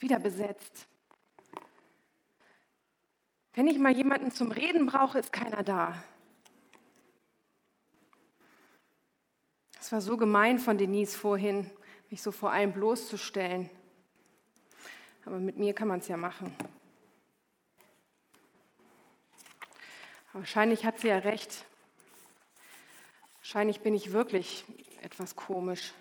wieder 0.00 0.18
besetzt. 0.18 0.86
Wenn 3.54 3.66
ich 3.66 3.78
mal 3.78 3.96
jemanden 3.96 4.30
zum 4.30 4.52
Reden 4.52 4.86
brauche, 4.86 5.18
ist 5.18 5.32
keiner 5.32 5.62
da. 5.62 6.02
Es 9.80 9.90
war 9.92 10.00
so 10.00 10.16
gemein 10.16 10.58
von 10.58 10.78
Denise 10.78 11.16
vorhin, 11.16 11.70
mich 12.10 12.22
so 12.22 12.30
vor 12.30 12.52
allem 12.52 12.72
bloßzustellen. 12.72 13.70
Aber 15.24 15.38
mit 15.38 15.56
mir 15.56 15.74
kann 15.74 15.88
man 15.88 16.00
es 16.00 16.08
ja 16.08 16.16
machen. 16.16 16.54
Wahrscheinlich 20.32 20.84
hat 20.84 21.00
sie 21.00 21.08
ja 21.08 21.18
recht. 21.18 21.64
Wahrscheinlich 23.38 23.80
bin 23.80 23.94
ich 23.94 24.12
wirklich 24.12 24.64
etwas 25.02 25.34
komisch. 25.34 25.94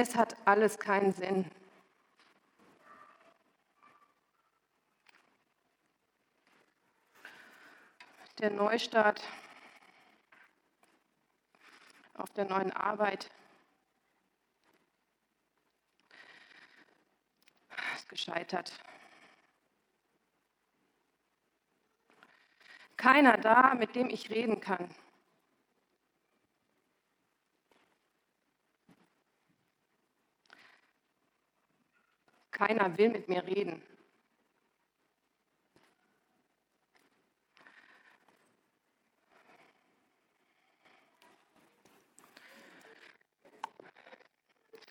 Es 0.00 0.14
hat 0.14 0.36
alles 0.46 0.78
keinen 0.78 1.12
Sinn. 1.12 1.50
Der 8.38 8.50
Neustart 8.50 9.20
auf 12.14 12.30
der 12.30 12.44
neuen 12.44 12.72
Arbeit 12.72 13.28
ist 17.96 18.08
gescheitert. 18.08 18.72
Keiner 22.96 23.36
da, 23.36 23.74
mit 23.74 23.96
dem 23.96 24.10
ich 24.10 24.30
reden 24.30 24.60
kann. 24.60 24.94
Keiner 32.58 32.98
will 32.98 33.10
mit 33.10 33.28
mir 33.28 33.46
reden. 33.46 33.80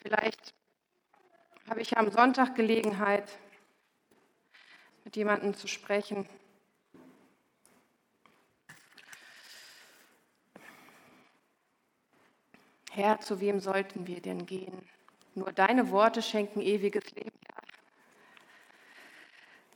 Vielleicht 0.02 0.56
habe 1.70 1.82
ich 1.82 1.98
am 1.98 2.10
Sonntag 2.10 2.56
Gelegenheit, 2.56 3.38
mit 5.04 5.18
jemandem 5.18 5.54
zu 5.54 5.68
sprechen. 5.68 6.26
Herr, 12.92 13.20
zu 13.20 13.42
wem 13.42 13.60
sollten 13.60 14.08
wir 14.08 14.22
denn 14.22 14.46
gehen? 14.46 14.88
Nur 15.36 15.52
deine 15.52 15.92
Worte 15.92 16.22
schenken 16.22 16.62
ewiges 16.62 17.12
Leben. 17.12 17.38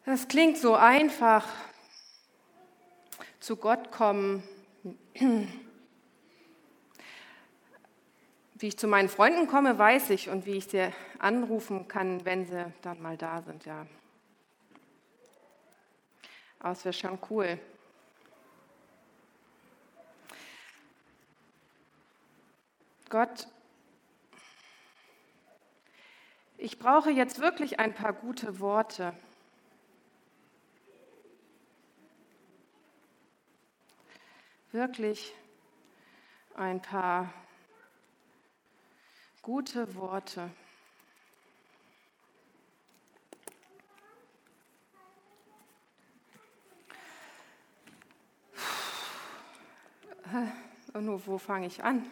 Das 0.04 0.28
klingt 0.28 0.58
so 0.58 0.74
einfach. 0.74 1.48
Zu 3.40 3.56
Gott 3.56 3.92
kommen. 3.92 4.42
Wie 8.56 8.68
ich 8.68 8.78
zu 8.78 8.88
meinen 8.88 9.10
Freunden 9.10 9.48
komme, 9.48 9.78
weiß 9.78 10.10
ich 10.10 10.30
und 10.30 10.48
wie 10.48 10.58
ich 10.58 10.66
sie 10.66 10.92
anrufen 11.20 11.88
kann, 11.88 12.26
wenn 12.26 12.46
sie 12.46 12.74
dann 12.82 13.00
mal 13.02 13.16
da 13.16 13.44
sind, 13.44 13.66
ja. 13.66 13.86
Aber 16.60 16.72
es 16.72 16.84
wäre 16.84 16.94
schon 16.94 17.20
cool. 17.30 17.60
Gott, 23.10 23.48
ich 26.58 26.80
brauche 26.80 27.12
jetzt 27.12 27.40
wirklich 27.40 27.80
ein 27.80 27.94
paar 27.94 28.14
gute 28.14 28.60
Worte. 28.60 29.14
Wirklich 34.72 35.34
ein 36.56 36.82
paar 36.82 37.34
gute 39.42 39.96
Worte. 39.96 40.50
Und 50.94 51.06
nur 51.06 51.26
wo 51.26 51.38
fange 51.38 51.68
ich 51.68 51.84
an? 51.84 52.06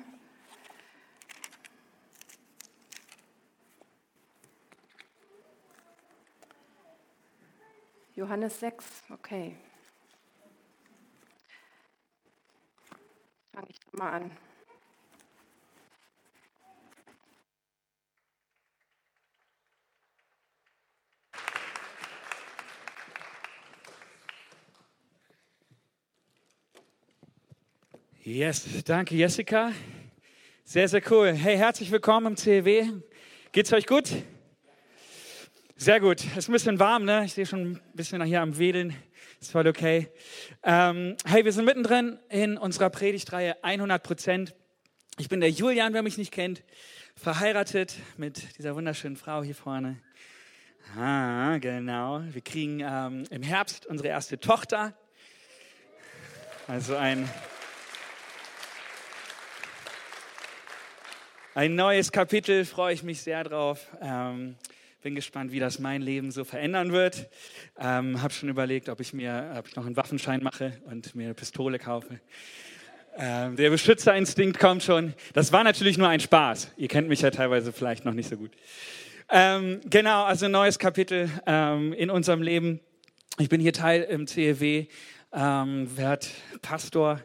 Johannes 8.16 8.59
6, 8.59 9.03
okay. 9.12 9.56
Fange 13.53 13.68
ich 13.70 13.80
mal 14.00 14.14
an. 14.14 14.32
Yes, 28.24 28.84
danke 28.86 29.16
Jessica. 29.16 29.74
Sehr, 30.64 30.88
sehr 30.88 31.02
cool. 31.12 31.34
Hey, 31.34 31.58
herzlich 31.58 31.92
willkommen 31.92 32.28
im 32.28 32.38
CEW. 32.38 33.02
Geht's 33.52 33.74
euch 33.74 33.86
gut? 33.86 34.14
Sehr 35.81 36.01
gut. 36.01 36.25
Ist 36.35 36.50
ein 36.50 36.51
bisschen 36.51 36.78
warm, 36.78 37.06
ne? 37.06 37.23
Ich 37.23 37.34
sehe 37.34 37.45
schon 37.45 37.72
ein 37.72 37.81
bisschen 37.94 38.22
hier 38.23 38.41
am 38.41 38.57
Wedeln. 38.57 38.94
Ist 39.40 39.53
voll 39.53 39.66
okay. 39.66 40.09
Ähm, 40.62 41.16
hey, 41.23 41.45
wir 41.45 41.53
sind 41.53 41.63
mittendrin 41.63 42.19
in 42.28 42.57
unserer 42.57 42.90
Predigtreihe 42.90 43.56
100 43.63 44.03
Prozent. 44.03 44.56
Ich 45.19 45.29
bin 45.29 45.40
der 45.40 45.50
Julian, 45.50 45.94
wer 45.94 46.01
mich 46.01 46.17
nicht 46.17 46.34
kennt, 46.34 46.63
verheiratet 47.16 47.95
mit 48.17 48.57
dieser 48.57 48.75
wunderschönen 48.75 49.16
Frau 49.16 49.41
hier 49.41 49.56
vorne. 49.56 49.95
Ah, 50.97 51.57
genau. 51.59 52.23
Wir 52.29 52.41
kriegen 52.41 52.81
ähm, 52.81 53.23
im 53.29 53.41
Herbst 53.41 53.85
unsere 53.85 54.09
erste 54.09 54.38
Tochter. 54.38 54.94
Also 56.67 56.97
ein 56.97 57.29
ein 61.56 61.75
neues 61.75 62.11
Kapitel, 62.11 62.66
freue 62.66 62.94
ich 62.94 63.03
mich 63.03 63.22
sehr 63.22 63.46
drauf. 63.46 63.88
Ähm, 64.01 64.57
bin 65.02 65.16
gespannt, 65.16 65.52
wie 65.52 65.60
das 65.60 65.80
mein 65.80 66.02
Leben 66.02 66.32
so 66.32 66.44
verändern 66.44 66.92
wird. 66.92 67.30
Ähm, 67.80 68.22
habe 68.22 68.34
schon 68.34 68.50
überlegt, 68.50 68.90
ob 68.90 69.00
ich 69.00 69.14
mir 69.14 69.56
ob 69.58 69.68
ich 69.68 69.76
noch 69.76 69.86
einen 69.86 69.96
Waffenschein 69.96 70.44
mache 70.44 70.74
und 70.86 71.16
mir 71.16 71.26
eine 71.26 71.34
Pistole 71.34 71.80
kaufe. 71.80 72.20
Ähm, 73.18 73.56
der 73.56 73.70
Beschützerinstinkt 73.70 74.59
kommt 74.59 74.84
schon. 74.84 75.14
Das 75.34 75.52
war 75.52 75.64
natürlich 75.64 75.98
nur 75.98 76.09
ein 76.09 76.20
Spaß. 76.20 76.74
Ihr 76.78 76.90
kennt 76.90 77.08
mich 77.08 77.22
ja 77.22 77.32
teilweise 77.32 77.72
vielleicht 77.72 78.04
noch 78.04 78.14
nicht 78.14 78.30
so 78.30 78.36
gut. 78.36 78.52
Ähm, 79.30 79.80
genau, 79.90 80.24
also 80.24 80.48
neues 80.48 80.80
Kapitel 80.80 81.30
ähm, 81.46 81.94
in 81.94 82.09
unserem 82.09 82.42
Leben. 82.42 82.80
Ich 83.38 83.48
bin 83.48 83.62
hier 83.62 83.74
Teil 83.74 84.02
im 84.04 84.28
CEW, 84.28 84.88
ähm, 85.32 85.98
werde 85.98 86.28
Pastor 86.62 87.22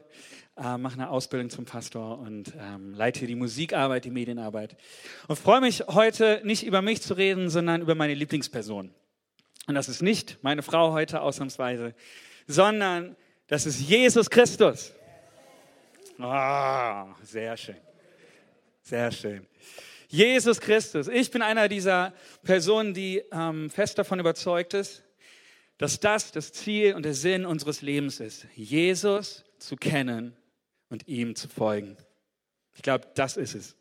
äh, 0.57 0.79
mache 0.79 0.95
eine 0.95 1.11
Ausbildung 1.11 1.51
zum 1.51 1.65
Pastor 1.65 2.19
und 2.19 2.53
ähm, 2.59 2.95
leite 2.95 3.21
hier 3.21 3.29
die 3.29 3.35
Musikarbeit, 3.35 4.05
die 4.05 4.11
Medienarbeit. 4.11 4.77
Und 5.27 5.37
freue 5.37 5.61
mich 5.61 5.85
heute 5.89 6.41
nicht 6.45 6.65
über 6.65 6.83
mich 6.83 7.03
zu 7.03 7.15
reden, 7.15 7.51
sondern 7.51 7.83
über 7.83 7.95
meine 7.95 8.15
Lieblingsperson. 8.15 8.95
Und 9.67 9.75
das 9.75 9.89
ist 9.89 10.03
nicht 10.03 10.39
meine 10.43 10.63
Frau 10.63 10.93
heute 10.93 11.23
ausnahmsweise, 11.23 11.95
sondern 12.47 13.17
das 13.49 13.67
ist 13.67 13.81
Jesus 13.81 14.31
Christus. 14.31 14.93
Ah, 16.19 17.05
oh, 17.05 17.15
sehr 17.23 17.57
schön. 17.57 17.77
Sehr 18.83 19.11
schön. 19.11 19.47
Jesus 20.09 20.61
Christus. 20.61 21.09
Ich 21.09 21.31
bin 21.31 21.43
einer 21.43 21.67
dieser 21.67 22.13
Personen, 22.45 22.95
die 22.95 23.23
ähm, 23.33 23.71
fest 23.71 23.99
davon 23.99 24.21
überzeugt 24.21 24.75
ist, 24.75 25.03
dass 25.79 25.99
das 25.99 26.31
das 26.31 26.53
Ziel 26.53 26.95
und 26.95 27.05
der 27.05 27.15
Sinn 27.15 27.45
unseres 27.45 27.83
Lebens 27.83 28.21
ist, 28.21 28.47
Jesus 28.55 29.45
zu 29.59 29.75
kennen 29.75 30.37
und 30.91 31.09
ihm 31.09 31.35
zu 31.37 31.49
folgen. 31.49 31.97
Ich 32.75 32.83
glaube, 32.83 33.07
das 33.15 33.37
ist 33.37 33.55
es. 33.55 33.77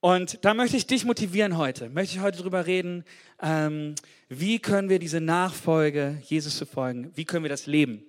Und 0.00 0.44
da 0.44 0.52
möchte 0.52 0.76
ich 0.76 0.86
dich 0.86 1.06
motivieren 1.06 1.56
heute, 1.56 1.88
möchte 1.88 2.16
ich 2.16 2.22
heute 2.22 2.38
darüber 2.38 2.66
reden, 2.66 3.04
ähm, 3.40 3.94
wie 4.28 4.58
können 4.58 4.90
wir 4.90 4.98
diese 4.98 5.20
Nachfolge, 5.20 6.20
Jesus 6.24 6.58
zu 6.58 6.66
folgen, 6.66 7.10
wie 7.14 7.24
können 7.24 7.42
wir 7.44 7.48
das 7.48 7.66
leben. 7.66 8.04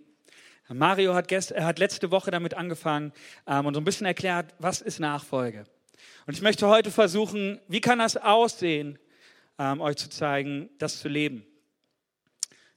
Mario 0.68 1.14
hat, 1.14 1.28
gest, 1.28 1.56
hat 1.56 1.80
letzte 1.80 2.12
Woche 2.12 2.32
damit 2.32 2.56
angefangen 2.56 3.14
ähm, 3.48 3.66
und 3.66 3.76
so 3.76 3.80
ein 3.80 3.86
bisschen 3.86 4.08
erklärt, 4.08 4.56
was 4.60 4.82
ist 4.82 5.00
Nachfolge. 5.00 5.66
Und 6.26 6.34
ich 6.34 6.42
möchte 6.42 6.68
heute 6.68 6.92
versuchen, 6.92 7.62
wie 7.68 7.82
kann 7.82 8.00
das 8.00 8.18
aussehen, 8.18 9.00
ähm, 9.60 9.80
euch 9.80 9.96
zu 9.96 10.10
zeigen, 10.10 10.70
das 10.80 11.00
zu 11.00 11.08
leben. 11.08 11.46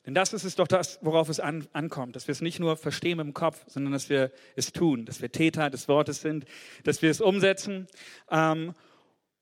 Denn 0.08 0.14
das 0.14 0.32
ist 0.32 0.44
es 0.44 0.54
doch 0.54 0.66
das, 0.66 0.98
worauf 1.02 1.28
es 1.28 1.38
an, 1.38 1.68
ankommt, 1.74 2.16
dass 2.16 2.28
wir 2.28 2.32
es 2.32 2.40
nicht 2.40 2.60
nur 2.60 2.78
verstehen 2.78 3.18
im 3.18 3.34
Kopf, 3.34 3.62
sondern 3.66 3.92
dass 3.92 4.08
wir 4.08 4.32
es 4.56 4.72
tun, 4.72 5.04
dass 5.04 5.20
wir 5.20 5.30
Täter 5.30 5.68
des 5.68 5.86
Wortes 5.86 6.22
sind, 6.22 6.46
dass 6.84 7.02
wir 7.02 7.10
es 7.10 7.20
umsetzen. 7.20 7.86
Ähm, 8.30 8.72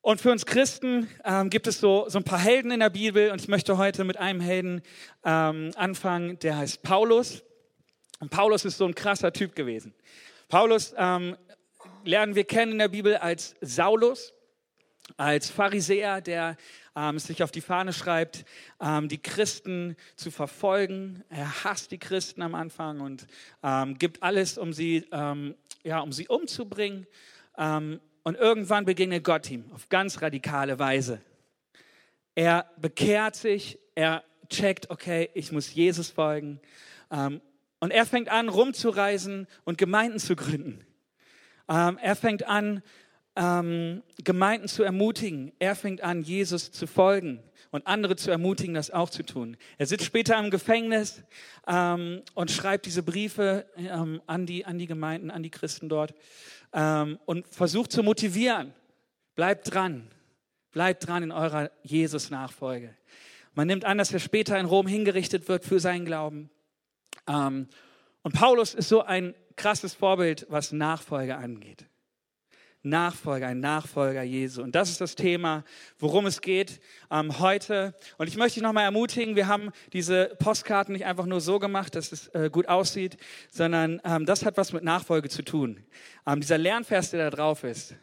und 0.01 0.21
für 0.21 0.33
uns 0.33 0.45
Christen 0.45 1.09
ähm, 1.25 1.51
gibt 1.51 1.69
es 1.69 1.79
so, 1.79 2.07
so 2.09 2.19
ein 2.19 2.25
paar 2.25 2.41
Helden 2.41 2.73
in 2.73 2.81
der 2.81 2.91
Bibel 2.91 3.31
und 3.31 3.41
ich 3.41 3.47
möchte 3.47 3.79
heute 3.79 4.03
mit 4.03 4.17
einem 4.17 4.41
Helden 4.41 4.83
ähm, 5.25 5.71
anfangen, 5.77 6.37
der 6.41 6.59
heißt 6.59 6.83
Paulus. 6.83 7.45
Und 8.19 8.33
Paulus 8.33 8.65
ist 8.65 8.77
so 8.77 8.87
ein 8.87 8.97
krasser 8.97 9.33
Typ 9.33 9.55
gewesen. 9.55 9.95
Paulus 10.49 10.97
ähm, 10.99 11.37
lernen 12.03 12.35
wir 12.35 12.43
kennen 12.43 12.73
in 12.73 12.79
der 12.79 12.89
Bibel 12.89 13.15
als 13.19 13.55
Saulus, 13.61 14.35
als 15.17 15.51
Pharisäer, 15.51 16.21
der 16.21 16.57
ähm, 16.95 17.19
sich 17.19 17.43
auf 17.43 17.51
die 17.51 17.61
Fahne 17.61 17.93
schreibt, 17.93 18.45
ähm, 18.81 19.09
die 19.09 19.21
Christen 19.21 19.97
zu 20.17 20.31
verfolgen. 20.31 21.23
Er 21.29 21.65
hasst 21.65 21.91
die 21.91 21.99
Christen 21.99 22.43
am 22.43 22.55
Anfang 22.55 23.01
und 23.01 23.27
ähm, 23.63 23.99
gibt 23.99 24.23
alles, 24.23 24.59
um 24.59 24.73
sie, 24.73 25.07
ähm, 25.13 25.55
ja, 25.85 26.01
um 26.01 26.13
sie 26.13 26.29
umzubringen. 26.29 27.07
Ähm, 27.57 28.01
und 28.25 28.37
irgendwann 28.37 28.85
begegnet 28.85 29.25
Gott 29.25 29.51
ihm 29.51 29.71
auf 29.73 29.89
ganz 29.89 30.21
radikale 30.21 30.79
Weise. 30.79 31.21
Er 32.35 32.71
bekehrt 32.77 33.37
sich, 33.37 33.79
er 33.95 34.25
checkt, 34.49 34.91
okay, 34.91 35.31
ich 35.35 35.53
muss 35.53 35.73
Jesus 35.73 36.11
folgen. 36.11 36.61
Ähm, 37.11 37.41
und 37.79 37.91
er 37.93 38.07
fängt 38.07 38.29
an, 38.29 38.49
rumzureisen 38.49 39.47
und 39.65 39.79
Gemeinden 39.79 40.19
zu 40.19 40.35
gründen. 40.35 40.85
er 41.69 42.17
fängt 42.17 42.47
an, 42.47 42.83
ähm, 43.37 44.03
Gemeinden 44.25 44.67
zu 44.67 44.83
ermutigen. 44.83 45.53
Er 45.59 45.75
fängt 45.77 46.01
an, 46.01 46.23
Jesus 46.23 46.73
zu 46.73 46.87
folgen 46.87 47.43
und 47.71 47.87
andere 47.87 48.17
zu 48.17 48.31
ermutigen, 48.31 48.75
das 48.75 48.91
auch 48.91 49.11
zu 49.11 49.23
tun. 49.23 49.57
Er 49.79 49.87
sitzt 49.87 50.05
später 50.05 50.39
im 50.39 50.51
Gefängnis 50.51 51.23
ähm, 51.67 52.23
und 52.35 52.51
schreibt 52.51 52.87
diese 52.87 53.03
Briefe 53.03 53.67
ähm, 53.77 54.23
an, 54.27 54.47
die, 54.47 54.65
an 54.65 54.79
die 54.79 54.87
Gemeinden, 54.87 55.31
an 55.31 55.43
die 55.43 55.51
Christen 55.51 55.89
dort 55.89 56.15
ähm, 56.73 57.19
und 57.27 57.47
versucht 57.47 57.93
zu 57.93 58.03
motivieren. 58.03 58.73
Bleibt 59.35 59.73
dran. 59.73 60.09
Bleibt 60.73 61.07
dran 61.07 61.23
in 61.23 61.33
eurer 61.33 61.71
Jesus-Nachfolge. 61.83 62.95
Man 63.55 63.67
nimmt 63.67 63.85
an, 63.85 63.99
dass 63.99 64.13
er 64.13 64.21
später 64.21 64.59
in 64.59 64.67
Rom 64.67 64.87
hingerichtet 64.87 65.49
wird 65.49 65.65
für 65.65 65.81
seinen 65.81 66.05
Glauben. 66.05 66.51
Ähm, 67.29 67.69
und 68.23 68.35
Paulus 68.35 68.75
ist 68.75 68.89
so 68.89 69.03
ein 69.03 69.35
krasses 69.57 69.95
Vorbild, 69.95 70.47
was 70.49 70.73
Nachfolge 70.73 71.37
angeht. 71.37 71.87
Nachfolger, 72.87 73.49
ein 73.49 73.61
Nachfolger 73.61 74.23
Jesu. 74.23 74.63
Und 74.63 74.75
das 74.75 74.91
ist 74.91 75.01
das 75.01 75.15
Thema, 75.15 75.65
worum 75.99 76.27
es 76.27 76.41
geht 76.41 76.81
ähm, 77.11 77.39
heute. 77.39 77.95
Und 78.19 78.29
ich 78.29 78.37
möchte 78.37 78.55
dich 78.55 78.63
nochmal 78.63 78.85
ermutigen, 78.85 79.37
wir 79.37 79.49
haben 79.49 79.71
diese 79.93 80.37
Postkarten 80.39 80.93
nicht 80.93 81.05
einfach 81.05 81.27
nur 81.27 81.41
so 81.41 81.59
gemacht, 81.59 81.95
dass 81.95 82.13
es 82.13 82.29
äh, 82.29 82.49
gut 82.51 82.69
aussieht, 82.69 83.17
sondern 83.51 84.01
ähm, 84.05 84.27
das 84.27 84.45
hat 84.45 84.57
was 84.57 84.73
mit 84.73 84.85
Nachfolge 84.85 85.29
zu 85.29 85.43
tun. 85.43 85.85
Ähm, 86.27 86.41
dieser 86.41 86.59
Lernvers, 86.59 87.11
der 87.11 87.31
da 87.31 87.37
drauf 87.37 87.65
ist, 87.65 87.95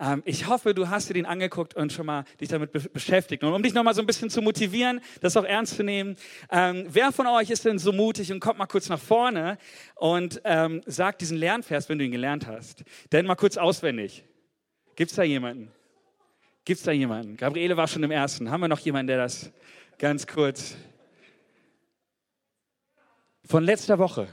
ähm, 0.00 0.22
ich 0.24 0.48
hoffe, 0.48 0.74
du 0.74 0.88
hast 0.88 1.08
dir 1.08 1.14
den 1.14 1.26
angeguckt 1.26 1.74
und 1.74 1.92
schon 1.92 2.06
mal 2.06 2.24
dich 2.40 2.48
damit 2.48 2.72
be 2.72 2.80
beschäftigt. 2.80 3.42
Und 3.42 3.52
um 3.52 3.62
dich 3.62 3.74
nochmal 3.74 3.94
so 3.94 4.00
ein 4.00 4.06
bisschen 4.06 4.30
zu 4.30 4.42
motivieren, 4.42 5.00
das 5.20 5.36
auch 5.36 5.44
ernst 5.44 5.76
zu 5.76 5.84
nehmen, 5.84 6.16
ähm, 6.50 6.86
wer 6.88 7.12
von 7.12 7.26
euch 7.26 7.50
ist 7.50 7.64
denn 7.64 7.78
so 7.78 7.92
mutig 7.92 8.32
und 8.32 8.40
kommt 8.40 8.58
mal 8.58 8.66
kurz 8.66 8.88
nach 8.88 8.98
vorne 8.98 9.58
und 9.94 10.40
ähm, 10.44 10.82
sagt 10.86 11.20
diesen 11.20 11.36
Lernvers, 11.36 11.88
wenn 11.88 11.98
du 11.98 12.04
ihn 12.04 12.12
gelernt 12.12 12.46
hast. 12.46 12.84
Denn 13.12 13.26
mal 13.26 13.36
kurz 13.36 13.56
auswendig. 13.56 14.24
Gibt 14.96 15.10
es 15.10 15.16
da 15.16 15.22
jemanden? 15.22 15.70
Gibt 16.64 16.78
es 16.78 16.84
da 16.84 16.92
jemanden? 16.92 17.36
Gabriele 17.36 17.76
war 17.76 17.88
schon 17.88 18.02
im 18.02 18.10
ersten. 18.10 18.50
Haben 18.50 18.60
wir 18.60 18.68
noch 18.68 18.78
jemanden, 18.80 19.08
der 19.08 19.18
das 19.18 19.52
ganz 19.98 20.26
kurz... 20.26 20.76
Von 23.46 23.62
letzter 23.62 23.98
Woche. 23.98 24.28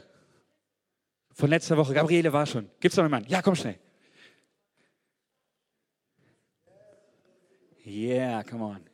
Von 1.34 1.50
letzter 1.50 1.76
Woche. 1.76 1.94
Gabriele 1.94 2.32
war 2.32 2.46
schon. 2.46 2.70
Gibt 2.80 2.94
es 2.94 2.98
noch 2.98 3.04
jemanden? 3.04 3.30
Ja, 3.30 3.42
komm 3.42 3.56
schnell. 3.56 3.78
Yeah, 7.86 8.44
come 8.44 8.64
on. 8.64 8.86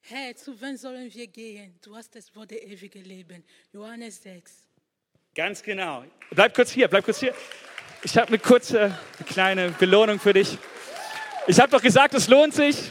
Herr, 0.00 0.34
zu 0.34 0.60
wem 0.60 0.76
sollen 0.76 1.12
wir 1.14 1.26
gehen? 1.28 1.78
Du 1.82 1.94
hast 1.94 2.14
das 2.16 2.34
Wort 2.34 2.50
der 2.50 2.66
ewige 2.66 2.98
Leben. 2.98 3.44
Johannes 3.72 4.20
6. 4.22 4.66
Ganz 5.34 5.62
genau. 5.62 6.04
Bleib 6.30 6.52
kurz 6.54 6.72
hier, 6.72 6.88
bleib 6.88 7.04
kurz 7.04 7.20
hier. 7.20 7.32
Ich 8.02 8.16
habe 8.16 8.28
eine 8.28 8.38
kurze, 8.38 8.80
eine 9.18 9.26
kleine 9.26 9.70
Belohnung 9.70 10.18
für 10.18 10.32
dich. 10.32 10.58
Ich 11.46 11.60
habe 11.60 11.70
doch 11.70 11.82
gesagt, 11.82 12.14
es 12.14 12.26
lohnt 12.26 12.54
sich. 12.54 12.90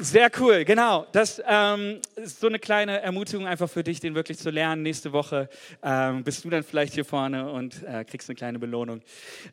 Sehr 0.00 0.30
cool, 0.38 0.64
genau. 0.64 1.06
Das 1.10 1.42
ähm, 1.44 2.00
ist 2.14 2.38
so 2.38 2.46
eine 2.46 2.60
kleine 2.60 3.00
Ermutigung 3.00 3.48
einfach 3.48 3.68
für 3.68 3.82
dich, 3.82 3.98
den 3.98 4.14
wirklich 4.14 4.38
zu 4.38 4.50
lernen. 4.50 4.82
Nächste 4.82 5.12
Woche 5.12 5.48
ähm, 5.82 6.22
bist 6.22 6.44
du 6.44 6.50
dann 6.50 6.62
vielleicht 6.62 6.94
hier 6.94 7.04
vorne 7.04 7.50
und 7.50 7.82
äh, 7.82 8.04
kriegst 8.04 8.28
eine 8.28 8.36
kleine 8.36 8.60
Belohnung. 8.60 9.02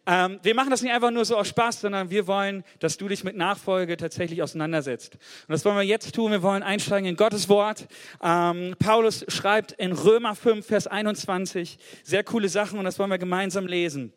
Ähm, 0.05 0.39
wir 0.43 0.53
machen 0.53 0.69
das 0.69 0.83
nicht 0.83 0.93
einfach 0.93 1.09
nur 1.09 1.25
so 1.25 1.35
aus 1.35 1.47
Spaß, 1.47 1.81
sondern 1.81 2.11
wir 2.11 2.27
wollen, 2.27 2.63
dass 2.77 2.95
du 2.97 3.07
dich 3.07 3.23
mit 3.23 3.35
Nachfolge 3.35 3.97
tatsächlich 3.97 4.43
auseinandersetzt. 4.43 5.15
Und 5.15 5.51
das 5.51 5.65
wollen 5.65 5.77
wir 5.77 5.83
jetzt 5.83 6.13
tun. 6.13 6.29
Wir 6.29 6.43
wollen 6.43 6.61
einsteigen 6.61 7.09
in 7.09 7.15
Gottes 7.15 7.49
Wort. 7.49 7.87
Ähm, 8.21 8.75
Paulus 8.77 9.25
schreibt 9.27 9.71
in 9.71 9.93
Römer 9.93 10.35
5, 10.35 10.63
Vers 10.63 10.85
21 10.85 11.79
sehr 12.03 12.23
coole 12.23 12.49
Sachen 12.49 12.77
und 12.77 12.85
das 12.85 12.99
wollen 12.99 13.09
wir 13.09 13.17
gemeinsam 13.17 13.65
lesen. 13.65 14.13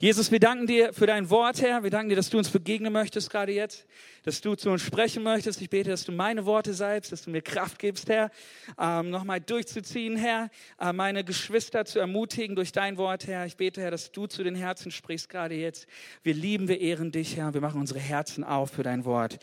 Jesus, 0.00 0.30
wir 0.30 0.40
danken 0.40 0.66
dir 0.66 0.92
für 0.92 1.06
dein 1.06 1.30
Wort, 1.30 1.60
Herr. 1.62 1.82
Wir 1.82 1.90
danken 1.90 2.08
dir, 2.08 2.16
dass 2.16 2.30
du 2.30 2.38
uns 2.38 2.50
begegnen 2.50 2.92
möchtest 2.92 3.30
gerade 3.30 3.52
jetzt, 3.52 3.86
dass 4.22 4.40
du 4.40 4.54
zu 4.54 4.70
uns 4.70 4.82
sprechen 4.82 5.22
möchtest. 5.22 5.60
Ich 5.60 5.70
bete, 5.70 5.90
dass 5.90 6.04
du 6.04 6.12
meine 6.12 6.46
Worte 6.46 6.74
salbst, 6.74 7.12
dass 7.12 7.22
du 7.22 7.30
mir 7.30 7.42
Kraft 7.42 7.78
gibst, 7.78 8.08
Herr, 8.08 8.30
ähm, 8.78 9.10
nochmal 9.10 9.40
durchzuziehen, 9.40 10.16
Herr, 10.16 10.50
äh, 10.80 10.92
meine 10.92 11.24
Geschwister 11.24 11.84
zu 11.84 11.98
ermutigen 11.98 12.56
durch 12.56 12.72
dein 12.72 12.96
Wort, 12.96 13.26
Herr. 13.26 13.46
Ich 13.46 13.56
bete, 13.56 13.80
Herr, 13.80 13.90
dass 13.90 14.12
du 14.12 14.26
zu 14.26 14.42
den 14.42 14.54
Herzen 14.54 14.90
sprichst 14.90 15.28
gerade 15.28 15.54
jetzt. 15.54 15.86
Wir 16.22 16.34
lieben, 16.34 16.68
wir 16.68 16.80
ehren 16.80 17.12
dich, 17.12 17.36
Herr. 17.36 17.54
Wir 17.54 17.60
machen 17.60 17.80
unsere 17.80 18.00
Herzen 18.00 18.44
auf 18.44 18.70
für 18.70 18.82
dein 18.82 19.04
Wort. 19.04 19.38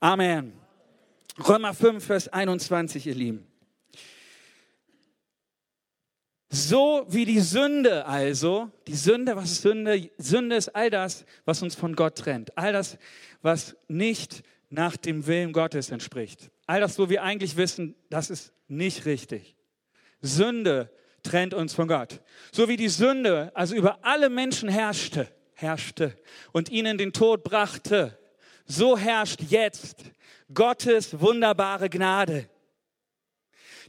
Amen. 0.00 0.52
Römer 1.48 1.74
5, 1.74 2.04
Vers 2.04 2.28
21, 2.28 3.06
ihr 3.06 3.14
Lieben. 3.14 3.53
So 6.54 7.04
wie 7.08 7.24
die 7.24 7.40
Sünde 7.40 8.06
also, 8.06 8.70
die 8.86 8.94
Sünde, 8.94 9.34
was 9.34 9.50
ist 9.50 9.62
Sünde? 9.62 10.08
Sünde 10.18 10.54
ist 10.54 10.68
all 10.68 10.88
das, 10.88 11.24
was 11.44 11.60
uns 11.62 11.74
von 11.74 11.96
Gott 11.96 12.14
trennt. 12.14 12.56
All 12.56 12.72
das, 12.72 12.96
was 13.42 13.76
nicht 13.88 14.44
nach 14.70 14.96
dem 14.96 15.26
Willen 15.26 15.52
Gottes 15.52 15.90
entspricht. 15.90 16.52
All 16.68 16.80
das, 16.80 16.96
wo 16.96 17.08
wir 17.08 17.24
eigentlich 17.24 17.56
wissen, 17.56 17.96
das 18.08 18.30
ist 18.30 18.52
nicht 18.68 19.04
richtig. 19.04 19.56
Sünde 20.22 20.90
trennt 21.24 21.54
uns 21.54 21.74
von 21.74 21.88
Gott. 21.88 22.20
So 22.52 22.68
wie 22.68 22.76
die 22.76 22.88
Sünde 22.88 23.50
also 23.54 23.74
über 23.74 23.98
alle 24.02 24.30
Menschen 24.30 24.68
herrschte, 24.68 25.26
herrschte 25.54 26.14
und 26.52 26.68
ihnen 26.68 26.98
den 26.98 27.12
Tod 27.12 27.42
brachte, 27.42 28.16
so 28.64 28.96
herrscht 28.96 29.40
jetzt 29.48 30.04
Gottes 30.52 31.18
wunderbare 31.20 31.90
Gnade 31.90 32.48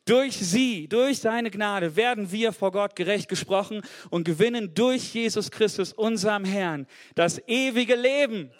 durch 0.05 0.38
sie, 0.38 0.88
durch 0.88 1.19
seine 1.19 1.50
Gnade 1.50 1.95
werden 1.95 2.31
wir 2.31 2.53
vor 2.53 2.71
Gott 2.71 2.95
gerecht 2.95 3.27
gesprochen 3.27 3.81
und 4.12 4.24
gewinnen 4.24 4.74
durch 4.75 5.13
Jesus 5.13 5.50
Christus, 5.50 5.93
unserem 5.93 6.45
Herrn, 6.45 6.88
das 7.15 7.41
ewige 7.47 7.95
Leben. 7.95 8.51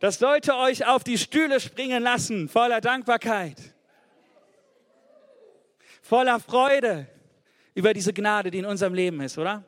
Das 0.00 0.18
sollte 0.18 0.56
euch 0.56 0.86
auf 0.86 1.04
die 1.04 1.18
Stühle 1.18 1.60
springen 1.60 2.02
lassen, 2.02 2.48
voller 2.48 2.80
Dankbarkeit, 2.80 3.56
voller 6.02 6.40
Freude 6.40 7.06
über 7.74 7.92
diese 7.92 8.12
Gnade, 8.12 8.50
die 8.50 8.58
in 8.58 8.66
unserem 8.66 8.94
Leben 8.94 9.20
ist, 9.20 9.36
oder? 9.36 9.64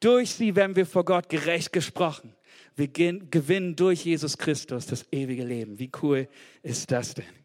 Durch 0.00 0.30
sie 0.30 0.56
werden 0.56 0.74
wir 0.74 0.86
vor 0.86 1.04
Gott 1.04 1.28
gerecht 1.28 1.72
gesprochen. 1.72 2.34
Wir 2.76 2.88
gewinnen 2.88 3.76
durch 3.76 4.04
Jesus 4.04 4.36
Christus 4.36 4.86
das 4.86 5.06
ewige 5.12 5.44
Leben. 5.44 5.78
Wie 5.78 5.90
cool 6.02 6.28
ist 6.62 6.90
das 6.90 7.14
denn? 7.14 7.43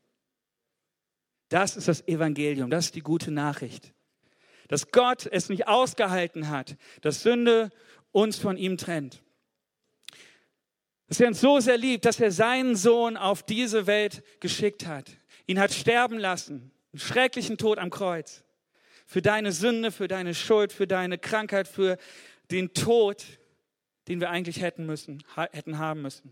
Das 1.50 1.76
ist 1.76 1.88
das 1.88 2.08
Evangelium, 2.08 2.70
das 2.70 2.86
ist 2.86 2.96
die 2.96 3.02
gute 3.02 3.32
Nachricht. 3.32 3.94
Dass 4.68 4.92
Gott 4.92 5.26
es 5.26 5.50
nicht 5.50 5.68
ausgehalten 5.68 6.50
hat, 6.50 6.78
dass 7.02 7.24
Sünde 7.24 7.72
uns 8.12 8.38
von 8.38 8.56
ihm 8.56 8.78
trennt. 8.78 9.24
Dass 11.08 11.20
er 11.20 11.28
uns 11.28 11.42
so 11.42 11.60
sehr 11.60 11.78
liebt, 11.78 12.06
dass 12.06 12.20
er 12.20 12.32
seinen 12.32 12.76
Sohn 12.76 13.18
auf 13.18 13.42
diese 13.42 13.88
Welt 13.88 14.24
geschickt 14.40 14.86
hat. 14.86 15.10
Ihn 15.48 15.60
hat 15.60 15.74
sterben 15.74 16.20
lassen, 16.20 16.72
einen 16.94 17.00
schrecklichen 17.00 17.58
Tod 17.58 17.80
am 17.80 17.90
Kreuz. 17.90 18.44
Für 19.08 19.24
deine 19.24 19.52
Sünde, 19.52 19.92
für 19.92 20.08
deine 20.08 20.36
Schuld, 20.36 20.72
für 20.72 20.86
deine 20.86 21.18
Krankheit, 21.18 21.68
für 21.68 21.98
den 22.52 22.76
Tod, 22.76 23.26
den 24.08 24.20
wir 24.20 24.30
eigentlich 24.30 24.62
hätten 24.62 24.86
müssen, 24.86 25.24
hätten 25.52 25.80
haben 25.80 26.04
müssen. 26.04 26.32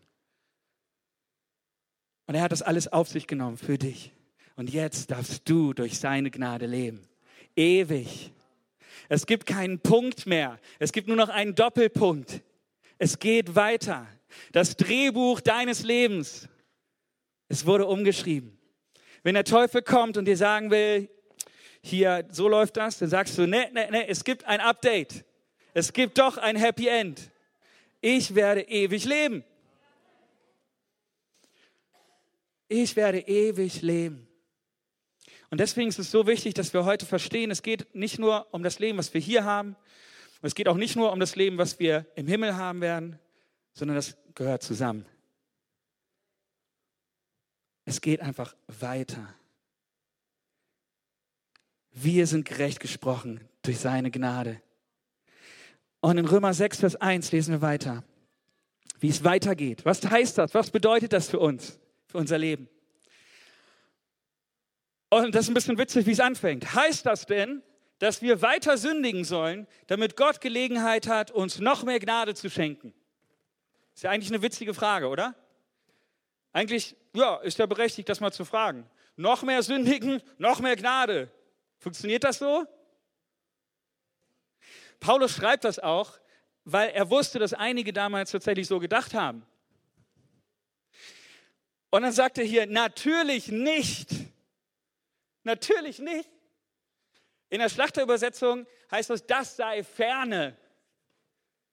Und 2.28 2.36
er 2.36 2.44
hat 2.44 2.52
das 2.52 2.62
alles 2.62 2.88
auf 2.88 3.08
sich 3.08 3.26
genommen 3.26 3.58
für 3.58 3.80
dich. 3.80 4.14
Und 4.58 4.72
jetzt 4.72 5.12
darfst 5.12 5.48
du 5.48 5.74
durch 5.74 6.00
seine 6.00 6.32
Gnade 6.32 6.66
leben. 6.66 7.08
Ewig. 7.56 8.32
Es 9.08 9.28
gibt 9.28 9.46
keinen 9.46 9.80
Punkt 9.80 10.26
mehr. 10.26 10.60
Es 10.80 10.92
gibt 10.92 11.08
nur 11.08 11.16
noch 11.16 11.30
einen 11.30 11.54
Doppelpunkt. 11.54 12.42
Es 12.98 13.20
geht 13.20 13.56
weiter. 13.56 14.08
Das 14.52 14.76
Drehbuch 14.76 15.42
deines 15.42 15.84
Lebens, 15.84 16.50
es 17.48 17.68
wurde 17.68 17.86
umgeschrieben. 17.86 18.58
Wenn 19.22 19.36
der 19.36 19.44
Teufel 19.44 19.84
kommt 19.84 20.18
und 20.18 20.26
dir 20.26 20.38
sagen 20.38 20.72
will, 20.72 21.08
hier, 21.82 22.28
so 22.32 22.48
läuft 22.48 22.78
das, 22.78 22.98
dann 22.98 23.10
sagst 23.10 23.38
du, 23.38 23.46
ne, 23.46 23.70
ne, 23.74 23.92
ne, 23.92 24.08
es 24.08 24.24
gibt 24.24 24.46
ein 24.46 24.60
Update. 24.60 25.24
Es 25.76 25.94
gibt 25.94 26.18
doch 26.18 26.38
ein 26.38 26.56
Happy 26.56 26.88
End. 26.88 27.30
Ich 28.02 28.34
werde 28.34 28.62
ewig 28.62 29.06
leben. 29.06 29.44
Ich 32.68 32.96
werde 32.96 33.20
ewig 33.20 33.84
leben. 33.84 34.26
Und 35.50 35.60
deswegen 35.60 35.89
ist 35.89 36.00
es 36.00 36.12
so 36.12 36.27
wichtig, 36.27 36.54
dass 36.56 36.74
wir 36.74 36.86
heute 36.86 37.06
verstehen, 37.06 37.51
es 37.51 37.62
geht 37.62 37.94
nicht 37.96 38.20
nur 38.20 38.48
um 38.54 38.63
das 38.63 38.80
Leben, 38.80 38.98
was 38.98 39.13
wir 39.13 39.22
hier 39.22 39.46
haben, 39.46 39.75
es 40.42 40.56
geht 40.56 40.68
auch 40.68 40.77
nicht 40.77 40.96
nur 40.96 41.12
um 41.12 41.20
das 41.20 41.36
Leben, 41.36 41.58
was 41.58 41.80
wir 41.80 42.06
im 42.16 42.27
Himmel 42.27 42.56
haben 42.56 42.82
werden, 42.82 43.20
sondern 43.74 43.96
das 43.96 44.18
gehört 44.36 44.62
zusammen. 44.63 45.06
Es 47.86 48.01
geht 48.01 48.22
einfach 48.22 48.56
weiter. 48.68 49.34
Wir 51.92 52.27
sind 52.27 52.46
gerecht 52.46 52.80
gesprochen 52.80 53.48
durch 53.63 53.80
seine 53.80 54.12
Gnade. 54.12 54.62
Und 56.01 56.18
in 56.18 56.25
Römer 56.25 56.54
6, 56.54 56.82
Vers 56.82 56.96
1 56.96 57.32
lesen 57.32 57.54
wir 57.54 57.62
weiter, 57.62 58.04
wie 59.00 59.10
es 59.10 59.24
weitergeht. 59.24 59.86
Was 59.86 60.04
heißt 60.04 60.38
das? 60.38 60.54
Was 60.54 60.70
bedeutet 60.70 61.13
das 61.13 61.30
für 61.30 61.39
uns, 61.39 61.80
für 62.08 62.18
unser 62.20 62.38
Leben? 62.38 62.70
Und 65.10 65.36
das 65.36 65.46
ist 65.46 65.50
ein 65.50 65.54
bisschen 65.54 65.78
witzig, 65.78 66.06
wie 66.06 66.12
es 66.12 66.20
anfängt. 66.20 66.74
Heißt 66.74 67.06
das 67.06 67.26
denn, 67.26 67.64
dass 68.00 68.22
wir 68.22 68.42
weiter 68.42 68.78
sündigen 68.78 69.24
sollen, 69.24 69.68
damit 69.88 70.16
Gott 70.16 70.42
Gelegenheit 70.42 71.08
hat, 71.08 71.32
uns 71.32 71.60
noch 71.60 71.84
mehr 71.84 72.00
Gnade 72.00 72.36
zu 72.36 72.50
schenken? 72.50 72.94
Ist 73.96 74.04
ja 74.04 74.12
eigentlich 74.12 74.32
eine 74.32 74.42
witzige 74.42 74.74
Frage, 74.74 75.08
oder? 75.08 75.34
Eigentlich, 76.52 76.96
ja, 77.14 77.38
ist 77.38 77.58
ja 77.58 77.66
berechtigt, 77.66 78.10
das 78.10 78.20
mal 78.20 78.32
zu 78.32 78.46
fragen. 78.46 78.90
Noch 79.16 79.44
mehr 79.44 79.64
sündigen, 79.64 80.22
noch 80.38 80.60
mehr 80.60 80.76
Gnade. 80.76 81.32
Funktioniert 81.80 82.24
das 82.24 82.40
so? 82.40 82.66
Paulus 85.00 85.36
schreibt 85.36 85.64
das 85.64 85.80
auch, 85.80 86.20
weil 86.66 86.90
er 86.90 87.10
wusste, 87.10 87.40
dass 87.40 87.54
einige 87.54 87.94
damals 87.94 88.32
tatsächlich 88.32 88.68
so 88.68 88.80
gedacht 88.80 89.14
haben. 89.14 89.46
Und 91.90 92.02
dann 92.02 92.12
sagt 92.12 92.38
er 92.38 92.44
hier, 92.44 92.68
natürlich 92.68 93.48
nicht. 93.48 94.10
Natürlich 95.48 96.00
nicht. 96.00 96.30
In 97.48 97.60
der 97.60 97.70
Schlachterübersetzung 97.70 98.68
heißt 98.92 99.10
das, 99.10 99.25
das 99.25 99.56
sei 99.56 99.82
ferne. 99.82 100.58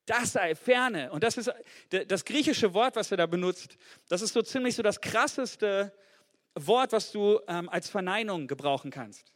Das 0.07 0.33
sei 0.33 0.55
ferne. 0.55 1.11
Und 1.11 1.25
das 1.25 1.37
ist 1.37 1.53
das 1.91 2.25
griechische 2.25 2.73
Wort, 2.73 2.95
was 2.95 3.11
er 3.11 3.17
da 3.17 3.27
benutzt. 3.27 3.77
Das 4.09 4.23
ist 4.23 4.33
so 4.33 4.43
ziemlich 4.43 4.77
so 4.77 4.83
das 4.85 5.01
krasseste 5.01 5.93
Wort, 6.55 6.93
was 6.93 7.11
du 7.11 7.41
ähm, 7.49 7.69
als 7.69 7.91
Verneinung 7.91 8.47
gebrauchen 8.47 8.93
kannst. 8.93 9.33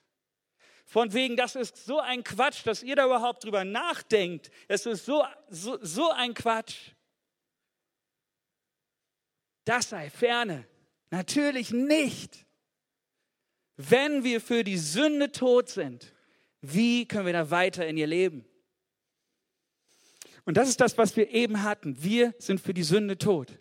Von 0.85 1.12
wegen, 1.12 1.37
das 1.37 1.57
ist 1.57 1.85
so 1.85 1.99
ein 1.99 2.23
Quatsch, 2.23 2.64
dass 2.64 2.85
ihr 2.85 2.95
da 2.95 3.07
überhaupt 3.07 3.42
drüber 3.42 3.64
nachdenkt. 3.64 4.52
Es 4.68 4.87
ist 4.87 5.04
so, 5.04 5.25
so, 5.49 5.78
so 5.83 6.12
ein 6.12 6.33
Quatsch. 6.33 6.92
Das 9.64 9.88
sei 9.88 10.11
ferne. 10.11 10.64
Natürlich 11.11 11.73
nicht. 11.73 12.47
Wenn 13.78 14.25
wir 14.25 14.40
für 14.40 14.64
die 14.64 14.76
Sünde 14.76 15.30
tot 15.30 15.68
sind, 15.68 16.12
wie 16.61 17.06
können 17.06 17.26
wir 17.26 17.32
da 17.32 17.50
weiter 17.52 17.87
in 17.87 17.97
ihr 17.97 18.08
leben? 18.08 18.44
Und 20.44 20.56
das 20.56 20.68
ist 20.68 20.80
das, 20.80 20.99
was 20.99 21.16
wir 21.16 21.30
eben 21.30 21.62
hatten. 21.62 22.02
Wir 22.02 22.35
sind 22.38 22.61
für 22.61 22.75
die 22.75 22.82
Sünde 22.82 23.16
tot. 23.16 23.56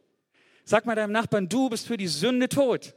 Sag 0.65 0.87
mal 0.87 0.95
deinem 0.95 1.11
Nachbarn, 1.11 1.47
du 1.47 1.69
bist 1.69 1.85
für 1.85 1.97
die 1.97 2.07
Sünde 2.07 2.49
tot. 2.49 2.95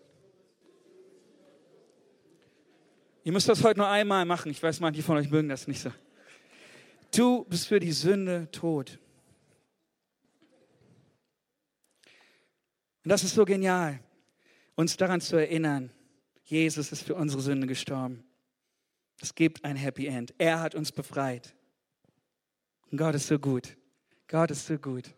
Ihr 3.22 3.32
müsst 3.32 3.50
das 3.50 3.62
heute 3.62 3.80
nur 3.80 3.88
einmal 3.88 4.24
machen. 4.24 4.50
Ich 4.50 4.62
weiß, 4.62 4.80
manche 4.80 5.02
von 5.02 5.18
euch 5.18 5.28
mögen 5.28 5.50
das 5.50 5.68
nicht 5.68 5.82
so. 5.82 5.92
Du 7.14 7.44
bist 7.44 7.66
für 7.66 7.80
die 7.80 7.92
Sünde 7.92 8.48
tot. 8.50 8.98
Und 13.04 13.10
das 13.10 13.24
ist 13.24 13.34
so 13.34 13.44
genial, 13.44 14.00
uns 14.74 14.96
daran 14.96 15.20
zu 15.20 15.36
erinnern, 15.36 15.92
Jesus 16.50 16.90
ist 16.90 17.04
für 17.04 17.14
unsere 17.14 17.40
Sünde 17.40 17.68
gestorben. 17.68 18.24
Es 19.20 19.36
gibt 19.36 19.64
ein 19.64 19.76
Happy 19.76 20.06
End. 20.06 20.34
Er 20.36 20.60
hat 20.60 20.74
uns 20.74 20.90
befreit. 20.90 21.54
Und 22.90 22.98
Gott 22.98 23.14
ist 23.14 23.28
so 23.28 23.38
gut. 23.38 23.76
Gott 24.26 24.50
ist 24.50 24.66
so 24.66 24.76
gut. 24.76 25.14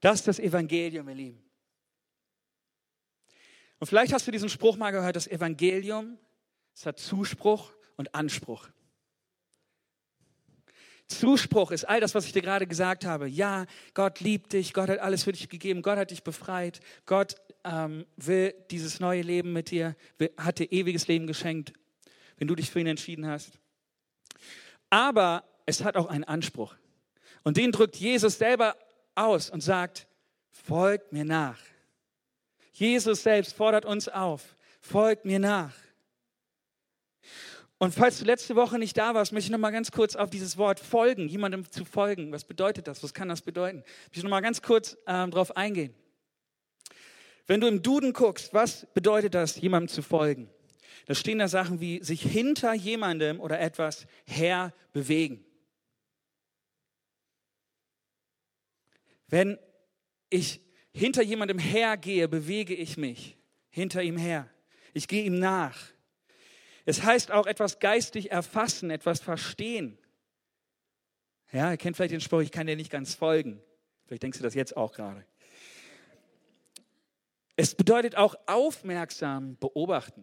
Das 0.00 0.20
ist 0.20 0.28
das 0.28 0.38
Evangelium, 0.38 1.08
ihr 1.08 1.14
Lieben. 1.14 1.42
Und 3.78 3.86
vielleicht 3.86 4.12
hast 4.12 4.26
du 4.26 4.30
diesen 4.30 4.50
Spruch 4.50 4.76
mal 4.76 4.90
gehört, 4.90 5.16
das 5.16 5.26
Evangelium, 5.26 6.18
es 6.74 6.84
hat 6.84 7.00
Zuspruch 7.00 7.72
und 7.96 8.14
Anspruch. 8.14 8.68
Zuspruch 11.08 11.70
ist 11.70 11.88
all 11.88 12.00
das, 12.00 12.14
was 12.14 12.26
ich 12.26 12.32
dir 12.32 12.42
gerade 12.42 12.66
gesagt 12.66 13.06
habe. 13.06 13.28
Ja, 13.28 13.64
Gott 13.94 14.20
liebt 14.20 14.52
dich, 14.52 14.74
Gott 14.74 14.90
hat 14.90 14.98
alles 14.98 15.24
für 15.24 15.32
dich 15.32 15.48
gegeben, 15.48 15.80
Gott 15.80 15.96
hat 15.96 16.10
dich 16.10 16.22
befreit, 16.22 16.80
Gott 17.06 17.36
ähm, 17.64 18.06
will 18.16 18.54
dieses 18.70 19.00
neue 19.00 19.22
Leben 19.22 19.52
mit 19.52 19.70
dir, 19.70 19.96
hat 20.36 20.58
dir 20.58 20.70
ewiges 20.72 21.08
Leben 21.08 21.26
geschenkt, 21.26 21.72
wenn 22.36 22.48
du 22.48 22.54
dich 22.54 22.70
für 22.70 22.80
ihn 22.80 22.86
entschieden 22.86 23.26
hast. 23.26 23.58
Aber 24.90 25.44
es 25.66 25.84
hat 25.84 25.96
auch 25.96 26.06
einen 26.06 26.24
Anspruch. 26.24 26.74
Und 27.44 27.56
den 27.56 27.72
drückt 27.72 27.96
Jesus 27.96 28.38
selber 28.38 28.76
aus 29.14 29.50
und 29.50 29.60
sagt, 29.60 30.06
folgt 30.50 31.12
mir 31.12 31.24
nach. 31.24 31.58
Jesus 32.72 33.22
selbst 33.22 33.54
fordert 33.54 33.84
uns 33.84 34.08
auf, 34.08 34.56
folgt 34.80 35.24
mir 35.24 35.38
nach. 35.38 35.74
Und 37.78 37.92
falls 37.92 38.20
du 38.20 38.24
letzte 38.24 38.54
Woche 38.54 38.78
nicht 38.78 38.96
da 38.96 39.14
warst, 39.14 39.32
möchte 39.32 39.46
ich 39.46 39.50
noch 39.50 39.58
mal 39.58 39.72
ganz 39.72 39.90
kurz 39.90 40.14
auf 40.14 40.30
dieses 40.30 40.56
Wort 40.56 40.78
folgen, 40.78 41.26
jemandem 41.26 41.68
zu 41.68 41.84
folgen. 41.84 42.30
Was 42.30 42.44
bedeutet 42.44 42.86
das? 42.86 43.02
Was 43.02 43.12
kann 43.12 43.28
das 43.28 43.42
bedeuten? 43.42 43.78
Möchte 43.78 44.18
ich 44.18 44.22
noch 44.22 44.30
mal 44.30 44.40
ganz 44.40 44.62
kurz 44.62 44.96
ähm, 45.06 45.32
darauf 45.32 45.56
eingehen. 45.56 45.92
Wenn 47.46 47.60
du 47.60 47.66
im 47.66 47.82
Duden 47.82 48.12
guckst, 48.12 48.54
was 48.54 48.86
bedeutet 48.94 49.34
das, 49.34 49.60
jemandem 49.60 49.88
zu 49.88 50.02
folgen? 50.02 50.48
Da 51.06 51.14
stehen 51.14 51.38
da 51.38 51.48
Sachen 51.48 51.80
wie 51.80 52.02
sich 52.02 52.22
hinter 52.22 52.74
jemandem 52.74 53.40
oder 53.40 53.60
etwas 53.60 54.06
her 54.24 54.72
bewegen. 54.92 55.44
Wenn 59.26 59.58
ich 60.30 60.60
hinter 60.92 61.22
jemandem 61.22 61.58
hergehe, 61.58 62.28
bewege 62.28 62.74
ich 62.74 62.96
mich 62.96 63.36
hinter 63.70 64.02
ihm 64.02 64.16
her. 64.16 64.48
Ich 64.92 65.08
gehe 65.08 65.24
ihm 65.24 65.38
nach. 65.38 65.78
Es 66.84 67.02
heißt 67.02 67.30
auch 67.30 67.46
etwas 67.46 67.78
geistig 67.78 68.30
erfassen, 68.30 68.90
etwas 68.90 69.20
verstehen. 69.20 69.98
Ja, 71.52 71.70
ihr 71.70 71.76
kennt 71.76 71.96
vielleicht 71.96 72.12
den 72.12 72.20
Spruch, 72.20 72.40
ich 72.40 72.52
kann 72.52 72.66
dir 72.66 72.76
nicht 72.76 72.90
ganz 72.90 73.14
folgen. 73.14 73.62
Vielleicht 74.06 74.22
denkst 74.22 74.38
du 74.38 74.44
das 74.44 74.54
jetzt 74.54 74.76
auch 74.76 74.92
gerade. 74.92 75.24
Es 77.56 77.74
bedeutet 77.74 78.16
auch 78.16 78.34
aufmerksam 78.46 79.56
beobachten. 79.58 80.22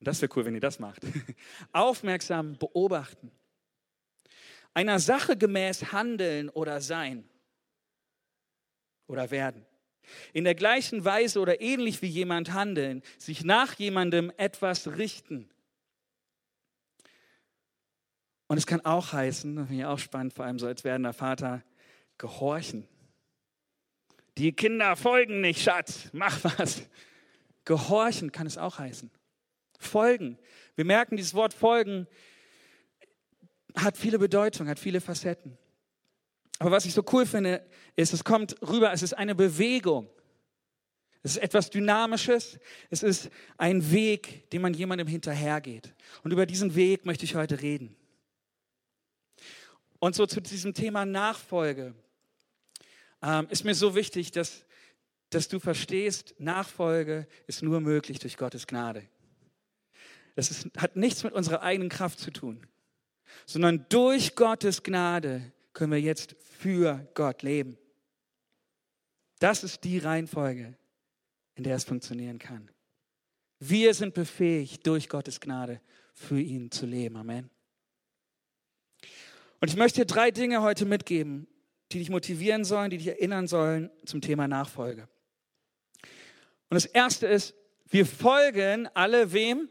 Und 0.00 0.08
das 0.08 0.20
wäre 0.20 0.32
cool, 0.36 0.44
wenn 0.44 0.54
ihr 0.54 0.60
das 0.60 0.78
macht. 0.78 1.02
aufmerksam 1.72 2.58
beobachten. 2.58 3.30
Einer 4.74 4.98
Sache 4.98 5.36
gemäß 5.36 5.92
handeln 5.92 6.48
oder 6.48 6.80
sein 6.80 7.28
oder 9.06 9.30
werden. 9.30 9.64
In 10.32 10.44
der 10.44 10.54
gleichen 10.54 11.04
Weise 11.04 11.38
oder 11.38 11.60
ähnlich 11.60 12.02
wie 12.02 12.08
jemand 12.08 12.52
handeln, 12.52 13.02
sich 13.18 13.44
nach 13.44 13.74
jemandem 13.74 14.32
etwas 14.36 14.96
richten. 14.96 15.48
Und 18.48 18.58
es 18.58 18.66
kann 18.66 18.80
auch 18.84 19.12
heißen, 19.12 19.54
das 19.54 19.68
finde 19.68 19.82
ich 19.82 19.86
auch 19.86 19.98
spannend, 19.98 20.34
vor 20.34 20.44
allem 20.44 20.58
so 20.58 20.66
als 20.66 20.84
werdender 20.84 21.12
Vater, 21.12 21.62
gehorchen. 22.18 22.88
Die 24.38 24.52
Kinder 24.52 24.96
folgen 24.96 25.40
nicht, 25.40 25.62
Schatz, 25.62 26.08
mach 26.12 26.42
was. 26.44 26.82
Gehorchen 27.64 28.32
kann 28.32 28.46
es 28.46 28.58
auch 28.58 28.78
heißen. 28.78 29.10
Folgen. 29.78 30.38
Wir 30.74 30.84
merken, 30.84 31.16
dieses 31.16 31.34
Wort 31.34 31.54
folgen 31.54 32.06
hat 33.76 33.96
viele 33.96 34.18
Bedeutungen, 34.18 34.68
hat 34.68 34.78
viele 34.78 35.00
Facetten. 35.00 35.56
Aber 36.58 36.70
was 36.70 36.84
ich 36.84 36.94
so 36.94 37.04
cool 37.12 37.26
finde, 37.26 37.64
ist, 37.96 38.12
es 38.12 38.24
kommt 38.24 38.56
rüber, 38.62 38.92
es 38.92 39.02
ist 39.02 39.14
eine 39.14 39.34
Bewegung. 39.34 40.08
Es 41.22 41.32
ist 41.32 41.42
etwas 41.42 41.70
Dynamisches. 41.70 42.58
Es 42.90 43.02
ist 43.02 43.30
ein 43.56 43.92
Weg, 43.92 44.50
den 44.50 44.62
man 44.62 44.74
jemandem 44.74 45.06
hinterhergeht. 45.06 45.94
Und 46.22 46.32
über 46.32 46.46
diesen 46.46 46.74
Weg 46.74 47.06
möchte 47.06 47.24
ich 47.24 47.34
heute 47.34 47.62
reden. 47.62 47.96
Und 49.98 50.16
so 50.16 50.26
zu 50.26 50.40
diesem 50.40 50.74
Thema 50.74 51.06
Nachfolge 51.06 51.94
ähm, 53.22 53.46
ist 53.50 53.64
mir 53.64 53.74
so 53.74 53.94
wichtig, 53.94 54.30
dass, 54.32 54.64
dass 55.30 55.48
du 55.48 55.60
verstehst, 55.60 56.34
Nachfolge 56.38 57.26
ist 57.46 57.62
nur 57.62 57.80
möglich 57.80 58.18
durch 58.18 58.36
Gottes 58.36 58.66
Gnade. 58.66 59.08
Das 60.34 60.50
ist, 60.50 60.68
hat 60.76 60.96
nichts 60.96 61.24
mit 61.24 61.32
unserer 61.32 61.62
eigenen 61.62 61.88
Kraft 61.88 62.18
zu 62.18 62.30
tun, 62.30 62.66
sondern 63.46 63.86
durch 63.88 64.34
Gottes 64.34 64.82
Gnade 64.82 65.52
können 65.72 65.92
wir 65.92 66.00
jetzt 66.00 66.36
für 66.40 67.08
Gott 67.14 67.42
leben. 67.42 67.78
Das 69.38 69.64
ist 69.64 69.84
die 69.84 69.98
Reihenfolge, 69.98 70.76
in 71.54 71.64
der 71.64 71.76
es 71.76 71.84
funktionieren 71.84 72.38
kann. 72.38 72.70
Wir 73.58 73.94
sind 73.94 74.14
befähigt, 74.14 74.86
durch 74.86 75.08
Gottes 75.08 75.40
Gnade 75.40 75.80
für 76.14 76.40
ihn 76.40 76.70
zu 76.70 76.86
leben. 76.86 77.16
Amen. 77.16 77.50
Und 79.60 79.68
ich 79.68 79.76
möchte 79.76 80.00
dir 80.00 80.06
drei 80.06 80.30
Dinge 80.30 80.62
heute 80.62 80.84
mitgeben, 80.84 81.46
die 81.92 81.98
dich 81.98 82.10
motivieren 82.10 82.64
sollen, 82.64 82.90
die 82.90 82.98
dich 82.98 83.08
erinnern 83.08 83.46
sollen 83.46 83.90
zum 84.04 84.20
Thema 84.20 84.48
Nachfolge. 84.48 85.08
Und 86.68 86.74
das 86.74 86.86
erste 86.86 87.26
ist, 87.26 87.54
wir 87.88 88.06
folgen 88.06 88.88
alle 88.94 89.32
wem? 89.32 89.68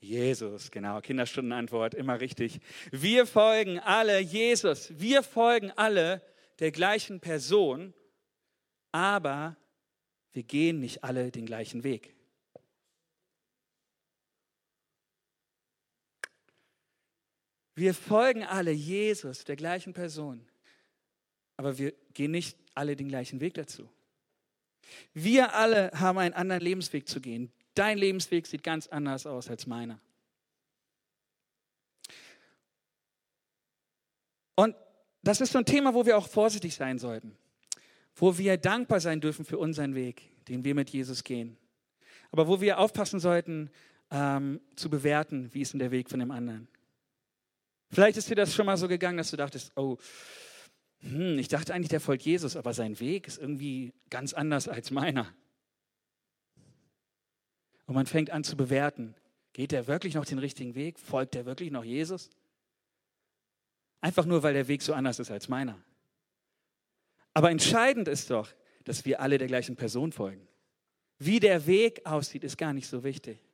Jesus, 0.00 0.70
genau, 0.70 1.00
Kinderstundenantwort, 1.00 1.94
immer 1.94 2.20
richtig. 2.20 2.60
Wir 2.90 3.26
folgen 3.26 3.78
alle 3.78 4.18
Jesus. 4.18 4.92
Wir 4.98 5.22
folgen 5.22 5.70
alle 5.76 6.22
der 6.58 6.72
gleichen 6.72 7.20
Person, 7.20 7.94
aber 8.92 9.56
wir 10.32 10.42
gehen 10.42 10.80
nicht 10.80 11.04
alle 11.04 11.30
den 11.30 11.46
gleichen 11.46 11.84
Weg. 11.84 12.14
Wir 17.80 17.94
folgen 17.94 18.44
alle 18.44 18.72
Jesus, 18.72 19.44
der 19.44 19.56
gleichen 19.56 19.94
Person, 19.94 20.46
aber 21.56 21.78
wir 21.78 21.94
gehen 22.12 22.30
nicht 22.30 22.58
alle 22.74 22.94
den 22.94 23.08
gleichen 23.08 23.40
Weg 23.40 23.54
dazu. 23.54 23.88
Wir 25.14 25.54
alle 25.54 25.90
haben 25.94 26.18
einen 26.18 26.34
anderen 26.34 26.60
Lebensweg 26.60 27.08
zu 27.08 27.22
gehen. 27.22 27.50
Dein 27.72 27.96
Lebensweg 27.96 28.46
sieht 28.46 28.62
ganz 28.62 28.86
anders 28.88 29.24
aus 29.24 29.48
als 29.48 29.66
meiner. 29.66 29.98
Und 34.56 34.76
das 35.22 35.40
ist 35.40 35.52
so 35.52 35.58
ein 35.58 35.64
Thema, 35.64 35.94
wo 35.94 36.04
wir 36.04 36.18
auch 36.18 36.28
vorsichtig 36.28 36.74
sein 36.74 36.98
sollten, 36.98 37.34
wo 38.14 38.36
wir 38.36 38.58
dankbar 38.58 39.00
sein 39.00 39.22
dürfen 39.22 39.46
für 39.46 39.56
unseren 39.56 39.94
Weg, 39.94 40.28
den 40.48 40.64
wir 40.64 40.74
mit 40.74 40.90
Jesus 40.90 41.24
gehen. 41.24 41.56
Aber 42.30 42.46
wo 42.46 42.60
wir 42.60 42.78
aufpassen 42.78 43.20
sollten, 43.20 43.70
ähm, 44.10 44.60
zu 44.76 44.90
bewerten, 44.90 45.48
wie 45.54 45.62
ist 45.62 45.72
denn 45.72 45.80
der 45.80 45.92
Weg 45.92 46.10
von 46.10 46.20
dem 46.20 46.30
anderen. 46.30 46.68
Vielleicht 47.90 48.16
ist 48.16 48.30
dir 48.30 48.36
das 48.36 48.54
schon 48.54 48.66
mal 48.66 48.76
so 48.76 48.88
gegangen, 48.88 49.18
dass 49.18 49.30
du 49.30 49.36
dachtest, 49.36 49.72
oh, 49.76 49.98
hm, 51.00 51.38
ich 51.38 51.48
dachte 51.48 51.74
eigentlich, 51.74 51.88
der 51.88 52.00
folgt 52.00 52.22
Jesus, 52.22 52.56
aber 52.56 52.72
sein 52.72 53.00
Weg 53.00 53.26
ist 53.26 53.38
irgendwie 53.38 53.92
ganz 54.10 54.32
anders 54.32 54.68
als 54.68 54.90
meiner. 54.90 55.32
Und 57.86 57.94
man 57.94 58.06
fängt 58.06 58.30
an 58.30 58.44
zu 58.44 58.56
bewerten. 58.56 59.14
Geht 59.52 59.72
er 59.72 59.88
wirklich 59.88 60.14
noch 60.14 60.24
den 60.24 60.38
richtigen 60.38 60.74
Weg? 60.74 60.98
Folgt 60.98 61.34
er 61.34 61.46
wirklich 61.46 61.72
noch 61.72 61.84
Jesus? 61.84 62.30
Einfach 64.00 64.24
nur, 64.24 64.42
weil 64.42 64.54
der 64.54 64.68
Weg 64.68 64.82
so 64.82 64.94
anders 64.94 65.18
ist 65.18 65.30
als 65.30 65.48
meiner. 65.48 65.82
Aber 67.34 67.50
entscheidend 67.50 68.08
ist 68.08 68.30
doch, 68.30 68.48
dass 68.84 69.04
wir 69.04 69.20
alle 69.20 69.38
der 69.38 69.48
gleichen 69.48 69.76
Person 69.76 70.12
folgen. 70.12 70.46
Wie 71.18 71.40
der 71.40 71.66
Weg 71.66 72.06
aussieht, 72.06 72.44
ist 72.44 72.56
gar 72.56 72.72
nicht 72.72 72.88
so 72.88 73.04
wichtig. 73.04 73.44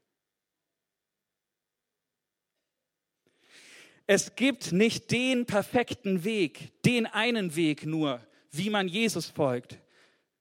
Es 4.07 4.37
gibt 4.37 4.73
nicht 4.73 5.11
den 5.11 5.47
perfekten 5.47 6.25
Weg, 6.25 6.83
den 6.83 7.07
einen 7.07 7.57
Weg 7.57 7.87
nur, 7.87 8.21
wie 8.53 8.71
man 8.71 8.89
Jesus 8.89 9.27
folgt, 9.27 9.79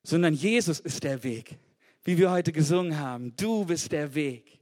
sondern 0.04 0.34
Jesus 0.34 0.80
ist 0.80 1.04
der 1.04 1.24
Weg 1.24 1.58
wie 2.06 2.18
wir 2.20 2.32
heute 2.32 2.54
gesungen 2.54 2.98
haben. 3.00 3.36
Du 3.36 3.66
bist 3.66 3.92
der 3.92 4.16
Weg. 4.16 4.60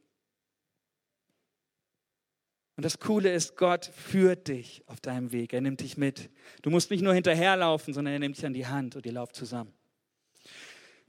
Und 2.75 2.83
das 2.83 2.99
Coole 2.99 3.31
ist, 3.31 3.55
Gott 3.55 3.85
führt 3.85 4.47
dich 4.47 4.81
auf 4.87 4.99
deinem 4.99 5.31
Weg. 5.31 5.53
Er 5.53 5.61
nimmt 5.61 5.81
dich 5.81 5.95
mit. 5.95 6.31
Du 6.63 6.71
musst 6.71 6.89
nicht 6.89 7.03
nur 7.03 7.13
hinterherlaufen, 7.13 7.93
sondern 7.93 8.13
er 8.13 8.19
nimmt 8.19 8.37
dich 8.37 8.45
an 8.45 8.53
die 8.53 8.65
Hand 8.65 8.95
und 8.95 9.05
ihr 9.05 9.11
lauft 9.11 9.35
zusammen. 9.35 9.73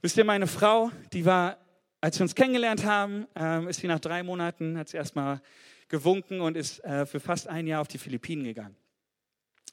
Wisst 0.01 0.17
ihr, 0.17 0.25
meine 0.25 0.45
Frau, 0.45 0.91
die 1.13 1.25
war, 1.25 1.57
als 2.01 2.19
wir 2.19 2.23
uns 2.23 2.35
kennengelernt 2.35 2.85
haben, 2.85 3.25
ähm, 3.35 3.67
ist 3.67 3.79
sie 3.79 3.87
nach 3.87 3.99
drei 3.99 4.21
Monaten, 4.21 4.77
hat 4.77 4.89
sie 4.89 4.97
erstmal 4.97 5.41
gewunken 5.87 6.41
und 6.41 6.57
ist 6.57 6.83
äh, 6.83 7.05
für 7.05 7.19
fast 7.19 7.47
ein 7.47 7.67
Jahr 7.67 7.81
auf 7.81 7.87
die 7.87 7.97
Philippinen 7.97 8.43
gegangen. 8.43 8.75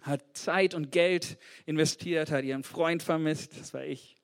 Hat 0.02 0.22
Zeit 0.36 0.74
und 0.74 0.90
Geld 0.90 1.38
investiert, 1.64 2.30
hat 2.30 2.44
ihren 2.44 2.64
Freund 2.64 3.02
vermisst, 3.02 3.58
das 3.58 3.72
war 3.72 3.84
ich. 3.84 4.16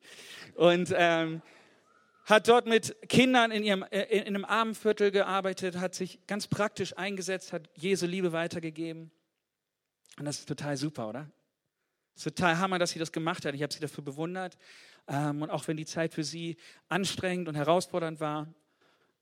Und 0.55 0.93
ähm, 0.97 1.41
hat 2.25 2.49
dort 2.49 2.67
mit 2.67 2.97
Kindern 3.09 3.51
in, 3.51 3.63
ihrem, 3.63 3.85
äh, 3.85 4.03
in 4.19 4.27
einem 4.27 4.45
Armenviertel 4.45 5.11
gearbeitet, 5.11 5.79
hat 5.79 5.95
sich 5.95 6.19
ganz 6.27 6.47
praktisch 6.47 6.97
eingesetzt, 6.97 7.53
hat 7.53 7.71
Jesu 7.75 8.07
Liebe 8.07 8.33
weitergegeben. 8.33 9.11
Und 10.19 10.25
das 10.25 10.41
ist 10.41 10.49
total 10.49 10.77
super, 10.77 11.09
oder? 11.09 11.31
Es 12.15 12.27
ist 12.27 12.37
total 12.37 12.59
hammer, 12.59 12.79
dass 12.79 12.91
sie 12.91 12.99
das 12.99 13.13
gemacht 13.13 13.45
hat. 13.45 13.55
Ich 13.55 13.63
habe 13.63 13.73
sie 13.73 13.81
dafür 13.81 14.03
bewundert. 14.03 14.59
Ähm, 15.07 15.43
und 15.43 15.51
auch 15.51 15.67
wenn 15.69 15.77
die 15.77 15.87
Zeit 15.87 16.13
für 16.13 16.25
sie 16.25 16.57
anstrengend 16.89 17.49
und 17.49 17.55
herausfordernd 17.55 18.19
war, 18.21 18.53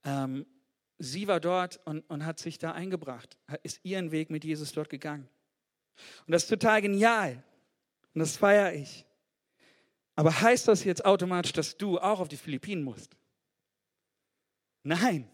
ähm, 0.04 0.46
sie 0.98 1.28
war 1.28 1.40
dort 1.40 1.80
und, 1.84 2.00
und 2.08 2.24
hat 2.24 2.38
sich 2.38 2.58
da 2.58 2.72
eingebracht, 2.72 3.36
ist 3.62 3.80
ihren 3.84 4.10
Weg 4.12 4.30
mit 4.30 4.44
Jesus 4.44 4.72
dort 4.72 4.88
gegangen. 4.88 5.28
Und 6.26 6.32
das 6.32 6.44
ist 6.44 6.48
total 6.48 6.82
genial. 6.82 7.42
Und 8.14 8.20
das 8.20 8.36
feiere 8.36 8.74
ich. 8.74 9.04
Aber 10.14 10.40
heißt 10.40 10.68
das 10.68 10.84
jetzt 10.84 11.04
automatisch, 11.04 11.52
dass 11.52 11.76
du 11.76 11.98
auch 11.98 12.20
auf 12.20 12.28
die 12.28 12.36
Philippinen 12.36 12.82
musst? 12.82 13.16
Nein. 14.82 15.28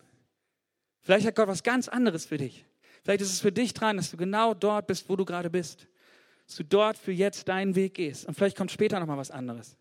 Vielleicht 1.00 1.26
hat 1.26 1.36
Gott 1.36 1.48
was 1.48 1.62
ganz 1.62 1.88
anderes 1.88 2.26
für 2.26 2.38
dich. 2.38 2.64
Vielleicht 3.02 3.22
ist 3.22 3.32
es 3.32 3.40
für 3.40 3.52
dich 3.52 3.74
dran, 3.74 3.96
dass 3.96 4.10
du 4.10 4.16
genau 4.16 4.54
dort 4.54 4.86
bist, 4.86 5.08
wo 5.08 5.16
du 5.16 5.24
gerade 5.24 5.50
bist. 5.50 5.88
Dass 6.46 6.56
du 6.56 6.64
dort 6.64 6.96
für 6.96 7.12
jetzt 7.12 7.48
deinen 7.48 7.74
Weg 7.74 7.94
gehst. 7.94 8.26
Und 8.26 8.34
vielleicht 8.34 8.56
kommt 8.56 8.70
später 8.70 8.98
nochmal 8.98 9.18
was 9.18 9.30
anderes. 9.30 9.76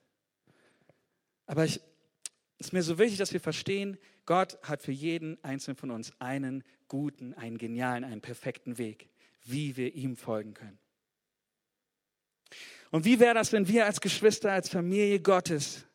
Aber 1.45 1.63
es 1.63 1.79
ist 2.57 2.73
mir 2.73 2.83
so 2.83 2.97
wichtig, 2.97 3.17
dass 3.17 3.33
wir 3.33 3.39
verstehen, 3.39 3.97
Gott 4.25 4.59
hat 4.63 4.81
für 4.81 4.91
jeden 4.91 5.43
einzelnen 5.43 5.77
von 5.77 5.91
uns 5.91 6.13
einen 6.19 6.63
guten, 6.87 7.33
einen 7.33 7.57
genialen, 7.57 8.03
einen 8.03 8.21
perfekten 8.21 8.77
Weg, 8.77 9.09
wie 9.43 9.77
wir 9.77 9.93
ihm 9.95 10.15
folgen 10.15 10.53
können. 10.53 10.79
Und 12.91 13.05
wie 13.05 13.19
wäre 13.19 13.33
das, 13.33 13.51
wenn 13.53 13.67
wir 13.67 13.85
als 13.85 14.01
Geschwister, 14.01 14.51
als 14.51 14.69
Familie 14.69 15.21
Gottes 15.21 15.85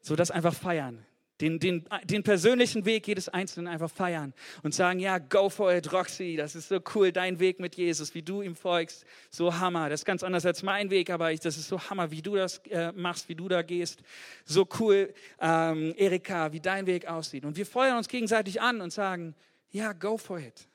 so 0.00 0.16
das 0.16 0.30
einfach 0.30 0.54
feiern? 0.54 1.04
Den, 1.40 1.58
den, 1.58 1.84
den 2.04 2.22
persönlichen 2.22 2.86
Weg 2.86 3.06
jedes 3.06 3.28
Einzelnen 3.28 3.68
einfach 3.68 3.90
feiern 3.90 4.32
und 4.62 4.74
sagen, 4.74 5.00
ja, 5.00 5.18
go 5.18 5.50
for 5.50 5.74
it, 5.74 5.92
Roxy, 5.92 6.34
das 6.34 6.54
ist 6.54 6.68
so 6.68 6.80
cool, 6.94 7.12
dein 7.12 7.38
Weg 7.38 7.60
mit 7.60 7.74
Jesus, 7.74 8.14
wie 8.14 8.22
du 8.22 8.40
ihm 8.40 8.56
folgst, 8.56 9.04
so 9.30 9.58
Hammer. 9.58 9.90
Das 9.90 10.00
ist 10.00 10.04
ganz 10.06 10.22
anders 10.22 10.46
als 10.46 10.62
mein 10.62 10.88
Weg, 10.88 11.10
aber 11.10 11.32
ich, 11.32 11.40
das 11.40 11.58
ist 11.58 11.68
so 11.68 11.78
Hammer, 11.78 12.10
wie 12.10 12.22
du 12.22 12.36
das 12.36 12.58
äh, 12.70 12.90
machst, 12.92 13.28
wie 13.28 13.34
du 13.34 13.48
da 13.48 13.60
gehst. 13.60 14.00
So 14.46 14.66
cool, 14.80 15.12
ähm, 15.38 15.92
Erika, 15.98 16.52
wie 16.52 16.60
dein 16.60 16.86
Weg 16.86 17.06
aussieht. 17.06 17.44
Und 17.44 17.58
wir 17.58 17.66
feuern 17.66 17.98
uns 17.98 18.08
gegenseitig 18.08 18.62
an 18.62 18.80
und 18.80 18.90
sagen, 18.90 19.34
ja, 19.70 19.92
go 19.92 20.16
for 20.16 20.38
it. 20.38 20.66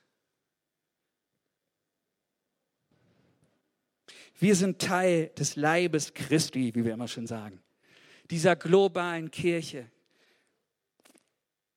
Wir 4.37 4.55
sind 4.55 4.79
Teil 4.79 5.31
des 5.37 5.55
Leibes 5.55 6.13
Christi, 6.13 6.73
wie 6.75 6.85
wir 6.85 6.93
immer 6.93 7.07
schon 7.07 7.25
sagen, 7.25 7.61
dieser 8.29 8.55
globalen 8.55 9.29
Kirche. 9.29 9.85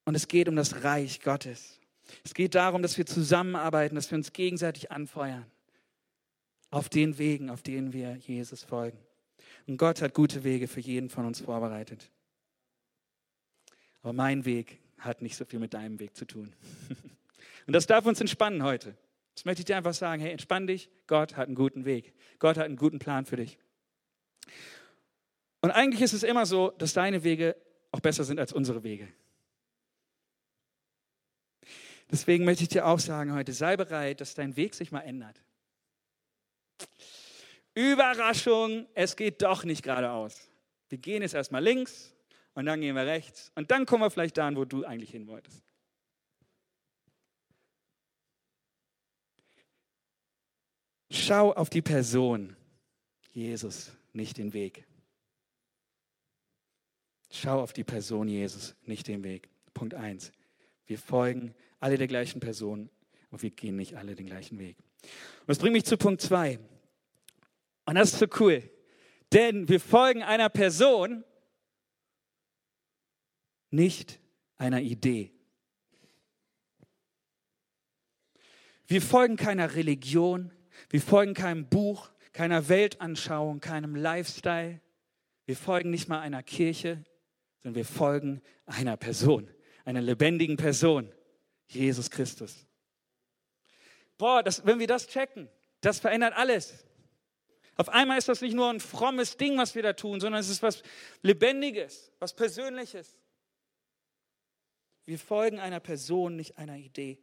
Und 0.05 0.15
es 0.15 0.29
geht 0.29 0.49
um 0.49 0.57
das 0.57 0.85
Reich 0.85 1.21
Gottes. 1.21 1.81
Es 2.25 2.35
geht 2.35 2.55
darum, 2.55 2.83
dass 2.83 2.99
wir 2.99 3.07
zusammenarbeiten, 3.07 3.95
dass 3.95 4.11
wir 4.11 4.19
uns 4.19 4.33
gegenseitig 4.33 4.91
anfeuern 4.91 5.47
auf 6.71 6.89
den 6.89 7.19
Wegen, 7.19 7.51
auf 7.51 7.63
denen 7.63 7.93
wir 7.93 8.17
Jesus 8.17 8.65
folgen. 8.65 8.99
Und 9.67 9.79
Gott 9.79 10.03
hat 10.03 10.13
gute 10.13 10.45
Wege 10.45 10.69
für 10.69 10.81
jeden 10.81 11.09
von 11.09 11.25
uns 11.25 11.41
vorbereitet. 11.41 12.11
Aber 14.03 14.13
mein 14.13 14.45
Weg 14.45 14.81
hat 14.99 15.23
nicht 15.23 15.37
so 15.37 15.45
viel 15.45 15.59
mit 15.59 15.73
deinem 15.73 15.99
Weg 16.01 16.17
zu 16.17 16.27
tun. 16.27 16.53
Und 17.67 17.73
das 17.73 17.87
darf 17.87 18.05
uns 18.05 18.21
entspannen 18.21 18.63
heute. 18.63 18.95
Das 19.35 19.45
möchte 19.45 19.61
ich 19.61 19.65
dir 19.67 19.77
einfach 19.77 19.95
sagen, 19.95 20.21
hey, 20.21 20.31
entspann 20.31 20.67
dich, 20.67 20.91
Gott 21.07 21.37
hat 21.37 21.47
einen 21.47 21.55
guten 21.55 21.85
Weg. 21.85 22.13
Gott 22.39 22.59
hat 22.59 22.67
einen 22.67 22.77
guten 22.77 22.99
Plan 22.99 23.25
für 23.25 23.37
dich. 23.37 23.59
Und 25.63 25.71
eigentlich 25.71 26.03
ist 26.03 26.13
es 26.13 26.23
immer 26.23 26.45
so, 26.45 26.71
dass 26.73 26.93
deine 26.93 27.25
Wege 27.25 27.57
auch 27.91 28.01
besser 28.01 28.25
sind 28.25 28.39
als 28.39 28.53
unsere 28.53 28.83
Wege. 28.85 29.09
Deswegen 32.11 32.45
möchte 32.45 32.63
ich 32.65 32.69
dir 32.69 32.87
auch 32.87 32.99
sagen 32.99 33.33
heute, 33.33 33.53
sei 33.53 33.77
bereit, 33.77 34.21
dass 34.21 34.35
dein 34.35 34.57
Weg 34.57 34.75
sich 34.75 34.93
mal 34.93 35.01
ändert. 35.01 35.43
Überraschung, 37.75 38.87
es 38.95 39.17
geht 39.17 39.43
doch 39.43 39.65
nicht 39.65 39.83
geradeaus. 39.83 40.49
Wir 40.89 40.99
gehen 40.99 41.23
jetzt 41.23 41.35
erstmal 41.35 41.63
links 41.63 42.15
und 42.55 42.67
dann 42.67 42.81
gehen 42.81 42.95
wir 42.95 43.07
rechts 43.07 43.51
und 43.55 43.71
dann 43.71 43.87
kommen 43.87 44.03
wir 44.03 44.11
vielleicht 44.11 44.37
dahin, 44.37 44.57
wo 44.57 44.65
du 44.65 44.85
eigentlich 44.85 45.11
hin 45.11 45.27
wolltest. 45.27 45.63
Schau 51.11 51.53
auf 51.53 51.71
die 51.71 51.83
Person, 51.83 52.57
Jesus, 53.33 53.93
nicht 54.13 54.37
den 54.37 54.53
Weg. 54.53 54.85
Schau 57.31 57.61
auf 57.61 57.73
die 57.73 57.85
Person 57.85 58.29
Jesus, 58.29 58.75
nicht 58.83 59.09
den 59.09 59.25
Weg. 59.25 59.49
Punkt 59.75 59.95
1. 59.95 60.33
Wir 60.87 60.99
folgen 60.99 61.55
alle 61.85 61.99
der 61.99 62.07
gleichen 62.07 62.41
Person, 62.41 62.89
aber 63.31 63.43
wir 63.43 63.51
gehen 63.51 63.77
nicht 63.77 63.95
alle 63.95 64.15
den 64.15 64.25
gleichen 64.25 64.59
Weg. 64.59 64.79
Und 65.03 65.49
das 65.49 65.59
bringt 65.59 65.75
mich 65.75 65.85
zu 65.85 65.99
Punkt 65.99 66.23
2. 66.23 66.59
Und 67.85 67.95
das 67.95 68.15
ist 68.15 68.21
so 68.21 68.27
cool. 68.41 68.63
Denn 69.35 69.69
wir 69.69 69.79
folgen 69.81 70.23
einer 70.23 70.49
Person, 70.49 71.25
nicht 73.71 74.19
einer 74.57 74.81
Idee. 74.81 75.31
Wir 78.87 79.03
folgen 79.03 79.37
keiner 79.37 79.75
Religion, 79.75 80.53
wir 80.89 81.03
folgen 81.03 81.35
keinem 81.35 81.69
Buch, 81.69 82.11
keiner 82.33 82.71
Weltanschauung, 82.71 83.61
keinem 83.61 83.95
Lifestyle. 83.95 84.81
Wir 85.45 85.57
folgen 85.57 85.91
nicht 85.91 86.09
mal 86.09 86.21
einer 86.21 86.43
Kirche, 86.43 87.05
sondern 87.63 87.77
wir 87.77 87.85
folgen 87.85 88.41
einer 88.65 88.97
Person, 88.97 89.51
einer 89.85 90.01
lebendigen 90.01 90.57
Person, 90.57 91.13
Jesus 91.69 92.11
Christus. 92.11 92.67
Boah, 94.17 94.43
das, 94.43 94.65
wenn 94.65 94.79
wir 94.79 94.87
das 94.87 95.07
checken, 95.07 95.49
das 95.81 95.99
verändert 95.99 96.35
alles. 96.37 96.85
Auf 97.77 97.89
einmal 97.89 98.19
ist 98.19 98.29
das 98.29 98.41
nicht 98.41 98.55
nur 98.55 98.71
ein 98.71 98.81
frommes 98.81 99.37
Ding, 99.37 99.59
was 99.59 99.75
wir 99.75 99.83
da 99.83 99.93
tun, 99.95 100.21
sondern 100.21 100.41
es 100.41 100.49
ist 100.49 100.63
was 100.63 100.83
Lebendiges, 101.23 102.13
was 102.21 102.35
Persönliches. 102.35 103.19
Wir 105.07 105.19
folgen 105.19 105.59
einer 105.59 105.81
Person, 105.81 106.37
nicht 106.37 106.57
einer 106.57 106.77
Idee. 106.77 107.19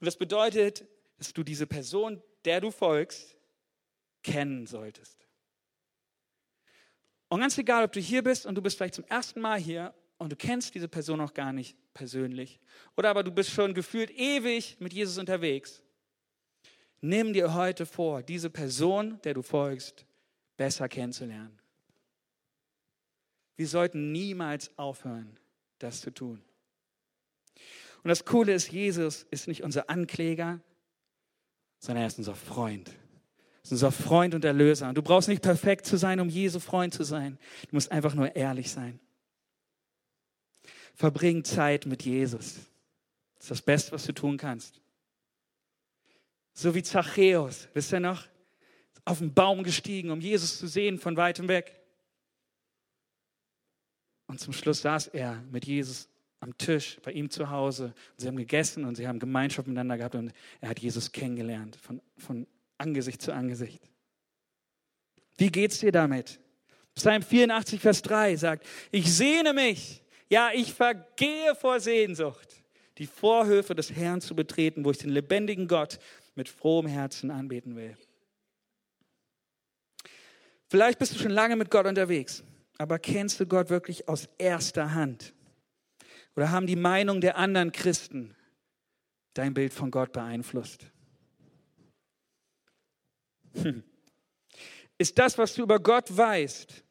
Und 0.00 0.06
das 0.06 0.16
bedeutet, 0.16 0.86
dass 1.18 1.32
du 1.32 1.42
diese 1.42 1.66
Person, 1.66 2.22
der 2.44 2.60
du 2.60 2.70
folgst, 2.70 3.36
kennen 4.22 4.66
solltest. 4.66 5.26
Und 7.28 7.40
ganz 7.40 7.58
egal, 7.58 7.84
ob 7.84 7.92
du 7.92 8.00
hier 8.00 8.22
bist 8.22 8.46
und 8.46 8.54
du 8.54 8.62
bist 8.62 8.78
vielleicht 8.78 8.94
zum 8.94 9.04
ersten 9.04 9.40
Mal 9.40 9.60
hier 9.60 9.94
und 10.18 10.32
du 10.32 10.36
kennst 10.36 10.74
diese 10.74 10.88
Person 10.88 11.18
noch 11.18 11.34
gar 11.34 11.52
nicht 11.52 11.76
persönlich, 11.94 12.60
oder 12.96 13.10
aber 13.10 13.24
du 13.24 13.30
bist 13.30 13.50
schon 13.50 13.74
gefühlt 13.74 14.10
ewig 14.10 14.76
mit 14.80 14.92
Jesus 14.92 15.18
unterwegs, 15.18 15.82
nimm 17.00 17.32
dir 17.32 17.54
heute 17.54 17.86
vor, 17.86 18.22
diese 18.22 18.50
Person, 18.50 19.20
der 19.22 19.34
du 19.34 19.42
folgst, 19.42 20.04
besser 20.56 20.88
kennenzulernen. 20.88 21.58
Wir 23.56 23.66
sollten 23.66 24.12
niemals 24.12 24.76
aufhören, 24.78 25.36
das 25.78 26.00
zu 26.00 26.12
tun. 26.12 26.42
Und 28.02 28.08
das 28.08 28.24
Coole 28.24 28.52
ist, 28.54 28.70
Jesus 28.70 29.24
ist 29.30 29.48
nicht 29.48 29.64
unser 29.64 29.90
Ankläger, 29.90 30.60
sondern 31.78 32.02
er 32.02 32.06
ist 32.06 32.18
unser 32.18 32.36
Freund. 32.36 32.88
Er 32.88 33.62
ist 33.64 33.72
unser 33.72 33.92
Freund 33.92 34.34
und 34.34 34.44
Erlöser. 34.44 34.88
Und 34.88 34.96
du 34.96 35.02
brauchst 35.02 35.28
nicht 35.28 35.42
perfekt 35.42 35.86
zu 35.86 35.96
sein, 35.96 36.20
um 36.20 36.28
Jesu 36.28 36.60
Freund 36.60 36.94
zu 36.94 37.02
sein. 37.02 37.38
Du 37.68 37.76
musst 37.76 37.90
einfach 37.90 38.14
nur 38.14 38.34
ehrlich 38.36 38.70
sein. 38.70 39.00
Verbring 40.98 41.44
Zeit 41.44 41.86
mit 41.86 42.04
Jesus. 42.04 42.54
Das 43.36 43.44
ist 43.44 43.50
das 43.52 43.62
Beste, 43.62 43.92
was 43.92 44.04
du 44.04 44.12
tun 44.12 44.36
kannst. 44.36 44.80
So 46.54 46.74
wie 46.74 46.82
Zachäus, 46.82 47.68
wisst 47.72 47.92
ihr 47.92 48.00
noch? 48.00 48.26
Auf 49.04 49.18
den 49.18 49.32
Baum 49.32 49.62
gestiegen, 49.62 50.10
um 50.10 50.20
Jesus 50.20 50.58
zu 50.58 50.66
sehen 50.66 50.98
von 50.98 51.16
weitem 51.16 51.46
weg. 51.46 51.80
Und 54.26 54.40
zum 54.40 54.52
Schluss 54.52 54.82
saß 54.82 55.06
er 55.08 55.40
mit 55.52 55.66
Jesus 55.66 56.08
am 56.40 56.58
Tisch 56.58 56.98
bei 57.04 57.12
ihm 57.12 57.30
zu 57.30 57.48
Hause. 57.48 57.84
Und 57.84 58.20
sie 58.20 58.26
haben 58.26 58.36
gegessen 58.36 58.84
und 58.84 58.96
sie 58.96 59.06
haben 59.06 59.20
Gemeinschaft 59.20 59.68
miteinander 59.68 59.98
gehabt 59.98 60.16
und 60.16 60.32
er 60.60 60.70
hat 60.70 60.80
Jesus 60.80 61.12
kennengelernt 61.12 61.76
von, 61.76 62.02
von 62.16 62.44
Angesicht 62.76 63.22
zu 63.22 63.32
Angesicht. 63.32 63.88
Wie 65.36 65.52
geht's 65.52 65.78
dir 65.78 65.92
damit? 65.92 66.40
Psalm 66.96 67.22
84, 67.22 67.80
Vers 67.80 68.02
3 68.02 68.34
sagt, 68.34 68.66
ich 68.90 69.14
sehne 69.14 69.52
mich, 69.52 70.02
ja, 70.28 70.50
ich 70.52 70.74
vergehe 70.74 71.54
vor 71.54 71.80
Sehnsucht, 71.80 72.62
die 72.98 73.06
Vorhöfe 73.06 73.74
des 73.74 73.92
Herrn 73.92 74.20
zu 74.20 74.34
betreten, 74.34 74.84
wo 74.84 74.90
ich 74.90 74.98
den 74.98 75.10
lebendigen 75.10 75.68
Gott 75.68 75.98
mit 76.34 76.48
frohem 76.48 76.86
Herzen 76.86 77.30
anbeten 77.30 77.76
will. 77.76 77.96
Vielleicht 80.68 80.98
bist 80.98 81.14
du 81.14 81.18
schon 81.18 81.30
lange 81.30 81.56
mit 81.56 81.70
Gott 81.70 81.86
unterwegs, 81.86 82.44
aber 82.76 82.98
kennst 82.98 83.40
du 83.40 83.46
Gott 83.46 83.70
wirklich 83.70 84.08
aus 84.08 84.28
erster 84.36 84.94
Hand? 84.94 85.32
Oder 86.36 86.50
haben 86.50 86.66
die 86.66 86.76
Meinung 86.76 87.20
der 87.20 87.36
anderen 87.36 87.72
Christen 87.72 88.36
dein 89.34 89.54
Bild 89.54 89.72
von 89.72 89.90
Gott 89.90 90.12
beeinflusst? 90.12 90.86
Hm. 93.54 93.82
Ist 94.98 95.18
das, 95.18 95.38
was 95.38 95.54
du 95.54 95.62
über 95.62 95.80
Gott 95.80 96.14
weißt, 96.14 96.84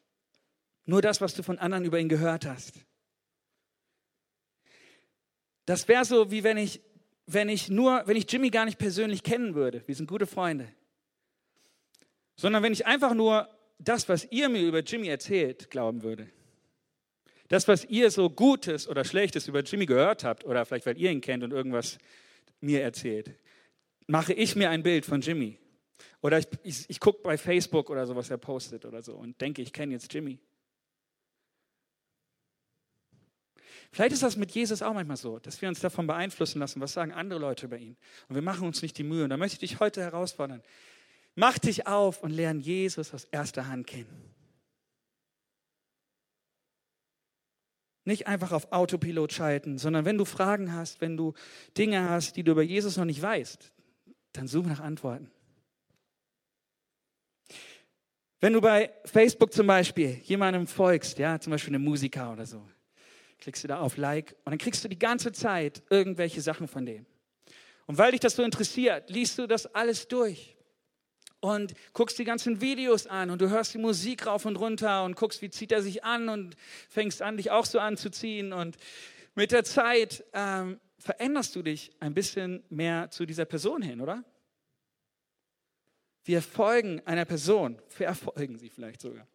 nur 0.86 1.02
das, 1.02 1.20
was 1.20 1.34
du 1.34 1.42
von 1.42 1.58
anderen 1.58 1.84
über 1.84 2.00
ihn 2.00 2.08
gehört 2.08 2.46
hast? 2.46 2.87
Das 5.68 5.86
wäre 5.86 6.06
so, 6.06 6.30
wie 6.30 6.44
wenn 6.44 6.56
ich, 6.56 6.80
wenn 7.26 7.50
ich 7.50 7.68
nur, 7.68 8.02
wenn 8.06 8.16
ich 8.16 8.32
Jimmy 8.32 8.48
gar 8.48 8.64
nicht 8.64 8.78
persönlich 8.78 9.22
kennen 9.22 9.54
würde. 9.54 9.82
Wir 9.84 9.94
sind 9.94 10.08
gute 10.08 10.26
Freunde. 10.26 10.66
Sondern 12.36 12.62
wenn 12.62 12.72
ich 12.72 12.86
einfach 12.86 13.12
nur 13.12 13.46
das, 13.78 14.08
was 14.08 14.26
ihr 14.30 14.48
mir 14.48 14.62
über 14.62 14.78
Jimmy 14.78 15.08
erzählt, 15.08 15.68
glauben 15.68 16.02
würde. 16.02 16.30
Das, 17.48 17.68
was 17.68 17.84
ihr 17.84 18.10
so 18.10 18.30
Gutes 18.30 18.88
oder 18.88 19.04
Schlechtes 19.04 19.46
über 19.46 19.60
Jimmy 19.60 19.84
gehört 19.84 20.24
habt, 20.24 20.46
oder 20.46 20.64
vielleicht 20.64 20.86
weil 20.86 20.96
ihr 20.96 21.10
ihn 21.10 21.20
kennt 21.20 21.44
und 21.44 21.52
irgendwas 21.52 21.98
mir 22.62 22.80
erzählt, 22.80 23.34
mache 24.06 24.32
ich 24.32 24.56
mir 24.56 24.70
ein 24.70 24.82
Bild 24.82 25.04
von 25.04 25.20
Jimmy. 25.20 25.58
Oder 26.22 26.38
ich, 26.38 26.46
ich, 26.62 26.88
ich 26.88 26.98
gucke 26.98 27.20
bei 27.22 27.36
Facebook 27.36 27.90
oder 27.90 28.06
so, 28.06 28.16
was 28.16 28.30
er 28.30 28.38
postet 28.38 28.86
oder 28.86 29.02
so 29.02 29.16
und 29.16 29.38
denke, 29.38 29.60
ich 29.60 29.74
kenne 29.74 29.92
jetzt 29.92 30.14
Jimmy. 30.14 30.38
Vielleicht 33.90 34.12
ist 34.12 34.22
das 34.22 34.36
mit 34.36 34.50
Jesus 34.50 34.82
auch 34.82 34.92
manchmal 34.92 35.16
so, 35.16 35.38
dass 35.38 35.60
wir 35.62 35.68
uns 35.68 35.80
davon 35.80 36.06
beeinflussen 36.06 36.58
lassen, 36.58 36.80
was 36.80 36.92
sagen 36.92 37.12
andere 37.12 37.40
Leute 37.40 37.66
über 37.66 37.78
ihn. 37.78 37.96
Und 38.28 38.34
wir 38.34 38.42
machen 38.42 38.66
uns 38.66 38.82
nicht 38.82 38.98
die 38.98 39.04
Mühe. 39.04 39.24
Und 39.24 39.30
da 39.30 39.36
möchte 39.36 39.54
ich 39.54 39.70
dich 39.70 39.80
heute 39.80 40.02
herausfordern. 40.02 40.62
Mach 41.34 41.58
dich 41.58 41.86
auf 41.86 42.22
und 42.22 42.30
lerne 42.30 42.60
Jesus 42.60 43.14
aus 43.14 43.24
erster 43.24 43.68
Hand 43.68 43.86
kennen. 43.86 44.34
Nicht 48.04 48.26
einfach 48.26 48.52
auf 48.52 48.72
Autopilot 48.72 49.32
schalten, 49.32 49.78
sondern 49.78 50.04
wenn 50.04 50.18
du 50.18 50.24
Fragen 50.24 50.72
hast, 50.72 51.00
wenn 51.00 51.16
du 51.16 51.34
Dinge 51.76 52.08
hast, 52.08 52.36
die 52.36 52.42
du 52.42 52.52
über 52.52 52.62
Jesus 52.62 52.96
noch 52.96 53.04
nicht 53.04 53.20
weißt, 53.20 53.72
dann 54.32 54.48
such 54.48 54.64
nach 54.64 54.80
Antworten. 54.80 55.30
Wenn 58.40 58.52
du 58.52 58.60
bei 58.60 58.92
Facebook 59.04 59.52
zum 59.52 59.66
Beispiel 59.66 60.20
jemandem 60.24 60.66
folgst, 60.66 61.18
ja, 61.18 61.40
zum 61.40 61.50
Beispiel 61.50 61.74
einem 61.74 61.84
Musiker 61.84 62.32
oder 62.32 62.46
so, 62.46 62.66
klickst 63.38 63.64
du 63.64 63.68
da 63.68 63.80
auf 63.80 63.96
Like 63.96 64.34
und 64.44 64.50
dann 64.52 64.58
kriegst 64.58 64.84
du 64.84 64.88
die 64.88 64.98
ganze 64.98 65.32
Zeit 65.32 65.82
irgendwelche 65.90 66.40
Sachen 66.40 66.68
von 66.68 66.86
dem. 66.86 67.06
Und 67.86 67.98
weil 67.98 68.12
dich 68.12 68.20
das 68.20 68.36
so 68.36 68.42
interessiert, 68.42 69.08
liest 69.10 69.38
du 69.38 69.46
das 69.46 69.74
alles 69.74 70.08
durch 70.08 70.56
und 71.40 71.74
guckst 71.92 72.18
die 72.18 72.24
ganzen 72.24 72.60
Videos 72.60 73.06
an 73.06 73.30
und 73.30 73.40
du 73.40 73.48
hörst 73.48 73.74
die 73.74 73.78
Musik 73.78 74.26
rauf 74.26 74.44
und 74.44 74.56
runter 74.56 75.04
und 75.04 75.16
guckst, 75.16 75.40
wie 75.40 75.50
zieht 75.50 75.72
er 75.72 75.82
sich 75.82 76.04
an 76.04 76.28
und 76.28 76.56
fängst 76.88 77.22
an, 77.22 77.36
dich 77.36 77.50
auch 77.50 77.64
so 77.64 77.78
anzuziehen. 77.78 78.52
Und 78.52 78.76
mit 79.34 79.52
der 79.52 79.64
Zeit 79.64 80.24
ähm, 80.32 80.80
veränderst 80.98 81.54
du 81.54 81.62
dich 81.62 81.92
ein 82.00 82.14
bisschen 82.14 82.64
mehr 82.68 83.10
zu 83.10 83.24
dieser 83.24 83.44
Person 83.44 83.82
hin, 83.82 84.00
oder? 84.00 84.24
Wir 86.24 86.42
folgen 86.42 87.00
einer 87.06 87.24
Person, 87.24 87.80
verfolgen 87.88 88.58
sie 88.58 88.68
vielleicht 88.68 89.00
sogar. 89.00 89.26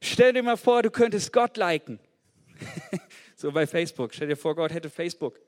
Stell 0.00 0.32
dir 0.32 0.42
mal 0.42 0.56
vor, 0.56 0.82
du 0.82 0.90
könntest 0.90 1.32
Gott 1.32 1.56
liken. 1.56 1.98
so 3.36 3.52
bei 3.52 3.66
Facebook. 3.66 4.14
Stell 4.14 4.28
dir 4.28 4.36
vor, 4.36 4.54
Gott 4.54 4.72
hätte 4.72 4.90
Facebook 4.90 5.40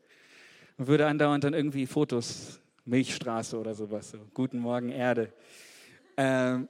und 0.77 0.87
würde 0.87 1.07
andauernd 1.07 1.45
dann 1.45 1.55
irgendwie 1.55 1.87
Fotos 1.87 2.61
Milchstraße 2.85 3.59
oder 3.59 3.75
sowas. 3.75 4.11
So. 4.11 4.19
Guten 4.35 4.59
Morgen, 4.59 4.91
Erde. 4.91 5.33
Ähm, 6.17 6.69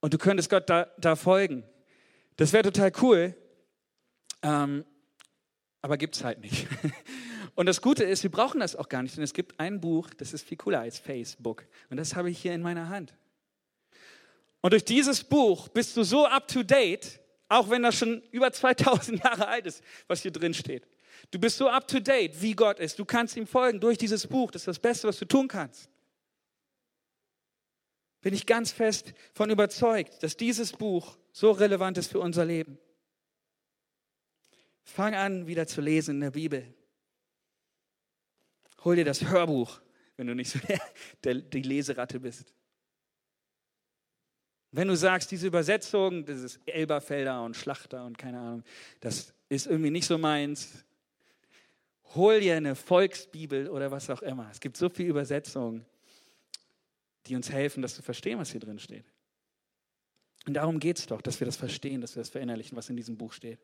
und 0.00 0.12
du 0.12 0.18
könntest 0.18 0.50
Gott 0.50 0.68
da, 0.68 0.88
da 0.98 1.16
folgen. 1.16 1.64
Das 2.36 2.52
wäre 2.52 2.64
total 2.64 2.92
cool, 3.00 3.34
ähm, 4.42 4.84
aber 5.80 5.96
gibt 5.96 6.16
es 6.16 6.24
halt 6.24 6.40
nicht. 6.40 6.66
Und 7.54 7.64
das 7.64 7.80
Gute 7.80 8.04
ist, 8.04 8.22
wir 8.22 8.30
brauchen 8.30 8.60
das 8.60 8.76
auch 8.76 8.90
gar 8.90 9.02
nicht, 9.02 9.16
denn 9.16 9.24
es 9.24 9.32
gibt 9.32 9.58
ein 9.58 9.80
Buch, 9.80 10.10
das 10.10 10.34
ist 10.34 10.46
viel 10.46 10.58
cooler 10.58 10.80
als 10.80 10.98
Facebook. 10.98 11.64
Und 11.88 11.96
das 11.96 12.14
habe 12.14 12.28
ich 12.30 12.38
hier 12.38 12.52
in 12.52 12.60
meiner 12.60 12.90
Hand. 12.90 13.14
Und 14.60 14.72
durch 14.72 14.84
dieses 14.84 15.22
Buch 15.22 15.68
bist 15.68 15.96
du 15.96 16.02
so 16.02 16.26
up 16.26 16.48
to 16.48 16.62
date, 16.62 17.20
auch 17.48 17.70
wenn 17.70 17.82
das 17.82 17.96
schon 17.96 18.22
über 18.30 18.52
2000 18.52 19.18
Jahre 19.24 19.48
alt 19.48 19.66
ist, 19.66 19.82
was 20.08 20.22
hier 20.22 20.32
drin 20.32 20.54
steht. 20.54 20.86
Du 21.30 21.38
bist 21.38 21.56
so 21.56 21.68
up 21.68 21.86
to 21.88 22.00
date, 22.00 22.40
wie 22.40 22.54
Gott 22.54 22.78
ist. 22.78 22.98
Du 22.98 23.04
kannst 23.04 23.36
ihm 23.36 23.46
folgen 23.46 23.80
durch 23.80 23.98
dieses 23.98 24.26
Buch. 24.26 24.50
Das 24.50 24.62
ist 24.62 24.68
das 24.68 24.78
Beste, 24.78 25.08
was 25.08 25.18
du 25.18 25.24
tun 25.24 25.48
kannst. 25.48 25.88
Bin 28.20 28.34
ich 28.34 28.46
ganz 28.46 28.72
fest 28.72 29.14
von 29.34 29.50
überzeugt, 29.50 30.22
dass 30.22 30.36
dieses 30.36 30.72
Buch 30.72 31.16
so 31.32 31.50
relevant 31.52 31.98
ist 31.98 32.10
für 32.10 32.18
unser 32.18 32.44
Leben. 32.44 32.78
Fang 34.82 35.14
an, 35.14 35.46
wieder 35.46 35.66
zu 35.66 35.80
lesen 35.80 36.16
in 36.16 36.20
der 36.20 36.30
Bibel. 36.30 36.74
Hol 38.84 38.96
dir 38.96 39.04
das 39.04 39.28
Hörbuch, 39.28 39.80
wenn 40.16 40.26
du 40.26 40.34
nicht 40.34 40.50
so 40.50 40.58
die 41.24 41.62
Leseratte 41.62 42.20
bist. 42.20 42.52
Wenn 44.76 44.88
du 44.88 44.94
sagst, 44.94 45.30
diese 45.30 45.46
Übersetzung, 45.46 46.26
das 46.26 46.42
ist 46.42 46.60
Elberfelder 46.66 47.42
und 47.42 47.56
Schlachter 47.56 48.04
und 48.04 48.18
keine 48.18 48.38
Ahnung, 48.38 48.62
das 49.00 49.32
ist 49.48 49.66
irgendwie 49.66 49.88
nicht 49.88 50.04
so 50.06 50.18
meins, 50.18 50.84
hol 52.14 52.40
dir 52.40 52.56
eine 52.56 52.74
Volksbibel 52.74 53.70
oder 53.70 53.90
was 53.90 54.10
auch 54.10 54.20
immer. 54.20 54.50
Es 54.50 54.60
gibt 54.60 54.76
so 54.76 54.90
viele 54.90 55.08
Übersetzungen, 55.08 55.86
die 57.24 57.36
uns 57.36 57.50
helfen, 57.50 57.80
das 57.80 57.94
zu 57.94 58.02
verstehen, 58.02 58.38
was 58.38 58.50
hier 58.50 58.60
drin 58.60 58.78
steht. 58.78 59.06
Und 60.46 60.52
darum 60.52 60.78
geht 60.78 60.98
es 60.98 61.06
doch, 61.06 61.22
dass 61.22 61.40
wir 61.40 61.46
das 61.46 61.56
verstehen, 61.56 62.02
dass 62.02 62.14
wir 62.14 62.20
das 62.20 62.28
verinnerlichen, 62.28 62.76
was 62.76 62.90
in 62.90 62.96
diesem 62.96 63.16
Buch 63.16 63.32
steht. 63.32 63.58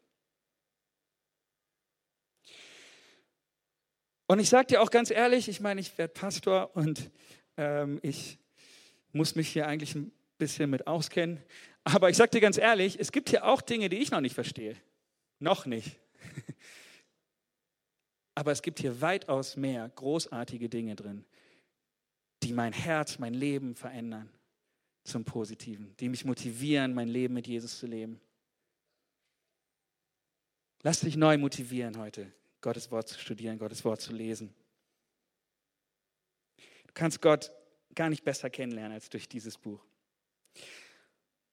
Und 4.29 4.39
ich 4.39 4.49
sage 4.49 4.69
dir 4.69 4.81
auch 4.81 4.91
ganz 4.91 5.11
ehrlich, 5.11 5.51
ich 5.51 5.61
meine, 5.61 5.79
ich 5.79 5.99
werde 5.99 6.15
Pastor 6.15 6.75
und 6.75 7.11
ähm, 7.59 8.01
ich 8.01 8.39
muss 9.13 9.35
mich 9.35 9.51
hier 9.51 9.67
eigentlich 9.67 9.95
bisschen 10.43 10.71
mit 10.71 10.89
auskennen. 10.89 11.41
Aber 11.85 12.11
ich 12.11 12.17
sage 12.17 12.33
dir 12.33 12.41
ganz 12.41 12.59
ehrlich, 12.59 12.99
es 12.99 13.13
gibt 13.13 13.31
hier 13.31 13.45
auch 13.45 13.61
Dinge, 13.61 13.89
die 13.89 13.99
ich 13.99 14.11
noch 14.11 14.21
nicht 14.21 14.35
verstehe. 14.35 14.77
Noch 15.39 15.67
nicht. 15.67 16.01
Aber 18.35 18.51
es 18.51 18.61
gibt 18.61 18.81
hier 18.81 19.01
weitaus 19.01 19.57
mehr 19.57 19.89
großartige 19.89 20.69
Dinge 20.69 20.97
drin, 20.97 21.25
die 22.43 22.53
mein 22.53 22.73
Herz, 22.73 23.21
mein 23.21 23.35
Leben 23.35 23.77
verändern 23.77 24.29
zum 25.05 25.25
Positiven, 25.25 25.95
die 25.99 26.09
mich 26.09 26.25
motivieren, 26.25 26.93
mein 26.93 27.09
Leben 27.09 27.35
mit 27.35 27.47
Jesus 27.47 27.79
zu 27.79 27.87
leben. 27.87 28.21
Lass 30.83 31.01
dich 31.01 31.17
neu 31.17 31.39
motivieren 31.39 31.99
heute, 31.99 32.33
Gottes 32.61 32.91
Wort 32.91 33.09
zu 33.09 33.21
studieren, 33.21 33.59
Gottes 33.59 33.85
Wort 33.85 34.01
zu 34.01 34.13
lesen. 34.13 34.53
Du 36.57 36.93
kannst 36.95 37.23
Gott 37.23 37.53
gar 37.95 38.09
nicht 38.09 38.25
besser 38.25 38.51
kennenlernen 38.51 38.93
als 38.93 39.09
durch 39.09 39.29
dieses 39.29 39.57
Buch. 39.57 39.85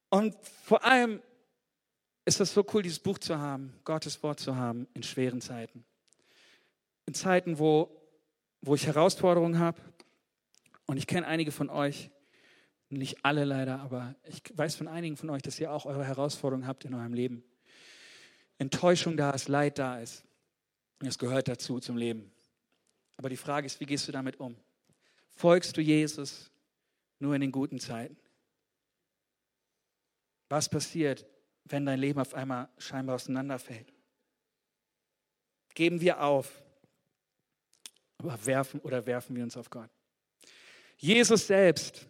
Und 0.10 0.36
vor 0.66 0.84
allem 0.84 1.22
ist 2.26 2.40
es 2.40 2.54
so 2.54 2.66
cool, 2.74 2.84
dieses 2.84 3.00
Buch 3.00 3.18
zu 3.18 3.38
haben, 3.40 3.74
Gottes 3.84 4.22
Wort 4.24 4.40
zu 4.40 4.56
haben 4.56 4.88
in 4.94 5.04
schweren 5.04 5.42
Zeiten. 5.42 5.86
In 7.06 7.14
Zeiten, 7.14 7.60
wo, 7.60 7.90
wo 8.62 8.76
ich 8.76 8.86
Herausforderungen 8.86 9.60
habe. 9.60 9.82
Und 10.86 10.98
ich 10.98 11.08
kenne 11.08 11.28
einige 11.28 11.52
von 11.52 11.70
euch, 11.70 12.10
nicht 12.90 13.24
alle 13.24 13.46
leider, 13.46 13.80
aber 13.82 14.16
ich 14.24 14.42
weiß 14.56 14.76
von 14.76 14.88
einigen 14.88 15.16
von 15.16 15.30
euch, 15.30 15.44
dass 15.44 15.60
ihr 15.60 15.72
auch 15.72 15.86
eure 15.86 16.04
Herausforderungen 16.06 16.66
habt 16.66 16.86
in 16.86 16.94
eurem 16.96 17.14
Leben. 17.14 17.44
Enttäuschung 18.58 19.16
da 19.16 19.32
ist, 19.32 19.48
Leid 19.48 19.78
da 19.78 20.00
ist. 20.00 20.24
Es 21.00 21.18
gehört 21.18 21.48
dazu 21.48 21.80
zum 21.80 21.98
Leben. 21.98 22.32
Aber 23.16 23.30
die 23.30 23.38
Frage 23.38 23.68
ist, 23.68 23.80
wie 23.80 23.86
gehst 23.86 24.08
du 24.08 24.12
damit 24.12 24.40
um? 24.40 24.56
Folgst 25.30 25.78
du 25.78 25.82
Jesus 25.82 26.52
nur 27.20 27.36
in 27.36 27.42
den 27.42 27.52
guten 27.52 27.80
Zeiten? 27.80 28.18
Was 30.50 30.68
passiert, 30.68 31.26
wenn 31.66 31.86
dein 31.86 32.00
Leben 32.00 32.20
auf 32.20 32.34
einmal 32.34 32.70
scheinbar 32.78 33.16
auseinanderfällt? 33.16 33.94
Geben 35.76 36.02
wir 36.02 36.22
auf 36.22 36.62
oder 38.22 38.46
werfen, 38.46 38.80
oder 38.82 39.06
werfen 39.06 39.36
wir 39.36 39.44
uns 39.44 39.56
auf 39.56 39.70
Gott? 39.70 39.90
Jesus 40.98 41.48
selbst 41.48 42.06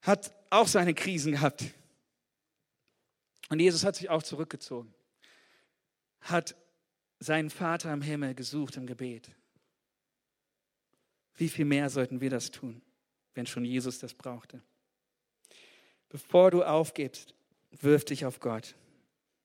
hat 0.00 0.32
auch 0.48 0.66
seine 0.66 0.94
Krisen 0.94 1.32
gehabt. 1.32 1.64
Und 3.50 3.60
Jesus 3.60 3.84
hat 3.84 3.96
sich 3.96 4.08
auch 4.08 4.22
zurückgezogen, 4.22 4.94
hat 6.20 6.56
seinen 7.18 7.50
Vater 7.50 7.92
im 7.92 8.00
Himmel 8.00 8.34
gesucht 8.34 8.76
im 8.76 8.86
Gebet. 8.86 9.30
Wie 11.34 11.48
viel 11.48 11.64
mehr 11.64 11.90
sollten 11.90 12.20
wir 12.20 12.30
das 12.30 12.50
tun, 12.50 12.80
wenn 13.34 13.46
schon 13.46 13.64
Jesus 13.64 13.98
das 13.98 14.14
brauchte? 14.14 14.62
Bevor 16.10 16.50
du 16.50 16.64
aufgibst, 16.64 17.34
wirf 17.70 18.04
dich 18.04 18.26
auf 18.26 18.40
Gott. 18.40 18.74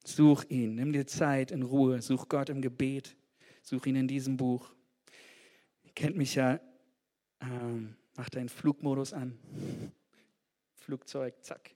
Such 0.03 0.43
ihn, 0.49 0.75
nimm 0.75 0.91
dir 0.91 1.07
Zeit 1.07 1.51
in 1.51 1.63
Ruhe, 1.63 2.01
such 2.01 2.27
Gott 2.27 2.49
im 2.49 2.61
Gebet, 2.61 3.15
such 3.61 3.85
ihn 3.85 3.95
in 3.95 4.07
diesem 4.07 4.35
Buch. 4.35 4.73
Ihr 5.83 5.93
kennt 5.93 6.17
mich 6.17 6.35
ja, 6.35 6.59
ähm, 7.39 7.95
mach 8.15 8.29
deinen 8.29 8.49
Flugmodus 8.49 9.13
an. 9.13 9.37
Flugzeug, 10.75 11.35
zack. 11.41 11.71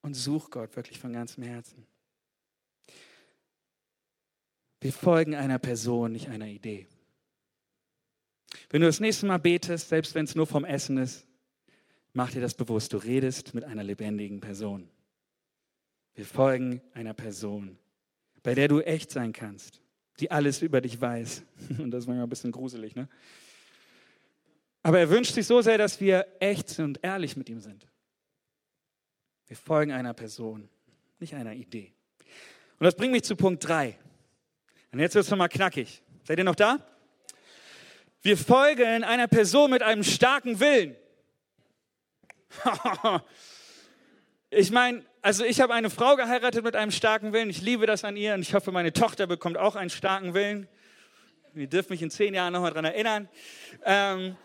Und 0.00 0.14
such 0.14 0.50
Gott 0.50 0.76
wirklich 0.76 0.98
von 0.98 1.12
ganzem 1.12 1.44
Herzen. 1.44 1.86
Wir 4.80 4.92
folgen 4.92 5.34
einer 5.34 5.58
Person, 5.58 6.12
nicht 6.12 6.28
einer 6.28 6.48
Idee. 6.48 6.86
Wenn 8.70 8.80
du 8.80 8.86
das 8.86 9.00
nächste 9.00 9.26
Mal 9.26 9.38
betest, 9.38 9.88
selbst 9.88 10.14
wenn 10.14 10.24
es 10.24 10.34
nur 10.34 10.46
vom 10.46 10.64
Essen 10.64 10.98
ist, 10.98 11.26
mach 12.12 12.30
dir 12.30 12.40
das 12.40 12.54
bewusst. 12.54 12.92
Du 12.92 12.98
redest 12.98 13.54
mit 13.54 13.64
einer 13.64 13.82
lebendigen 13.82 14.40
Person. 14.40 14.88
Wir 16.14 16.24
folgen 16.24 16.80
einer 16.92 17.14
Person, 17.14 17.78
bei 18.42 18.54
der 18.54 18.68
du 18.68 18.80
echt 18.80 19.10
sein 19.10 19.32
kannst, 19.32 19.80
die 20.20 20.30
alles 20.30 20.62
über 20.62 20.80
dich 20.80 21.00
weiß. 21.00 21.42
Und 21.78 21.90
das 21.90 22.04
ist 22.04 22.06
manchmal 22.06 22.26
ein 22.26 22.30
bisschen 22.30 22.52
gruselig, 22.52 22.94
ne? 22.94 23.08
Aber 24.82 24.98
er 24.98 25.08
wünscht 25.08 25.32
sich 25.32 25.46
so 25.46 25.62
sehr, 25.62 25.78
dass 25.78 25.98
wir 25.98 26.26
echt 26.40 26.78
und 26.78 27.02
ehrlich 27.02 27.38
mit 27.38 27.48
ihm 27.48 27.58
sind. 27.58 27.88
Wir 29.46 29.56
folgen 29.56 29.92
einer 29.92 30.12
Person, 30.12 30.68
nicht 31.18 31.34
einer 31.34 31.54
Idee. 31.54 31.94
Und 32.78 32.84
das 32.84 32.94
bringt 32.94 33.12
mich 33.12 33.24
zu 33.24 33.34
Punkt 33.34 33.66
3. 33.66 33.98
Und 34.92 34.98
jetzt 35.00 35.14
wird 35.14 35.24
es 35.24 35.30
nochmal 35.30 35.48
knackig. 35.48 36.02
Seid 36.24 36.36
ihr 36.36 36.44
noch 36.44 36.54
da? 36.54 36.86
Wir 38.24 38.38
folgen 38.38 39.04
einer 39.04 39.28
Person 39.28 39.70
mit 39.70 39.82
einem 39.82 40.02
starken 40.02 40.58
Willen. 40.58 40.96
ich 44.50 44.70
meine, 44.70 45.04
also 45.20 45.44
ich 45.44 45.60
habe 45.60 45.74
eine 45.74 45.90
Frau 45.90 46.16
geheiratet 46.16 46.64
mit 46.64 46.74
einem 46.74 46.90
starken 46.90 47.34
Willen. 47.34 47.50
Ich 47.50 47.60
liebe 47.60 47.84
das 47.84 48.02
an 48.02 48.16
ihr 48.16 48.32
und 48.32 48.40
ich 48.40 48.54
hoffe, 48.54 48.72
meine 48.72 48.94
Tochter 48.94 49.26
bekommt 49.26 49.58
auch 49.58 49.76
einen 49.76 49.90
starken 49.90 50.32
Willen. 50.32 50.66
Ihr 51.54 51.66
dürft 51.66 51.90
mich 51.90 52.00
in 52.00 52.10
zehn 52.10 52.32
Jahren 52.32 52.54
nochmal 52.54 52.70
daran 52.70 52.86
erinnern. 52.86 53.28
Ähm, 53.84 54.38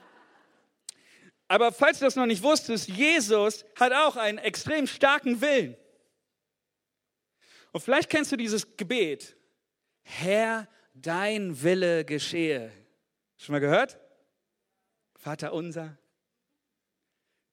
aber 1.48 1.72
falls 1.72 2.00
du 2.00 2.06
das 2.06 2.18
noch 2.18 2.26
nicht 2.26 2.44
wusstest, 2.44 2.90
Jesus 2.90 3.64
hat 3.80 3.94
auch 3.94 4.18
einen 4.18 4.40
extrem 4.40 4.88
starken 4.88 5.40
Willen. 5.40 5.78
Und 7.72 7.80
vielleicht 7.80 8.10
kennst 8.10 8.30
du 8.34 8.36
dieses 8.36 8.76
Gebet. 8.76 9.38
Herr, 10.02 10.68
dein 10.94 11.64
Wille 11.64 12.04
geschehe. 12.04 12.74
Schon 13.40 13.54
mal 13.54 13.60
gehört? 13.60 13.98
Vater 15.16 15.54
unser. 15.54 15.98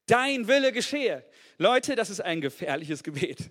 Dein 0.05 0.47
Wille 0.47 0.71
geschehe. 0.71 1.25
Leute, 1.57 1.95
das 1.95 2.09
ist 2.09 2.19
ein 2.19 2.41
gefährliches 2.41 3.03
Gebet. 3.03 3.49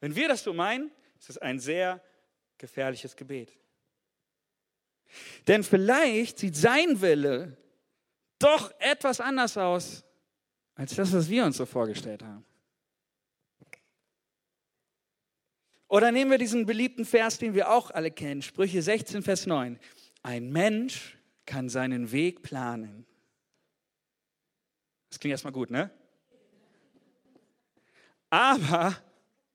Wenn 0.00 0.14
wir 0.14 0.28
das 0.28 0.42
so 0.42 0.52
meinen, 0.52 0.90
ist 1.18 1.30
es 1.30 1.38
ein 1.38 1.60
sehr 1.60 2.02
gefährliches 2.56 3.16
Gebet. 3.16 3.52
Denn 5.46 5.62
vielleicht 5.62 6.38
sieht 6.38 6.56
sein 6.56 7.00
Wille 7.00 7.56
doch 8.38 8.72
etwas 8.78 9.20
anders 9.20 9.56
aus 9.56 10.04
als 10.74 10.94
das, 10.94 11.12
was 11.12 11.28
wir 11.28 11.44
uns 11.44 11.56
so 11.56 11.66
vorgestellt 11.66 12.22
haben. 12.22 12.44
Oder 15.88 16.12
nehmen 16.12 16.30
wir 16.30 16.38
diesen 16.38 16.66
beliebten 16.66 17.06
Vers, 17.06 17.38
den 17.38 17.54
wir 17.54 17.70
auch 17.70 17.90
alle 17.90 18.10
kennen, 18.10 18.42
Sprüche 18.42 18.82
16, 18.82 19.22
Vers 19.22 19.46
9. 19.46 19.78
Ein 20.22 20.50
Mensch 20.50 21.16
kann 21.46 21.68
seinen 21.68 22.12
Weg 22.12 22.42
planen. 22.42 23.06
Das 25.08 25.18
klingt 25.18 25.32
erstmal 25.32 25.52
gut, 25.52 25.70
ne? 25.70 25.90
Aber 28.30 28.96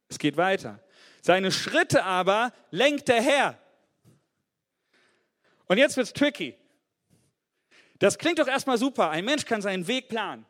es 0.10 0.18
geht 0.18 0.38
weiter. 0.38 0.80
Seine 1.22 1.52
Schritte 1.52 2.04
aber 2.04 2.52
lenkt 2.72 3.08
der 3.08 3.22
Herr. 3.22 3.60
Und 5.66 5.78
jetzt 5.78 5.96
wird 5.96 6.08
es 6.08 6.14
tricky. 6.14 6.58
Das 8.00 8.18
klingt 8.18 8.40
doch 8.40 8.48
erstmal 8.48 8.78
super. 8.78 9.10
Ein 9.10 9.26
Mensch 9.26 9.46
kann 9.46 9.62
seinen 9.62 9.88
Weg 9.88 10.10
planen. 10.10 10.46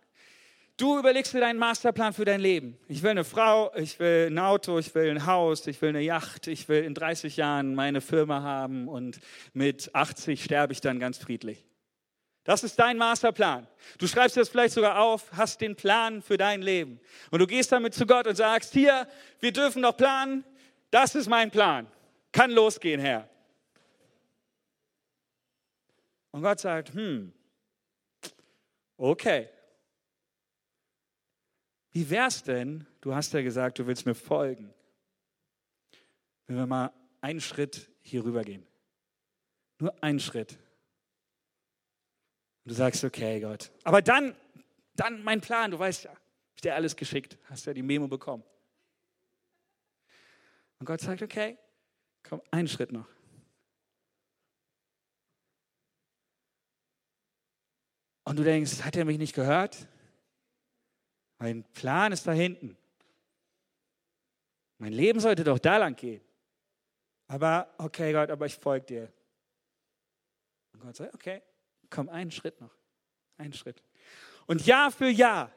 Du 0.78 0.98
überlegst 0.98 1.34
dir 1.34 1.40
deinen 1.40 1.60
Masterplan 1.60 2.14
für 2.14 2.26
dein 2.26 2.42
Leben. 2.42 2.80
Ich 2.88 3.04
will 3.04 3.12
eine 3.12 3.24
Frau, 3.24 3.72
ich 3.76 4.00
will 4.00 4.28
ein 4.32 4.40
Auto, 4.40 4.80
ich 4.80 4.94
will 4.96 5.12
ein 5.12 5.28
Haus, 5.28 5.68
ich 5.68 5.80
will 5.84 5.90
eine 5.90 6.02
Yacht, 6.02 6.48
ich 6.48 6.68
will 6.68 6.84
in 6.84 6.96
30 6.96 7.38
Jahren 7.38 7.76
meine 7.76 8.02
Firma 8.02 8.42
haben 8.42 8.88
und 8.88 9.20
mit 9.54 9.94
80 9.94 10.44
sterbe 10.44 10.74
ich 10.74 10.82
dann 10.82 11.00
ganz 11.00 11.20
friedlich. 11.20 11.64
Das 12.44 12.64
ist 12.64 12.78
dein 12.80 12.98
Masterplan. 12.98 13.68
Du 14.00 14.08
schreibst 14.08 14.36
das 14.36 14.50
vielleicht 14.50 14.74
sogar 14.74 15.00
auf, 15.00 15.32
hast 15.34 15.62
den 15.62 15.76
Plan 15.76 16.24
für 16.24 16.38
dein 16.38 16.64
Leben. 16.64 17.00
Und 17.30 17.40
du 17.40 17.48
gehst 17.48 17.72
damit 17.72 17.94
zu 17.94 18.08
Gott 18.08 18.26
und 18.26 18.36
sagst, 18.36 18.74
hier, 18.74 19.08
wir 19.40 19.54
dürfen 19.54 19.84
doch 19.84 19.96
planen, 19.96 20.44
das 20.90 21.14
ist 21.14 21.30
mein 21.30 21.52
Plan. 21.52 21.88
Kann 22.32 22.50
losgehen, 22.50 23.00
Herr. 23.00 23.30
Und 26.32 26.42
Gott 26.42 26.60
sagt, 26.60 26.94
hm, 26.96 27.32
okay, 28.98 29.50
wie 31.94 32.10
wär's 32.10 32.44
denn, 32.44 32.86
du 33.02 33.14
hast 33.14 33.34
ja 33.34 33.42
gesagt, 33.42 33.80
du 33.80 33.88
willst 33.88 34.06
mir 34.06 34.16
folgen, 34.16 34.74
wenn 36.48 36.56
wir 36.56 36.66
mal 36.66 36.92
einen 37.22 37.40
Schritt 37.40 37.90
hier 38.02 38.26
rüber 38.26 38.44
gehen? 38.44 38.66
Nur 39.80 40.04
einen 40.04 40.20
Schritt. 40.20 40.54
Und 42.64 42.72
du 42.72 42.74
sagst, 42.74 43.04
okay, 43.04 43.40
Gott. 43.40 43.72
Aber 43.84 44.02
dann, 44.02 44.36
dann 44.96 45.24
mein 45.24 45.40
Plan, 45.40 45.70
du 45.72 45.78
weißt 45.78 46.06
ja, 46.06 46.14
ich 46.56 46.62
dir 46.62 46.74
alles 46.76 46.96
geschickt, 46.96 47.38
hast 47.46 47.66
ja 47.66 47.74
die 47.74 47.84
Memo 47.84 48.08
bekommen. 48.08 48.44
Und 50.80 50.86
Gott 50.86 51.02
sagt, 51.02 51.22
okay, 51.22 51.58
komm, 52.24 52.42
einen 52.50 52.68
Schritt 52.68 52.92
noch. 52.92 53.08
Und 58.26 58.38
du 58.38 58.44
denkst, 58.44 58.84
hat 58.84 58.96
er 58.96 59.06
mich 59.06 59.18
nicht 59.18 59.36
gehört? 59.36 59.88
Mein 61.44 61.66
Plan 61.74 62.14
ist 62.14 62.26
da 62.26 62.32
hinten. 62.32 62.78
Mein 64.78 64.94
Leben 64.94 65.20
sollte 65.20 65.44
doch 65.44 65.60
da 65.60 65.76
lang 65.76 65.94
gehen. 65.94 66.22
Aber, 67.28 67.74
okay, 67.78 68.14
Gott, 68.14 68.30
aber 68.30 68.46
ich 68.46 68.56
folge 68.56 68.86
dir. 68.86 69.14
Und 70.72 70.80
Gott 70.80 70.96
sagt, 70.96 71.14
okay, 71.14 71.42
komm, 71.90 72.08
einen 72.08 72.32
Schritt 72.32 72.62
noch. 72.62 72.74
Einen 73.36 73.52
Schritt. 73.52 73.84
Und 74.46 74.66
Jahr 74.66 74.90
für 74.90 75.10
Jahr, 75.10 75.52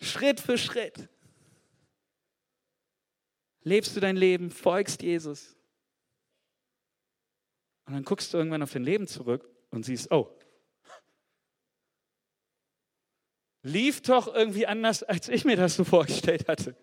Schritt 0.00 0.40
für 0.40 0.58
Schritt, 0.58 1.08
lebst 3.62 3.94
du 3.94 4.00
dein 4.00 4.16
Leben, 4.16 4.50
folgst 4.50 5.00
Jesus. 5.00 5.54
Und 7.84 7.92
dann 7.92 8.02
guckst 8.02 8.34
du 8.34 8.38
irgendwann 8.38 8.64
auf 8.64 8.72
dein 8.72 8.82
Leben 8.82 9.06
zurück 9.06 9.48
und 9.70 9.84
siehst, 9.84 10.10
oh, 10.10 10.36
lief 13.62 14.02
doch 14.02 14.32
irgendwie 14.32 14.66
anders, 14.66 15.02
als 15.02 15.28
ich 15.28 15.44
mir 15.44 15.56
das 15.56 15.76
so 15.76 15.84
vorgestellt 15.84 16.48
hatte. 16.48 16.74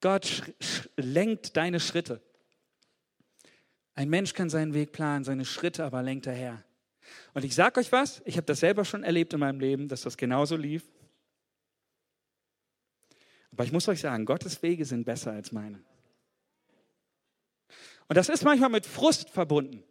Gott 0.00 0.52
lenkt 0.96 1.56
deine 1.56 1.78
Schritte. 1.78 2.20
Ein 3.94 4.08
Mensch 4.08 4.32
kann 4.34 4.50
seinen 4.50 4.74
Weg 4.74 4.92
planen, 4.92 5.24
seine 5.24 5.44
Schritte 5.44 5.84
aber 5.84 6.02
lenkt 6.02 6.26
er 6.26 6.34
her. 6.34 6.64
Und 7.34 7.44
ich 7.44 7.54
sage 7.54 7.78
euch 7.80 7.92
was, 7.92 8.22
ich 8.24 8.36
habe 8.36 8.46
das 8.46 8.60
selber 8.60 8.84
schon 8.84 9.04
erlebt 9.04 9.32
in 9.32 9.40
meinem 9.40 9.60
Leben, 9.60 9.88
dass 9.88 10.02
das 10.02 10.16
genauso 10.16 10.56
lief. 10.56 10.84
Aber 13.52 13.64
ich 13.64 13.72
muss 13.72 13.86
euch 13.88 14.00
sagen, 14.00 14.24
Gottes 14.24 14.62
Wege 14.62 14.84
sind 14.84 15.04
besser 15.04 15.32
als 15.32 15.52
meine. 15.52 15.82
Und 18.08 18.16
das 18.16 18.28
ist 18.28 18.44
manchmal 18.44 18.70
mit 18.70 18.86
Frust 18.86 19.30
verbunden. 19.30 19.84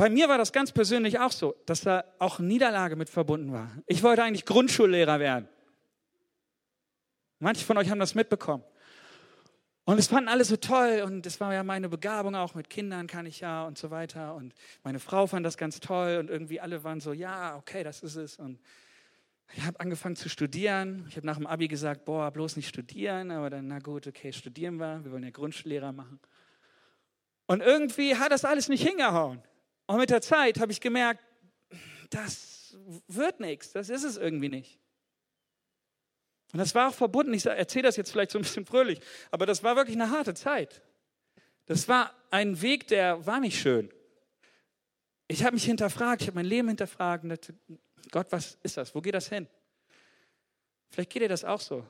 Bei 0.00 0.08
mir 0.08 0.30
war 0.30 0.38
das 0.38 0.50
ganz 0.50 0.72
persönlich 0.72 1.18
auch 1.18 1.30
so, 1.30 1.54
dass 1.66 1.82
da 1.82 2.06
auch 2.18 2.38
Niederlage 2.38 2.96
mit 2.96 3.10
verbunden 3.10 3.52
war. 3.52 3.70
Ich 3.86 4.02
wollte 4.02 4.22
eigentlich 4.22 4.46
Grundschullehrer 4.46 5.20
werden. 5.20 5.46
Manche 7.38 7.66
von 7.66 7.76
euch 7.76 7.90
haben 7.90 7.98
das 7.98 8.14
mitbekommen. 8.14 8.64
Und 9.84 9.98
es 9.98 10.06
fanden 10.06 10.30
alle 10.30 10.46
so 10.46 10.56
toll 10.56 11.02
und 11.04 11.26
es 11.26 11.38
war 11.38 11.52
ja 11.52 11.62
meine 11.62 11.90
Begabung 11.90 12.34
auch 12.34 12.54
mit 12.54 12.70
Kindern 12.70 13.08
kann 13.08 13.26
ich 13.26 13.40
ja 13.40 13.66
und 13.66 13.76
so 13.76 13.90
weiter 13.90 14.36
und 14.36 14.54
meine 14.84 15.00
Frau 15.00 15.26
fand 15.26 15.44
das 15.44 15.58
ganz 15.58 15.80
toll 15.80 16.16
und 16.18 16.30
irgendwie 16.30 16.60
alle 16.60 16.82
waren 16.82 17.00
so, 17.00 17.12
ja, 17.12 17.56
okay, 17.56 17.84
das 17.84 18.02
ist 18.02 18.16
es 18.16 18.38
und 18.38 18.58
ich 19.52 19.62
habe 19.66 19.80
angefangen 19.80 20.16
zu 20.16 20.30
studieren. 20.30 21.04
Ich 21.10 21.16
habe 21.18 21.26
nach 21.26 21.36
dem 21.36 21.46
Abi 21.46 21.68
gesagt, 21.68 22.06
boah, 22.06 22.30
bloß 22.30 22.56
nicht 22.56 22.70
studieren, 22.70 23.30
aber 23.30 23.50
dann, 23.50 23.68
na 23.68 23.80
gut, 23.80 24.06
okay, 24.06 24.32
studieren 24.32 24.76
wir, 24.76 25.04
wir 25.04 25.12
wollen 25.12 25.24
ja 25.24 25.30
Grundschullehrer 25.30 25.92
machen. 25.92 26.20
Und 27.44 27.60
irgendwie 27.60 28.16
hat 28.16 28.32
das 28.32 28.46
alles 28.46 28.70
nicht 28.70 28.88
hingehauen. 28.88 29.42
Und 29.90 29.98
mit 29.98 30.10
der 30.10 30.20
Zeit 30.20 30.60
habe 30.60 30.70
ich 30.70 30.80
gemerkt, 30.80 31.20
das 32.10 32.76
wird 33.08 33.40
nichts, 33.40 33.72
das 33.72 33.88
ist 33.88 34.04
es 34.04 34.16
irgendwie 34.16 34.48
nicht. 34.48 34.78
Und 36.52 36.60
das 36.60 36.76
war 36.76 36.90
auch 36.90 36.94
verbunden, 36.94 37.34
ich 37.34 37.44
erzähle 37.44 37.88
das 37.88 37.96
jetzt 37.96 38.12
vielleicht 38.12 38.30
so 38.30 38.38
ein 38.38 38.42
bisschen 38.42 38.64
fröhlich, 38.64 39.00
aber 39.32 39.46
das 39.46 39.64
war 39.64 39.74
wirklich 39.74 39.96
eine 39.96 40.10
harte 40.10 40.34
Zeit. 40.34 40.80
Das 41.66 41.88
war 41.88 42.14
ein 42.30 42.62
Weg, 42.62 42.86
der 42.86 43.26
war 43.26 43.40
nicht 43.40 43.60
schön. 43.60 43.92
Ich 45.26 45.42
habe 45.42 45.54
mich 45.54 45.64
hinterfragt, 45.64 46.22
ich 46.22 46.28
habe 46.28 46.36
mein 46.36 46.46
Leben 46.46 46.68
hinterfragt 46.68 47.28
dachte, 47.28 47.54
Gott, 48.12 48.28
was 48.30 48.58
ist 48.62 48.76
das? 48.76 48.94
Wo 48.94 49.00
geht 49.00 49.14
das 49.14 49.28
hin? 49.28 49.48
Vielleicht 50.90 51.10
geht 51.10 51.22
dir 51.22 51.28
das 51.28 51.42
auch 51.42 51.60
so. 51.60 51.84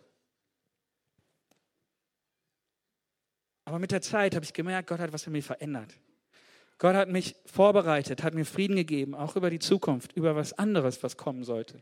Aber 3.66 3.78
mit 3.78 3.90
der 3.90 4.00
Zeit 4.00 4.34
habe 4.34 4.44
ich 4.46 4.54
gemerkt, 4.54 4.88
Gott 4.88 5.00
hat 5.00 5.12
was 5.12 5.26
in 5.26 5.34
mir 5.34 5.42
verändert. 5.42 5.94
Gott 6.80 6.96
hat 6.96 7.08
mich 7.08 7.36
vorbereitet, 7.46 8.24
hat 8.24 8.34
mir 8.34 8.44
Frieden 8.44 8.74
gegeben, 8.74 9.14
auch 9.14 9.36
über 9.36 9.50
die 9.50 9.60
Zukunft, 9.60 10.16
über 10.16 10.34
was 10.34 10.52
anderes, 10.54 11.00
was 11.04 11.16
kommen 11.16 11.44
sollte 11.44 11.80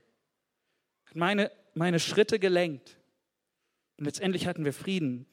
hat 1.09 1.17
meine, 1.17 1.51
meine 1.75 2.01
Schritte 2.01 2.39
gelenkt. 2.39 2.99
Und 3.97 4.05
letztendlich 4.05 4.47
hatten 4.47 4.65
wir 4.65 4.73
Frieden, 4.73 5.27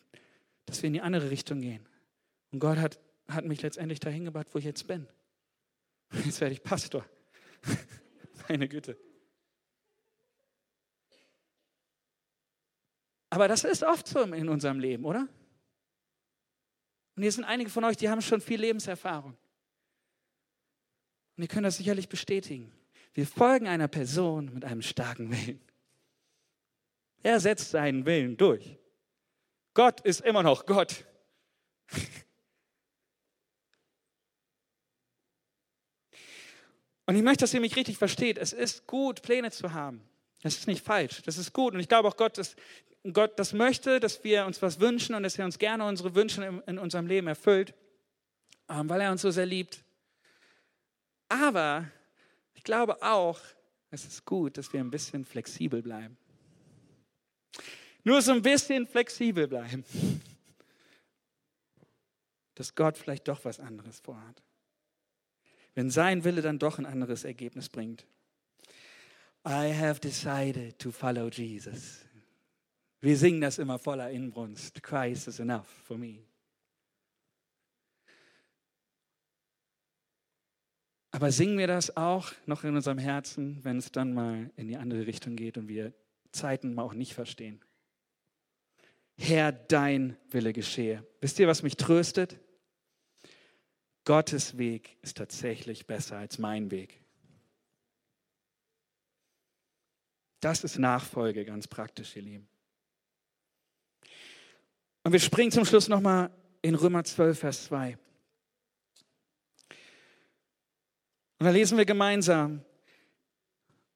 dass 0.66 0.82
wir 0.82 0.88
in 0.88 0.94
die 0.94 1.02
andere 1.02 1.30
Richtung 1.30 1.62
gehen. 1.62 1.88
Und 2.52 2.60
Gott 2.60 2.78
hat, 2.78 3.00
hat 3.28 3.46
mich 3.46 3.62
letztendlich 3.62 4.00
dahin 4.00 4.26
gebracht, 4.26 4.48
wo 4.54 4.60
ich 4.60 4.66
jetzt 4.66 4.88
bin. 4.88 5.08
Jetzt 6.24 6.40
werde 6.42 6.54
ich 6.54 6.64
Pastor. 6.64 7.06
Meine 8.48 8.68
Güte. 8.68 8.98
Aber 13.30 13.48
das 13.48 13.64
ist 13.64 13.84
oft 13.84 14.08
so 14.08 14.22
in 14.22 14.48
unserem 14.48 14.80
Leben, 14.80 15.04
oder? 15.04 15.28
Und 17.16 17.24
hier 17.24 17.32
sind 17.32 17.44
einige 17.44 17.70
von 17.70 17.84
euch, 17.84 17.98
die 17.98 18.10
haben 18.10 18.22
schon 18.22 18.40
viel 18.40 18.62
Lebenserfahrung. 18.62 19.36
Und 21.38 21.44
ihr 21.44 21.48
könnt 21.48 21.66
das 21.66 21.78
sicherlich 21.78 22.10
bestätigen. 22.10 22.72
Wir 23.14 23.28
folgen 23.28 23.68
einer 23.68 23.88
Person 23.88 24.54
mit 24.54 24.66
einem 24.66 24.82
starken 24.82 25.32
Willen. 25.32 25.62
Er 27.24 27.40
setzt 27.40 27.72
seinen 27.72 28.06
Willen 28.06 28.38
durch. 28.38 28.78
Gott 29.74 30.02
ist 30.02 30.22
immer 30.22 30.44
noch 30.44 30.66
Gott. 30.66 31.06
Und 37.08 37.16
ich 37.16 37.22
möchte, 37.22 37.44
dass 37.44 37.54
ihr 37.54 37.62
mich 37.62 37.76
richtig 37.76 37.98
versteht. 37.98 38.38
Es 38.38 38.52
ist 38.52 38.88
gut, 38.88 39.22
Pläne 39.22 39.52
zu 39.52 39.74
haben. 39.74 40.02
Das 40.42 40.58
ist 40.58 40.68
nicht 40.68 40.84
falsch. 40.84 41.22
Das 41.24 41.38
ist 41.38 41.54
gut. 41.54 41.74
Und 41.74 41.80
ich 41.80 41.88
glaube 41.88 42.08
auch, 42.08 42.18
Gott, 42.18 42.38
dass 42.38 42.56
Gott 43.14 43.38
das 43.38 43.54
möchte, 43.54 44.00
dass 44.00 44.24
wir 44.24 44.46
uns 44.46 44.62
was 44.62 44.80
wünschen 44.80 45.14
und 45.16 45.24
dass 45.24 45.38
er 45.38 45.46
uns 45.46 45.60
gerne 45.60 45.86
unsere 45.86 46.16
Wünsche 46.16 46.64
in 46.66 46.80
unserem 46.80 47.06
Leben 47.06 47.28
erfüllt, 47.28 47.76
ähm, 48.70 48.90
weil 48.90 49.02
er 49.02 49.12
uns 49.12 49.22
so 49.22 49.30
sehr 49.30 49.46
liebt. 49.46 49.85
Aber 51.30 51.90
ich 52.54 52.64
glaube 52.64 53.02
auch, 53.02 53.40
es 53.92 54.06
ist 54.06 54.26
gut, 54.26 54.58
dass 54.58 54.72
wir 54.74 54.80
ein 54.80 54.92
bisschen 54.92 55.26
flexibel 55.26 55.82
bleiben. 55.82 56.18
Nur 58.04 58.22
so 58.22 58.34
ein 58.34 58.42
bisschen 58.42 58.88
flexibel 58.88 59.48
bleiben. 59.48 59.84
Dass 62.54 62.76
Gott 62.76 62.98
vielleicht 62.98 63.28
doch 63.28 63.44
was 63.46 63.60
anderes 63.60 64.00
vorhat. 64.00 64.44
Wenn 65.74 65.90
sein 65.90 66.24
Wille 66.24 66.42
dann 66.42 66.60
doch 66.60 66.78
ein 66.78 66.86
anderes 66.86 67.24
Ergebnis 67.24 67.68
bringt. 67.70 68.06
I 69.48 69.74
have 69.74 70.00
decided 70.00 70.80
to 70.80 70.92
follow 70.92 71.30
Jesus. 71.30 72.00
Wir 73.02 73.18
singen 73.18 73.42
das 73.42 73.60
immer 73.60 73.78
voller 73.78 74.10
Inbrunst. 74.10 74.82
Christ 74.82 75.28
is 75.28 75.40
enough 75.40 75.68
for 75.68 75.98
me. 75.98 76.24
Aber 81.16 81.32
singen 81.32 81.58
wir 81.58 81.68
das 81.68 81.96
auch 81.96 82.34
noch 82.46 82.66
in 82.66 82.76
unserem 82.76 82.98
Herzen, 82.98 83.64
wenn 83.64 83.78
es 83.78 83.90
dann 83.90 84.14
mal 84.14 84.52
in 84.58 84.68
die 84.68 84.76
andere 84.76 85.08
Richtung 85.08 85.38
geht 85.38 85.58
und 85.58 85.70
wir 85.70 85.94
Zeiten 86.34 86.74
mal 86.74 86.84
auch 86.84 86.94
nicht 86.94 87.14
verstehen? 87.14 87.64
Herr, 89.18 89.54
dein 89.54 90.18
Wille 90.30 90.52
geschehe. 90.52 91.08
Wisst 91.22 91.40
ihr, 91.40 91.48
was 91.48 91.64
mich 91.64 91.78
tröstet? 91.78 92.38
Gottes 94.04 94.58
Weg 94.58 94.98
ist 95.04 95.16
tatsächlich 95.16 95.88
besser 95.88 96.18
als 96.18 96.38
mein 96.38 96.70
Weg. 96.70 97.02
Das 100.42 100.66
ist 100.66 100.78
Nachfolge, 100.78 101.46
ganz 101.46 101.66
praktisch, 101.66 102.14
ihr 102.18 102.24
Lieben. 102.24 102.50
Und 105.04 105.14
wir 105.14 105.22
springen 105.22 105.52
zum 105.52 105.64
Schluss 105.64 105.88
nochmal 105.88 106.30
in 106.62 106.76
Römer 106.76 107.06
12, 107.06 107.40
Vers 107.40 107.64
2. 107.68 107.98
Und 111.40 111.46
da 111.46 111.52
lesen 111.52 111.78
wir 111.78 111.86
gemeinsam, 111.86 112.64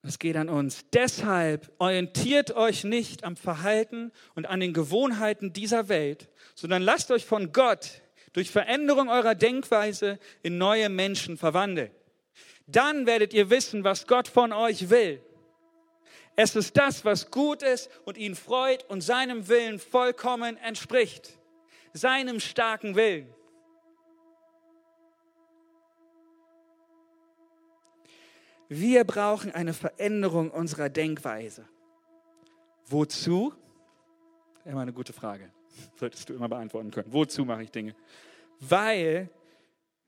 es 0.01 0.19
geht 0.19 0.37
an 0.37 0.49
uns. 0.49 0.85
Deshalb 0.93 1.71
orientiert 1.77 2.51
euch 2.51 2.83
nicht 2.83 3.23
am 3.23 3.35
Verhalten 3.35 4.11
und 4.33 4.45
an 4.45 4.59
den 4.59 4.73
Gewohnheiten 4.73 5.51
dieser 5.51 5.89
Welt, 5.89 6.29
sondern 6.55 6.81
lasst 6.81 7.11
euch 7.11 7.25
von 7.25 7.51
Gott 7.51 8.01
durch 8.33 8.49
Veränderung 8.49 9.09
eurer 9.09 9.35
Denkweise 9.35 10.19
in 10.41 10.57
neue 10.57 10.89
Menschen 10.89 11.37
verwandeln. 11.37 11.91
Dann 12.67 13.05
werdet 13.05 13.33
ihr 13.33 13.49
wissen, 13.49 13.83
was 13.83 14.07
Gott 14.07 14.27
von 14.27 14.53
euch 14.53 14.89
will. 14.89 15.21
Es 16.35 16.55
ist 16.55 16.77
das, 16.77 17.03
was 17.03 17.31
gut 17.31 17.63
ist 17.63 17.89
und 18.05 18.17
ihn 18.17 18.35
freut 18.35 18.85
und 18.89 19.01
seinem 19.01 19.49
Willen 19.49 19.79
vollkommen 19.79 20.55
entspricht. 20.57 21.37
Seinem 21.91 22.39
starken 22.39 22.95
Willen. 22.95 23.27
Wir 28.69 29.03
brauchen 29.03 29.51
eine 29.51 29.73
Veränderung 29.73 30.51
unserer 30.51 30.89
Denkweise. 30.89 31.67
Wozu? 32.85 33.51
Immer 34.63 34.81
eine 34.81 34.93
gute 34.93 35.11
Frage. 35.11 35.51
Solltest 35.99 36.29
du 36.29 36.33
immer 36.35 36.47
beantworten 36.47 36.91
können. 36.91 37.11
Wozu 37.11 37.45
mache 37.45 37.63
ich 37.63 37.71
Dinge? 37.71 37.95
Weil 38.59 39.29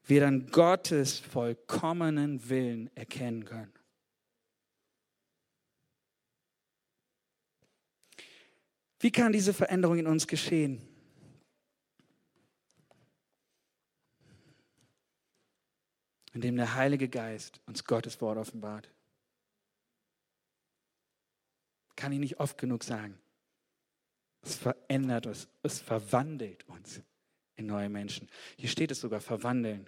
wir 0.06 0.22
dann 0.22 0.48
Gottes 0.52 1.18
vollkommenen 1.20 2.50
Willen 2.50 2.96
erkennen 2.96 3.46
können. 3.46 3.74
Wie 9.00 9.12
kann 9.12 9.32
diese 9.32 9.54
Veränderung 9.54 9.98
in 9.98 10.06
uns 10.06 10.28
geschehen? 10.28 10.88
In 16.34 16.42
dem 16.42 16.56
der 16.56 16.76
Heilige 16.76 17.10
Geist 17.10 17.60
uns 17.66 17.84
Gottes 17.84 18.22
Wort 18.22 18.38
offenbart. 18.38 18.90
Kann 21.96 22.12
ich 22.12 22.20
nicht 22.20 22.40
oft 22.40 22.58
genug 22.58 22.84
sagen. 22.84 23.18
Es 24.42 24.56
verändert 24.56 25.28
uns, 25.28 25.48
es 25.62 25.80
verwandelt 25.80 26.68
uns 26.68 27.02
in 27.56 27.68
neue 27.68 27.90
Menschen. 27.90 28.28
Hier 28.58 28.70
steht 28.70 28.92
es 28.92 29.02
sogar, 29.02 29.22
verwandeln. 29.22 29.88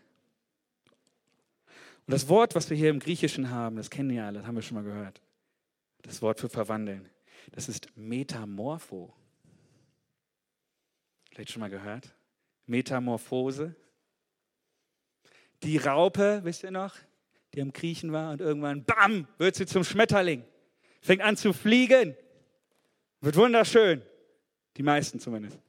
Und 2.06 2.12
das 2.12 2.28
Wort, 2.28 2.54
was 2.54 2.70
wir 2.70 2.78
hier 2.78 2.90
im 2.90 3.00
Griechischen 3.00 3.50
haben, 3.50 3.78
das 3.78 3.90
kennen 3.90 4.10
wir 4.10 4.26
alle, 4.26 4.40
das 4.40 4.48
haben 4.48 4.56
wir 4.56 4.62
schon 4.62 4.76
mal 4.76 4.84
gehört. 4.84 5.22
Das 6.02 6.22
Wort 6.22 6.40
für 6.40 6.50
verwandeln, 6.50 7.10
das 7.52 7.70
ist 7.70 7.88
Metamorpho. 7.96 9.14
Vielleicht 11.32 11.52
schon 11.52 11.62
mal 11.62 11.70
gehört? 11.70 12.14
Metamorphose. 12.68 13.76
Die 15.64 15.78
Raupe, 15.78 16.42
wisst 16.44 16.64
ihr 16.64 16.72
noch, 16.72 16.96
die 17.54 17.62
am 17.62 17.72
Kriechen 17.72 18.12
war 18.12 18.32
und 18.32 18.42
irgendwann, 18.42 18.84
bam, 18.84 19.28
wird 19.38 19.56
sie 19.56 19.66
zum 19.66 19.84
Schmetterling. 19.84 20.44
Fängt 21.02 21.22
an 21.22 21.38
zu 21.38 21.54
fliegen. 21.54 22.16
Wird 23.22 23.36
wunderschön. 23.36 24.02
Die 24.78 24.84
meisten 24.84 25.20
zumindest. 25.20 25.60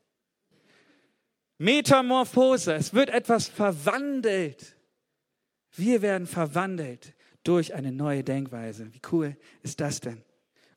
Metamorphose, 1.59 2.74
es 2.74 2.95
wird 2.95 3.11
etwas 3.11 3.49
verwandelt. 3.49 4.76
Wir 5.72 6.03
werden 6.03 6.26
verwandelt 6.26 7.14
durch 7.45 7.74
eine 7.74 7.92
neue 7.92 8.24
Denkweise. 8.24 8.92
Wie 8.92 9.01
cool 9.12 9.36
ist 9.62 9.80
das 9.80 10.01
denn? 10.01 10.22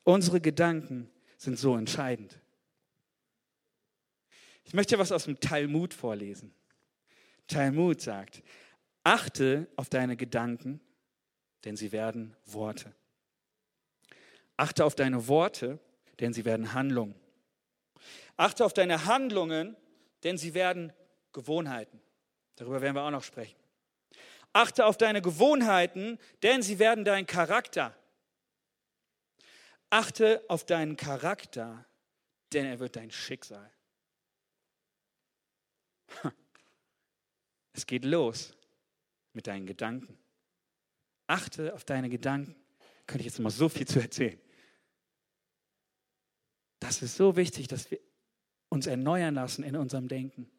Unsere 0.03 0.39
Gedanken 0.39 1.09
sind 1.38 1.57
so 1.57 1.76
entscheidend. 1.76 2.39
Ich 4.65 4.74
möchte 4.74 4.99
was 4.99 5.11
aus 5.11 5.26
dem 5.26 5.39
Talmud 5.39 5.93
vorlesen. 5.93 6.53
Talmud 7.47 8.01
sagt, 8.01 8.43
achte 9.08 9.68
auf 9.78 9.88
deine 9.88 10.18
Gedanken, 10.18 10.82
denn 11.64 11.78
sie 11.78 11.93
werden 11.93 12.36
Worte. 12.45 12.93
Achte 14.58 14.84
auf 14.84 14.95
deine 14.95 15.30
Worte, 15.30 15.80
denn 16.20 16.34
sie 16.34 16.43
werden 16.43 16.74
Handlungen. 16.74 17.16
Achte 18.36 18.66
auf 18.66 18.74
deine 18.74 19.05
Handlungen, 19.05 19.78
denn 20.24 20.38
sie 20.38 20.53
werden 20.53 20.91
Gewohnheiten. 21.32 22.01
Darüber 22.58 22.82
werden 22.82 22.95
wir 22.95 23.03
auch 23.03 23.12
noch 23.12 23.24
sprechen. 23.24 23.58
Achte 24.51 24.86
auf 24.86 24.97
deine 24.97 25.22
Gewohnheiten, 25.22 26.20
denn 26.43 26.62
sie 26.62 26.78
werden 26.78 27.05
dein 27.05 27.26
Charakter. 27.26 27.95
Achte 29.89 30.43
auf 30.49 30.66
deinen 30.66 30.97
Charakter, 30.97 31.86
denn 32.51 32.66
er 32.66 32.80
wird 32.80 32.97
dein 32.97 33.12
Schicksal. 33.12 33.72
Es 37.72 37.86
geht 37.86 38.03
los 38.03 38.57
mit 39.38 39.48
deinen 39.48 39.68
Gedanken. 39.68 40.18
Achte 41.28 41.74
auf 41.74 41.86
deine 41.86 42.10
Gedanken. 42.10 42.56
Könnte 43.06 43.22
ich 43.22 43.28
jetzt 43.28 43.40
mal 43.40 43.52
so 43.52 43.70
viel 43.70 43.88
zu 43.88 44.02
erzählen. 44.02 44.40
Das 46.80 47.02
ist 47.02 47.16
so 47.16 47.38
wichtig, 47.38 47.68
dass 47.68 47.90
wir 47.90 48.00
uns 48.70 48.88
erneuern 48.88 49.36
lassen 49.36 49.64
in 49.64 49.76
unserem 49.76 50.08
Denken. 50.08 50.50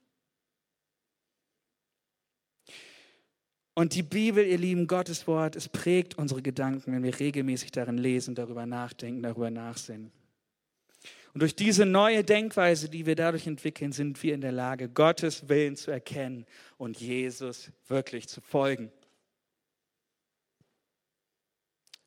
Und 3.75 3.95
die 3.95 4.03
Bibel, 4.03 4.45
ihr 4.45 4.59
lieben 4.59 4.87
Gottes 4.87 5.27
Wort, 5.27 5.57
es 5.57 5.69
prägt 5.69 6.17
unsere 6.17 6.43
Gedanken, 6.43 6.93
wenn 6.93 7.03
wir 7.03 7.19
regelmäßig 7.19 7.71
darin 7.71 7.99
lesen, 7.99 8.35
darüber 8.35 8.65
nachdenken, 8.65 9.23
darüber 9.23 9.51
nachsinnen. 9.51 10.13
Und 11.39 11.43
durch 11.43 11.55
diese 11.55 11.87
neue 11.87 12.25
Denkweise, 12.25 12.89
die 12.89 13.07
wir 13.07 13.15
dadurch 13.15 13.47
entwickeln, 13.47 13.93
sind 13.93 14.21
wir 14.25 14.35
in 14.35 14.41
der 14.41 14.51
Lage, 14.51 14.89
Gottes 14.89 15.49
Willen 15.49 15.77
zu 15.77 15.93
erkennen 15.93 16.45
und 16.79 16.99
Jesus 16.99 17.71
wirklich 17.87 18.27
zu 18.27 18.41
folgen. 18.41 18.91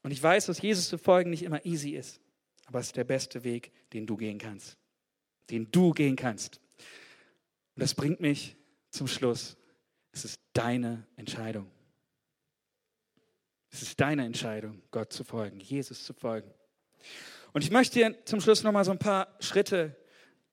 Und 0.04 0.12
ich 0.12 0.22
weiß, 0.22 0.48
dass 0.48 0.62
Jesus 0.62 0.90
zu 0.90 0.98
folgen 0.98 1.30
nicht 1.30 1.44
immer 1.44 1.66
easy 1.66 1.92
ist, 1.92 2.20
aber 2.66 2.82
es 2.82 2.88
ist 2.88 2.98
der 2.98 3.06
beste 3.06 3.46
Weg, 3.46 3.72
den 3.94 4.06
du 4.06 4.18
gehen 4.18 4.38
kannst. 4.38 4.76
Den 5.50 5.72
du 5.72 5.94
gehen 5.94 6.18
kannst. 6.18 6.60
Und 7.76 7.84
das 7.84 7.94
bringt 7.94 8.20
mich 8.20 8.58
zum 8.90 9.08
Schluss. 9.08 9.56
Es 10.12 10.26
ist 10.26 10.42
deine 10.52 11.08
Entscheidung. 11.16 11.72
Es 13.70 13.82
ist 13.82 13.98
deine 14.02 14.26
Entscheidung, 14.26 14.82
Gott 14.92 15.14
zu 15.14 15.24
folgen, 15.24 15.62
Jesus 15.62 16.04
zu 16.04 16.14
folgen. 16.14 16.54
Und 17.54 17.64
ich 17.64 17.72
möchte 17.72 18.00
dir 18.00 18.16
zum 18.26 18.40
Schluss 18.42 18.64
noch 18.64 18.72
mal 18.72 18.86
so 18.86 18.92
ein 18.92 19.00
paar 19.00 19.28
Schritte 19.40 19.96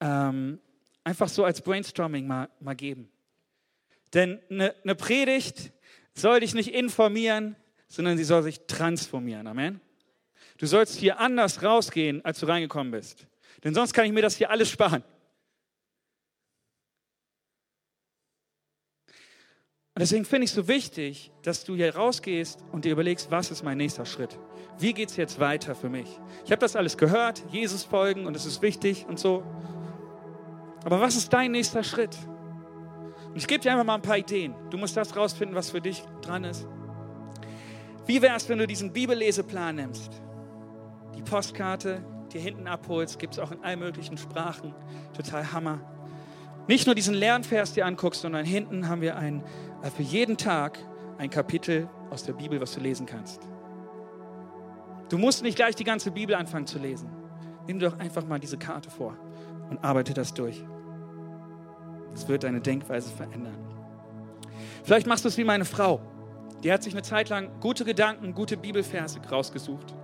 ähm, 0.00 0.60
einfach 1.04 1.28
so 1.28 1.44
als 1.44 1.60
Brainstorming 1.62 2.26
mal, 2.26 2.48
mal 2.60 2.74
geben. 2.74 3.10
Denn 4.14 4.40
eine, 4.50 4.74
eine 4.82 4.94
Predigt 4.94 5.72
soll 6.14 6.40
dich 6.40 6.54
nicht 6.54 6.74
informieren, 6.74 7.56
sondern 7.88 8.16
sie 8.16 8.24
soll 8.24 8.42
sich 8.42 8.66
transformieren. 8.66 9.46
Amen. 9.46 9.80
Du 10.58 10.66
sollst 10.66 10.96
hier 10.96 11.20
anders 11.20 11.62
rausgehen, 11.62 12.24
als 12.24 12.40
du 12.40 12.46
reingekommen 12.46 12.90
bist. 12.90 13.26
Denn 13.64 13.74
sonst 13.74 13.92
kann 13.92 14.06
ich 14.06 14.12
mir 14.12 14.22
das 14.22 14.36
hier 14.36 14.50
alles 14.50 14.68
sparen. 14.68 15.04
Und 19.98 20.02
deswegen 20.02 20.24
finde 20.24 20.44
ich 20.44 20.50
es 20.50 20.54
so 20.54 20.68
wichtig, 20.68 21.32
dass 21.42 21.64
du 21.64 21.74
hier 21.74 21.96
rausgehst 21.96 22.62
und 22.70 22.84
dir 22.84 22.92
überlegst, 22.92 23.32
was 23.32 23.50
ist 23.50 23.64
mein 23.64 23.78
nächster 23.78 24.06
Schritt? 24.06 24.38
Wie 24.78 24.92
geht 24.92 25.10
es 25.10 25.16
jetzt 25.16 25.40
weiter 25.40 25.74
für 25.74 25.88
mich? 25.88 26.20
Ich 26.44 26.52
habe 26.52 26.60
das 26.60 26.76
alles 26.76 26.96
gehört, 26.96 27.42
Jesus 27.50 27.82
folgen 27.82 28.24
und 28.24 28.36
es 28.36 28.46
ist 28.46 28.62
wichtig 28.62 29.06
und 29.08 29.18
so. 29.18 29.42
Aber 30.84 31.00
was 31.00 31.16
ist 31.16 31.32
dein 31.32 31.50
nächster 31.50 31.82
Schritt? 31.82 32.16
Und 33.26 33.38
ich 33.38 33.48
gebe 33.48 33.60
dir 33.60 33.72
einfach 33.72 33.84
mal 33.84 33.96
ein 33.96 34.02
paar 34.02 34.18
Ideen. 34.18 34.54
Du 34.70 34.78
musst 34.78 34.96
das 34.96 35.16
rausfinden, 35.16 35.56
was 35.56 35.70
für 35.70 35.80
dich 35.80 36.04
dran 36.22 36.44
ist. 36.44 36.64
Wie 38.06 38.22
wäre 38.22 38.36
es, 38.36 38.48
wenn 38.48 38.58
du 38.58 38.68
diesen 38.68 38.92
Bibelleseplan 38.92 39.74
nimmst? 39.74 40.12
Die 41.16 41.22
Postkarte 41.22 42.04
dir 42.32 42.40
hinten 42.40 42.68
abholst, 42.68 43.18
gibt 43.18 43.32
es 43.32 43.40
auch 43.40 43.50
in 43.50 43.64
allen 43.64 43.80
möglichen 43.80 44.16
Sprachen. 44.16 44.76
Total 45.16 45.52
Hammer. 45.52 45.80
Nicht 46.68 46.84
nur 46.84 46.94
diesen 46.94 47.14
Lernvers 47.14 47.72
dir 47.72 47.86
anguckst, 47.86 48.20
sondern 48.20 48.44
hinten 48.44 48.88
haben 48.88 49.00
wir 49.00 49.16
ein 49.16 49.42
äh, 49.82 49.90
für 49.90 50.02
jeden 50.02 50.36
Tag 50.36 50.78
ein 51.16 51.30
Kapitel 51.30 51.88
aus 52.10 52.24
der 52.24 52.34
Bibel, 52.34 52.60
was 52.60 52.74
du 52.74 52.80
lesen 52.80 53.06
kannst. 53.06 53.40
Du 55.08 55.16
musst 55.16 55.42
nicht 55.42 55.56
gleich 55.56 55.74
die 55.74 55.84
ganze 55.84 56.10
Bibel 56.10 56.36
anfangen 56.36 56.66
zu 56.66 56.78
lesen. 56.78 57.10
Nimm 57.66 57.78
doch 57.78 57.98
einfach 57.98 58.26
mal 58.26 58.38
diese 58.38 58.58
Karte 58.58 58.90
vor 58.90 59.16
und 59.70 59.82
arbeite 59.82 60.12
das 60.12 60.34
durch. 60.34 60.62
Es 62.14 62.28
wird 62.28 62.44
deine 62.44 62.60
Denkweise 62.60 63.10
verändern. 63.10 63.56
Vielleicht 64.84 65.06
machst 65.06 65.24
du 65.24 65.28
es 65.28 65.38
wie 65.38 65.44
meine 65.44 65.64
Frau. 65.64 66.00
Die 66.62 66.72
hat 66.72 66.82
sich 66.82 66.92
eine 66.92 67.02
Zeit 67.02 67.30
lang 67.30 67.60
gute 67.60 67.84
Gedanken, 67.84 68.34
gute 68.34 68.56
Bibelverse 68.56 69.20
rausgesucht 69.30 69.94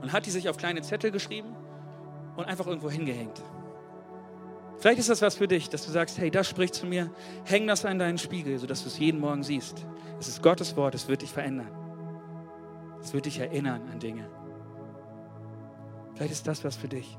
und 0.00 0.12
hat 0.12 0.24
die 0.24 0.30
sich 0.30 0.48
auf 0.48 0.56
kleine 0.56 0.80
Zettel 0.82 1.10
geschrieben 1.10 1.54
und 2.36 2.44
einfach 2.44 2.66
irgendwo 2.66 2.90
hingehängt. 2.90 3.42
Vielleicht 4.78 4.98
ist 4.98 5.08
das 5.08 5.22
was 5.22 5.36
für 5.36 5.48
dich, 5.48 5.70
dass 5.70 5.86
du 5.86 5.90
sagst, 5.90 6.18
hey, 6.18 6.30
das 6.30 6.48
spricht 6.48 6.74
zu 6.74 6.86
mir, 6.86 7.10
häng 7.44 7.66
das 7.66 7.84
an 7.84 7.98
deinen 7.98 8.18
Spiegel, 8.18 8.58
sodass 8.58 8.82
du 8.82 8.88
es 8.88 8.98
jeden 8.98 9.20
Morgen 9.20 9.42
siehst. 9.42 9.86
Es 10.20 10.28
ist 10.28 10.42
Gottes 10.42 10.76
Wort, 10.76 10.94
es 10.94 11.08
wird 11.08 11.22
dich 11.22 11.30
verändern. 11.30 11.70
Es 13.00 13.14
wird 13.14 13.26
dich 13.26 13.38
erinnern 13.38 13.82
an 13.90 13.98
Dinge. 13.98 14.28
Vielleicht 16.14 16.32
ist 16.32 16.46
das 16.46 16.64
was 16.64 16.76
für 16.76 16.88
dich. 16.88 17.18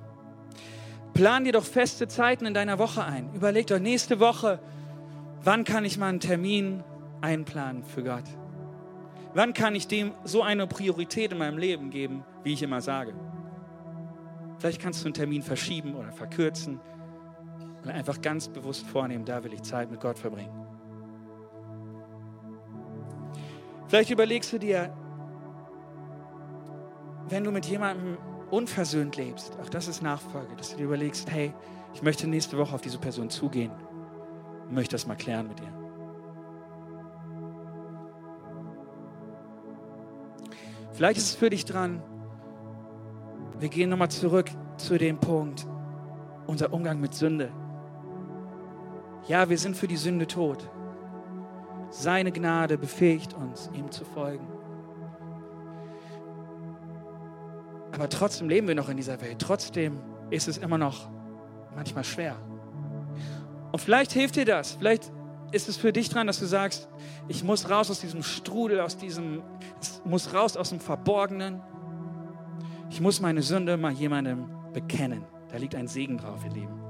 Plan 1.14 1.46
dir 1.46 1.54
doch 1.54 1.64
feste 1.64 2.08
Zeiten 2.08 2.46
in 2.46 2.54
deiner 2.54 2.78
Woche 2.78 3.04
ein. 3.04 3.34
Überleg 3.34 3.68
doch 3.68 3.80
nächste 3.80 4.20
Woche, 4.20 4.60
wann 5.44 5.64
kann 5.64 5.86
ich 5.86 5.98
mal 5.98 6.10
einen 6.10 6.20
Termin 6.20 6.84
einplanen 7.22 7.84
für 7.84 8.04
Gott? 8.04 8.26
Wann 9.34 9.54
kann 9.54 9.76
ich 9.76 9.88
dem 9.88 10.14
so 10.24 10.42
eine 10.44 10.68
Priorität 10.68 11.32
in 11.32 11.38
meinem 11.40 11.58
Leben 11.58 11.90
geben, 11.90 12.24
wie 12.44 12.54
ich 12.54 12.62
immer 12.62 12.82
sage? 12.82 13.14
Vielleicht 14.60 14.82
kannst 14.82 15.02
du 15.02 15.08
einen 15.08 15.14
Termin 15.14 15.42
verschieben 15.42 15.96
oder 15.96 16.12
verkürzen 16.12 16.80
und 17.88 17.94
einfach 17.94 18.22
ganz 18.22 18.48
bewusst 18.48 18.86
vornehmen, 18.86 19.26
da 19.26 19.44
will 19.44 19.54
ich 19.54 19.64
Zeit 19.64 19.90
mit 19.90 20.00
Gott 20.00 20.20
verbringen. 20.20 20.52
Vielleicht 23.88 24.10
überlegst 24.10 24.52
du 24.52 24.60
dir, 24.60 24.94
wenn 27.30 27.44
du 27.44 27.52
mit 27.52 27.66
jemandem 27.66 28.18
unversöhnt 28.52 29.16
lebst, 29.16 29.58
auch 29.62 29.70
das 29.70 29.88
ist 29.88 30.02
Nachfolge, 30.02 30.56
dass 30.56 30.72
du 30.72 30.78
dir 30.78 30.84
überlegst, 30.84 31.32
hey, 31.32 31.54
ich 31.94 32.02
möchte 32.02 32.28
nächste 32.28 32.58
Woche 32.58 32.76
auf 32.76 32.82
diese 32.82 32.98
Person 32.98 33.30
zugehen 33.30 33.72
und 34.66 34.74
möchte 34.74 34.94
das 34.94 35.08
mal 35.08 35.16
klären 35.16 35.48
mit 35.48 35.60
ihr. 35.62 35.74
Vielleicht 40.94 41.18
ist 41.18 41.30
es 41.30 41.36
für 41.36 41.50
dich 41.50 41.64
dran, 41.64 42.02
wir 43.60 43.70
gehen 43.70 43.90
nochmal 43.90 44.12
zurück 44.12 44.50
zu 44.78 44.98
dem 44.98 45.20
Punkt, 45.20 45.66
unser 46.46 46.74
Umgang 46.74 47.00
mit 47.00 47.14
Sünde. 47.14 47.52
Ja, 49.28 49.50
wir 49.50 49.58
sind 49.58 49.76
für 49.76 49.88
die 49.88 49.98
Sünde 49.98 50.26
tot. 50.26 50.70
Seine 51.90 52.32
Gnade 52.32 52.78
befähigt 52.78 53.34
uns, 53.34 53.70
ihm 53.74 53.92
zu 53.92 54.06
folgen. 54.06 54.48
Aber 57.92 58.10
trotzdem 58.10 58.48
leben 58.48 58.68
wir 58.68 58.76
noch 58.76 58.90
in 58.90 58.98
dieser 58.98 59.20
Welt. 59.22 59.40
Trotzdem 59.40 60.00
ist 60.30 60.48
es 60.48 60.58
immer 60.58 60.78
noch 60.78 61.10
manchmal 61.76 62.04
schwer. 62.04 62.36
Und 63.72 63.80
vielleicht 63.80 64.12
hilft 64.12 64.36
dir 64.36 64.46
das. 64.46 64.74
Vielleicht 64.74 65.12
ist 65.52 65.70
es 65.70 65.78
für 65.78 65.94
dich 65.94 66.10
dran, 66.10 66.28
dass 66.28 66.40
du 66.40 66.46
sagst, 66.46 66.88
ich 67.28 67.44
muss 67.44 67.70
raus 67.70 67.90
aus 67.90 68.00
diesem 68.00 68.24
Strudel, 68.24 68.80
aus 68.82 68.98
diesem, 68.98 69.42
ich 69.82 70.06
muss 70.06 70.34
raus 70.34 70.58
aus 70.58 70.70
dem 70.70 70.80
Verborgenen. 70.80 71.62
Ich 72.90 73.02
muss 73.02 73.20
meine 73.20 73.42
Sünde 73.42 73.78
mal 73.78 73.92
jemandem 73.92 74.50
bekennen. 74.74 75.24
Da 75.50 75.58
liegt 75.58 75.76
ein 75.76 75.88
Segen 75.88 76.18
drauf, 76.18 76.44
ihr 76.46 76.52
Lieben. 76.52 76.87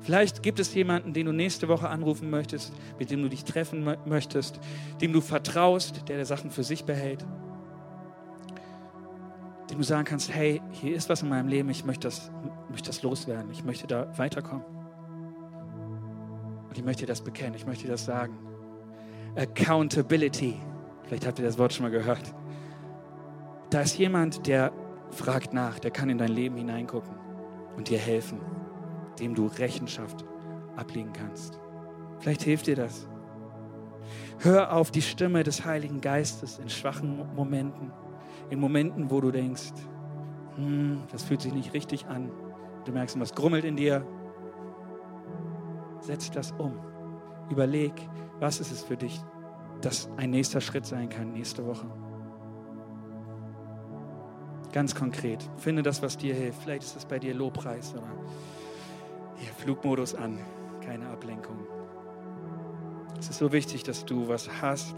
Vielleicht 0.00 0.42
gibt 0.42 0.58
es 0.60 0.72
jemanden, 0.74 1.12
den 1.12 1.26
du 1.26 1.32
nächste 1.32 1.68
Woche 1.68 1.88
anrufen 1.88 2.30
möchtest, 2.30 2.72
mit 2.98 3.10
dem 3.10 3.22
du 3.22 3.28
dich 3.28 3.44
treffen 3.44 3.96
möchtest, 4.06 4.58
dem 5.00 5.12
du 5.12 5.20
vertraust, 5.20 6.08
der 6.08 6.16
der 6.16 6.26
Sachen 6.26 6.50
für 6.50 6.64
sich 6.64 6.84
behält. 6.84 7.26
Dem 9.70 9.78
du 9.78 9.84
sagen 9.84 10.04
kannst, 10.04 10.34
hey, 10.34 10.62
hier 10.70 10.96
ist 10.96 11.08
was 11.10 11.22
in 11.22 11.28
meinem 11.28 11.48
Leben, 11.48 11.68
ich 11.68 11.84
möchte 11.84 12.08
das, 12.08 12.30
möchte 12.70 12.88
das 12.88 13.02
loswerden, 13.02 13.50
ich 13.52 13.62
möchte 13.62 13.86
da 13.86 14.16
weiterkommen. 14.18 14.64
Und 16.68 16.78
ich 16.78 16.84
möchte 16.84 17.02
dir 17.02 17.08
das 17.08 17.20
bekennen, 17.20 17.54
ich 17.54 17.66
möchte 17.66 17.84
dir 17.84 17.92
das 17.92 18.04
sagen. 18.04 18.38
Accountability. 19.36 20.56
Vielleicht 21.04 21.26
habt 21.26 21.38
ihr 21.38 21.44
das 21.44 21.58
Wort 21.58 21.72
schon 21.72 21.84
mal 21.84 21.90
gehört. 21.90 22.34
Da 23.68 23.82
ist 23.82 23.98
jemand, 23.98 24.46
der 24.46 24.72
fragt 25.10 25.52
nach, 25.52 25.78
der 25.78 25.90
kann 25.90 26.08
in 26.08 26.18
dein 26.18 26.32
Leben 26.32 26.56
hineingucken 26.56 27.14
und 27.76 27.88
dir 27.88 27.98
helfen, 27.98 28.40
dem 29.20 29.34
du 29.34 29.46
Rechenschaft 29.46 30.24
ablegen 30.76 31.12
kannst. 31.12 31.60
Vielleicht 32.18 32.42
hilft 32.42 32.66
dir 32.66 32.76
das. 32.76 33.08
Hör 34.38 34.74
auf 34.74 34.90
die 34.90 35.02
Stimme 35.02 35.42
des 35.42 35.64
Heiligen 35.64 36.00
Geistes 36.00 36.58
in 36.58 36.68
schwachen 36.68 37.34
Momenten, 37.34 37.92
in 38.48 38.58
Momenten, 38.58 39.10
wo 39.10 39.20
du 39.20 39.30
denkst, 39.30 39.72
hm, 40.56 41.02
das 41.12 41.22
fühlt 41.22 41.42
sich 41.42 41.52
nicht 41.52 41.74
richtig 41.74 42.06
an. 42.06 42.30
Du 42.84 42.92
merkst, 42.92 43.18
was 43.20 43.34
grummelt 43.34 43.64
in 43.64 43.76
dir. 43.76 44.06
Setz 46.00 46.30
das 46.30 46.52
um. 46.52 46.78
Überleg, 47.50 47.92
was 48.38 48.60
ist 48.60 48.72
es 48.72 48.82
für 48.82 48.96
dich, 48.96 49.20
dass 49.82 50.08
ein 50.16 50.30
nächster 50.30 50.60
Schritt 50.60 50.86
sein 50.86 51.08
kann 51.08 51.32
nächste 51.32 51.66
Woche. 51.66 51.86
Ganz 54.72 54.94
konkret. 54.94 55.48
Finde 55.56 55.82
das, 55.82 56.02
was 56.02 56.16
dir 56.16 56.34
hilft. 56.34 56.62
Vielleicht 56.62 56.84
ist 56.84 56.96
es 56.96 57.04
bei 57.04 57.18
dir 57.18 57.34
Lobpreis 57.34 57.92
oder 57.92 58.08
hier, 59.40 59.52
Flugmodus 59.52 60.14
an. 60.14 60.38
Keine 60.84 61.08
Ablenkung. 61.08 61.58
Es 63.18 63.28
ist 63.28 63.38
so 63.38 63.52
wichtig, 63.52 63.82
dass 63.82 64.04
du 64.04 64.28
was 64.28 64.48
hast, 64.62 64.94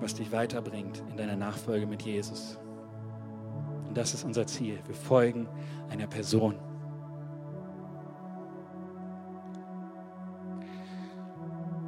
was 0.00 0.14
dich 0.14 0.32
weiterbringt 0.32 1.02
in 1.10 1.16
deiner 1.16 1.36
Nachfolge 1.36 1.86
mit 1.86 2.02
Jesus. 2.02 2.58
Und 3.86 3.96
das 3.96 4.14
ist 4.14 4.24
unser 4.24 4.46
Ziel. 4.46 4.80
Wir 4.86 4.94
folgen 4.94 5.48
einer 5.90 6.06
Person. 6.06 6.56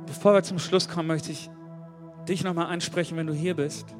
Bevor 0.06 0.34
wir 0.34 0.42
zum 0.42 0.58
Schluss 0.58 0.88
kommen, 0.88 1.08
möchte 1.08 1.32
ich 1.32 1.50
dich 2.28 2.44
nochmal 2.44 2.66
ansprechen, 2.66 3.16
wenn 3.16 3.26
du 3.26 3.34
hier 3.34 3.54
bist 3.54 3.94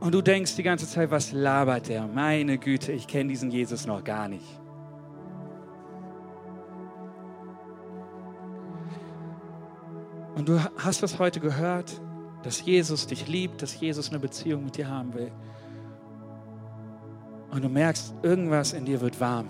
und 0.00 0.14
du 0.14 0.22
denkst 0.22 0.56
die 0.56 0.62
ganze 0.62 0.86
Zeit, 0.86 1.10
was 1.10 1.32
labert 1.32 1.88
der? 1.88 2.06
Meine 2.06 2.58
Güte, 2.58 2.92
ich 2.92 3.06
kenne 3.06 3.30
diesen 3.30 3.50
Jesus 3.50 3.86
noch 3.86 4.04
gar 4.04 4.28
nicht. 4.28 4.44
Und 10.38 10.48
du 10.48 10.60
hast 10.76 11.02
das 11.02 11.18
heute 11.18 11.40
gehört, 11.40 12.00
dass 12.44 12.64
Jesus 12.64 13.08
dich 13.08 13.26
liebt, 13.26 13.60
dass 13.60 13.80
Jesus 13.80 14.10
eine 14.10 14.20
Beziehung 14.20 14.64
mit 14.64 14.76
dir 14.76 14.88
haben 14.88 15.12
will. 15.12 15.32
Und 17.50 17.64
du 17.64 17.68
merkst, 17.68 18.14
irgendwas 18.22 18.72
in 18.72 18.84
dir 18.84 19.00
wird 19.00 19.20
warm. 19.20 19.48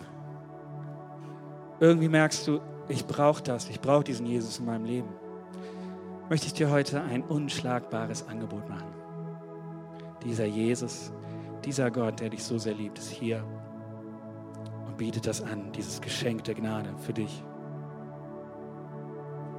Irgendwie 1.78 2.08
merkst 2.08 2.48
du, 2.48 2.60
ich 2.88 3.06
brauche 3.06 3.42
das, 3.42 3.68
ich 3.68 3.82
brauche 3.82 4.02
diesen 4.02 4.24
Jesus 4.24 4.60
in 4.60 4.64
meinem 4.64 4.86
Leben. 4.86 5.10
Möchte 6.30 6.46
ich 6.46 6.54
dir 6.54 6.70
heute 6.70 7.02
ein 7.02 7.22
unschlagbares 7.22 8.26
Angebot 8.26 8.66
machen. 8.70 8.94
Dieser 10.24 10.46
Jesus, 10.46 11.12
dieser 11.66 11.90
Gott, 11.90 12.20
der 12.20 12.30
dich 12.30 12.42
so 12.42 12.56
sehr 12.56 12.74
liebt, 12.74 12.98
ist 12.98 13.10
hier 13.10 13.44
und 14.86 14.96
bietet 14.96 15.26
das 15.26 15.42
an, 15.42 15.70
dieses 15.72 16.00
Geschenk 16.00 16.44
der 16.44 16.54
Gnade 16.54 16.94
für 16.96 17.12
dich. 17.12 17.44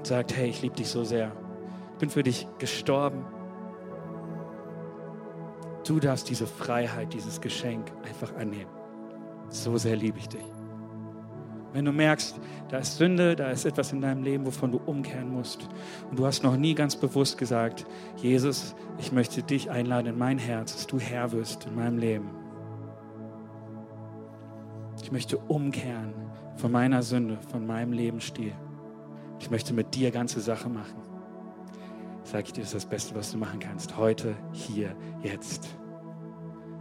Sagt, 0.10 0.36
hey, 0.36 0.50
ich 0.50 0.64
liebe 0.64 0.76
dich 0.76 0.88
so 0.88 1.04
sehr. 1.04 1.32
Ich 1.92 1.98
bin 2.00 2.10
für 2.10 2.24
dich 2.24 2.48
gestorben. 2.58 3.24
Du 5.86 6.00
darfst 6.00 6.32
diese 6.32 6.48
Freiheit, 6.48 7.14
dieses 7.14 7.42
Geschenk 7.42 7.92
einfach 8.08 8.36
annehmen. 8.36 8.72
So 9.50 9.78
sehr 9.78 9.96
liebe 9.96 10.18
ich 10.18 10.28
dich. 10.28 10.42
Wenn 11.74 11.86
du 11.86 11.92
merkst, 11.92 12.40
da 12.70 12.80
ist 12.80 12.98
Sünde, 12.98 13.36
da 13.36 13.52
ist 13.52 13.66
etwas 13.66 13.94
in 13.94 14.02
deinem 14.02 14.24
Leben, 14.24 14.48
wovon 14.48 14.72
du 14.72 14.80
umkehren 14.84 15.30
musst. 15.32 15.70
Und 16.10 16.18
du 16.18 16.26
hast 16.26 16.42
noch 16.42 16.58
nie 16.58 16.74
ganz 16.74 16.96
bewusst 16.96 17.38
gesagt, 17.38 17.86
Jesus, 18.16 18.74
ich 18.98 19.12
möchte 19.12 19.44
dich 19.44 19.70
einladen 19.70 20.08
in 20.08 20.18
mein 20.18 20.40
Herz, 20.40 20.74
dass 20.74 20.88
du 20.88 20.98
Herr 20.98 21.32
wirst 21.34 21.68
in 21.68 21.76
meinem 21.76 22.00
Leben. 22.00 22.32
Ich 25.04 25.12
möchte 25.12 25.38
umkehren 25.38 26.16
von 26.56 26.72
meiner 26.72 27.04
Sünde, 27.04 27.38
von 27.52 27.68
meinem 27.68 27.94
Lebensstil. 27.94 28.56
Ich 29.40 29.50
möchte 29.50 29.74
mit 29.74 29.96
dir 29.96 30.12
ganze 30.12 30.42
Sache 30.42 30.70
machen. 30.70 31.02
Sag 32.24 32.46
ich 32.46 32.54
dir, 32.54 32.62
das 32.62 32.70
ist 32.70 32.84
das 32.84 32.86
Beste, 32.86 33.16
was 33.16 33.32
du 33.32 33.38
machen 33.38 33.60
kannst. 33.60 33.98
Heute, 33.98 34.36
hier, 34.52 34.96
jetzt. 35.24 35.68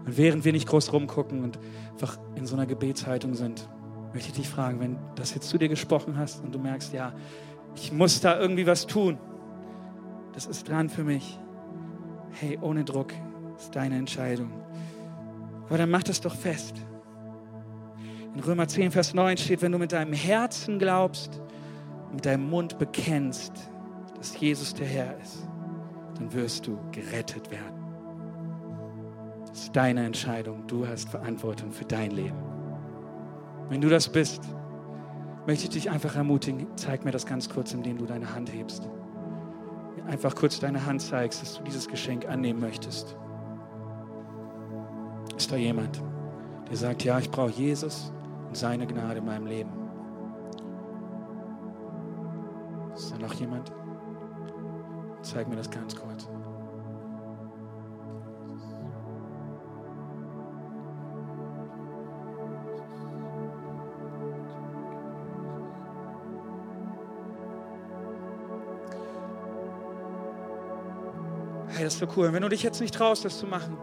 Und 0.04 0.18
während 0.18 0.44
wir 0.44 0.52
nicht 0.52 0.68
groß 0.68 0.92
rumgucken 0.92 1.42
und 1.42 1.58
einfach 1.92 2.18
in 2.34 2.46
so 2.46 2.56
einer 2.56 2.66
Gebetshaltung 2.66 3.34
sind, 3.34 3.68
möchte 4.12 4.28
ich 4.28 4.36
dich 4.36 4.48
fragen, 4.48 4.80
wenn 4.80 4.98
das 5.14 5.34
jetzt 5.34 5.48
zu 5.48 5.58
dir 5.58 5.68
gesprochen 5.68 6.16
hast 6.16 6.42
und 6.42 6.54
du 6.54 6.58
merkst, 6.58 6.92
ja, 6.92 7.12
ich 7.74 7.92
muss 7.92 8.20
da 8.20 8.38
irgendwie 8.38 8.66
was 8.66 8.86
tun. 8.86 9.18
Das 10.32 10.46
ist 10.46 10.68
dran 10.68 10.88
für 10.88 11.04
mich. 11.04 11.38
Hey, 12.32 12.58
ohne 12.60 12.84
Druck 12.84 13.12
ist 13.56 13.74
deine 13.74 13.96
Entscheidung. 13.96 14.50
Aber 15.66 15.78
dann 15.78 15.90
mach 15.90 16.02
das 16.02 16.20
doch 16.20 16.34
fest. 16.34 16.74
In 18.34 18.40
Römer 18.40 18.68
10, 18.68 18.90
Vers 18.90 19.14
9 19.14 19.36
steht, 19.36 19.62
wenn 19.62 19.72
du 19.72 19.78
mit 19.78 19.92
deinem 19.92 20.12
Herzen 20.12 20.78
glaubst 20.78 21.40
mit 22.12 22.26
deinem 22.26 22.48
Mund 22.48 22.78
bekennst, 22.78 23.52
dass 24.16 24.38
Jesus 24.38 24.74
der 24.74 24.86
Herr 24.86 25.18
ist, 25.20 25.48
dann 26.16 26.32
wirst 26.32 26.66
du 26.66 26.78
gerettet 26.90 27.50
werden. 27.50 27.78
Das 29.48 29.64
ist 29.64 29.76
deine 29.76 30.04
Entscheidung. 30.04 30.66
Du 30.66 30.86
hast 30.86 31.08
Verantwortung 31.08 31.72
für 31.72 31.84
dein 31.84 32.10
Leben. 32.10 32.36
Wenn 33.68 33.80
du 33.80 33.88
das 33.88 34.08
bist, 34.08 34.42
möchte 35.46 35.64
ich 35.64 35.70
dich 35.70 35.90
einfach 35.90 36.16
ermutigen, 36.16 36.66
zeig 36.76 37.04
mir 37.04 37.10
das 37.10 37.26
ganz 37.26 37.48
kurz, 37.48 37.72
indem 37.72 37.98
du 37.98 38.06
deine 38.06 38.34
Hand 38.34 38.52
hebst. 38.52 38.88
Einfach 40.06 40.34
kurz 40.34 40.58
deine 40.58 40.84
Hand 40.86 41.02
zeigst, 41.02 41.42
dass 41.42 41.54
du 41.54 41.64
dieses 41.64 41.86
Geschenk 41.86 42.26
annehmen 42.28 42.60
möchtest. 42.60 43.16
Ist 45.36 45.52
da 45.52 45.56
jemand, 45.56 46.02
der 46.68 46.76
sagt, 46.76 47.04
ja, 47.04 47.18
ich 47.18 47.30
brauche 47.30 47.50
Jesus 47.50 48.12
und 48.48 48.56
seine 48.56 48.86
Gnade 48.86 49.18
in 49.18 49.26
meinem 49.26 49.46
Leben? 49.46 49.77
Ist 52.98 53.12
da 53.12 53.18
noch 53.18 53.32
jemand? 53.34 53.70
Zeig 55.22 55.48
mir 55.48 55.54
das 55.54 55.70
ganz 55.70 55.94
kurz. 55.94 56.26
Hey, 71.68 71.84
das 71.84 71.94
ist 71.94 72.00
so 72.00 72.08
cool. 72.16 72.32
Wenn 72.32 72.42
du 72.42 72.48
dich 72.48 72.64
jetzt 72.64 72.80
nicht 72.80 72.92
traust, 72.92 73.24
das 73.24 73.38
zu 73.38 73.46
machen, 73.46 73.78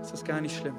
ist 0.00 0.12
das 0.12 0.24
gar 0.24 0.40
nicht 0.40 0.56
schlimm. 0.56 0.76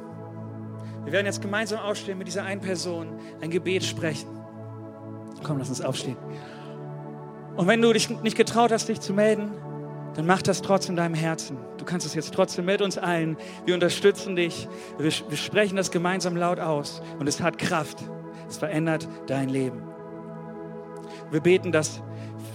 Wir 1.03 1.11
werden 1.11 1.25
jetzt 1.25 1.41
gemeinsam 1.41 1.79
aufstehen 1.79 2.17
mit 2.17 2.27
dieser 2.27 2.43
einen 2.43 2.61
Person, 2.61 3.19
ein 3.41 3.49
Gebet 3.51 3.83
sprechen. 3.83 4.34
Komm, 5.45 5.59
lass 5.59 5.69
uns 5.69 5.81
aufstehen. 5.81 6.17
Und 7.55 7.67
wenn 7.67 7.79
du 7.81 7.93
dich 7.93 8.09
nicht 8.09 8.35
getraut 8.35 8.71
hast, 8.71 8.89
dich 8.89 8.99
zu 8.99 9.13
melden, 9.13 9.51
dann 10.15 10.25
mach 10.25 10.41
das 10.41 10.63
trotzdem 10.63 10.93
in 10.93 10.97
deinem 10.97 11.13
Herzen. 11.13 11.57
Du 11.77 11.85
kannst 11.85 12.05
es 12.07 12.15
jetzt 12.15 12.33
trotzdem 12.33 12.65
mit 12.65 12.81
uns 12.81 12.97
allen. 12.97 13.37
Wir 13.65 13.75
unterstützen 13.75 14.35
dich. 14.35 14.67
Wir, 14.97 15.11
wir 15.11 15.37
sprechen 15.37 15.75
das 15.75 15.91
gemeinsam 15.91 16.35
laut 16.35 16.59
aus. 16.59 17.01
Und 17.19 17.27
es 17.27 17.41
hat 17.41 17.59
Kraft. 17.59 17.99
Es 18.49 18.57
verändert 18.57 19.07
dein 19.27 19.49
Leben. 19.49 19.83
Wir 21.29 21.41
beten 21.41 21.71
das 21.71 22.01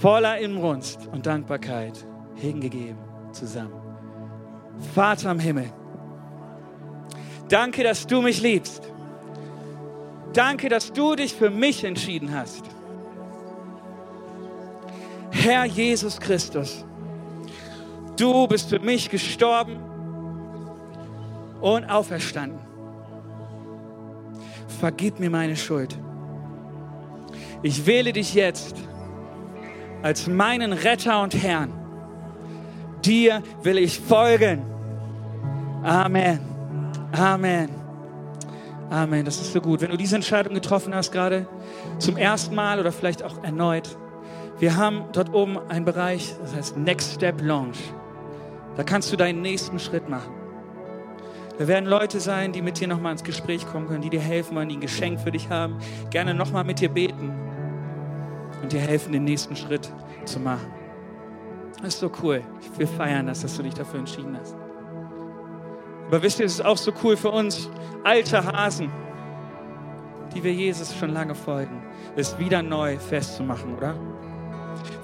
voller 0.00 0.38
Inbrunst 0.38 1.08
und 1.12 1.26
Dankbarkeit 1.26 2.04
hingegeben 2.34 2.98
zusammen. 3.30 3.74
Vater 4.94 5.30
im 5.30 5.38
Himmel, 5.38 5.70
danke, 7.48 7.84
dass 7.84 8.06
du 8.06 8.20
mich 8.20 8.40
liebst. 8.40 8.90
Danke, 10.32 10.68
dass 10.68 10.92
du 10.92 11.16
dich 11.16 11.34
für 11.34 11.50
mich 11.50 11.84
entschieden 11.84 12.34
hast. 12.34 12.64
Herr 15.30 15.64
Jesus 15.64 16.18
Christus, 16.18 16.84
du 18.16 18.46
bist 18.46 18.68
für 18.68 18.80
mich 18.80 19.10
gestorben 19.10 19.76
und 21.60 21.84
auferstanden. 21.84 22.58
Vergib 24.80 25.20
mir 25.20 25.30
meine 25.30 25.56
Schuld. 25.56 25.96
Ich 27.62 27.86
wähle 27.86 28.12
dich 28.12 28.34
jetzt 28.34 28.76
als 30.02 30.26
meinen 30.26 30.72
Retter 30.72 31.22
und 31.22 31.34
Herrn 31.34 31.80
dir 33.04 33.42
will 33.62 33.78
ich 33.78 33.98
folgen. 33.98 34.62
Amen. 35.82 36.40
Amen. 37.12 37.68
Amen, 38.90 39.24
das 39.24 39.40
ist 39.40 39.52
so 39.52 39.60
gut. 39.60 39.80
Wenn 39.80 39.90
du 39.90 39.96
diese 39.96 40.16
Entscheidung 40.16 40.54
getroffen 40.54 40.94
hast, 40.94 41.12
gerade 41.12 41.46
zum 41.98 42.16
ersten 42.16 42.54
Mal 42.54 42.80
oder 42.80 42.90
vielleicht 42.92 43.22
auch 43.22 43.42
erneut, 43.44 43.96
wir 44.60 44.76
haben 44.76 45.04
dort 45.12 45.32
oben 45.32 45.58
einen 45.70 45.86
Bereich, 45.86 46.34
das 46.42 46.54
heißt 46.54 46.76
Next 46.76 47.14
Step 47.14 47.40
Launch. 47.40 47.78
Da 48.76 48.84
kannst 48.84 49.10
du 49.10 49.16
deinen 49.16 49.40
nächsten 49.40 49.78
Schritt 49.78 50.08
machen. 50.08 50.34
Da 51.58 51.66
werden 51.66 51.86
Leute 51.86 52.20
sein, 52.20 52.52
die 52.52 52.60
mit 52.60 52.78
dir 52.78 52.86
nochmal 52.86 53.12
ins 53.12 53.24
Gespräch 53.24 53.66
kommen 53.66 53.88
können, 53.88 54.02
die 54.02 54.10
dir 54.10 54.20
helfen 54.20 54.56
wollen, 54.56 54.68
die 54.68 54.76
ein 54.76 54.82
Geschenk 54.82 55.18
für 55.20 55.30
dich 55.30 55.48
haben, 55.48 55.78
gerne 56.10 56.34
nochmal 56.34 56.64
mit 56.64 56.80
dir 56.80 56.90
beten 56.90 57.32
und 58.62 58.72
dir 58.72 58.80
helfen, 58.80 59.12
den 59.12 59.24
nächsten 59.24 59.56
Schritt 59.56 59.90
zu 60.26 60.38
machen. 60.40 60.70
Das 61.82 61.94
ist 61.94 62.00
so 62.00 62.12
cool. 62.22 62.42
Wir 62.76 62.86
feiern 62.86 63.28
das, 63.28 63.40
dass 63.40 63.56
du 63.56 63.62
dich 63.62 63.74
dafür 63.74 64.00
entschieden 64.00 64.36
hast. 64.38 64.54
Aber 66.06 66.22
wisst 66.22 66.38
ihr, 66.38 66.44
es 66.44 66.52
ist 66.54 66.64
auch 66.64 66.76
so 66.76 66.92
cool 67.02 67.16
für 67.16 67.30
uns, 67.30 67.70
alte 68.04 68.44
Hasen, 68.44 68.90
die 70.34 70.44
wir 70.44 70.52
Jesus 70.52 70.94
schon 70.94 71.14
lange 71.14 71.34
folgen, 71.34 71.82
es 72.14 72.38
wieder 72.38 72.62
neu 72.62 72.98
festzumachen, 72.98 73.74
oder? 73.74 73.94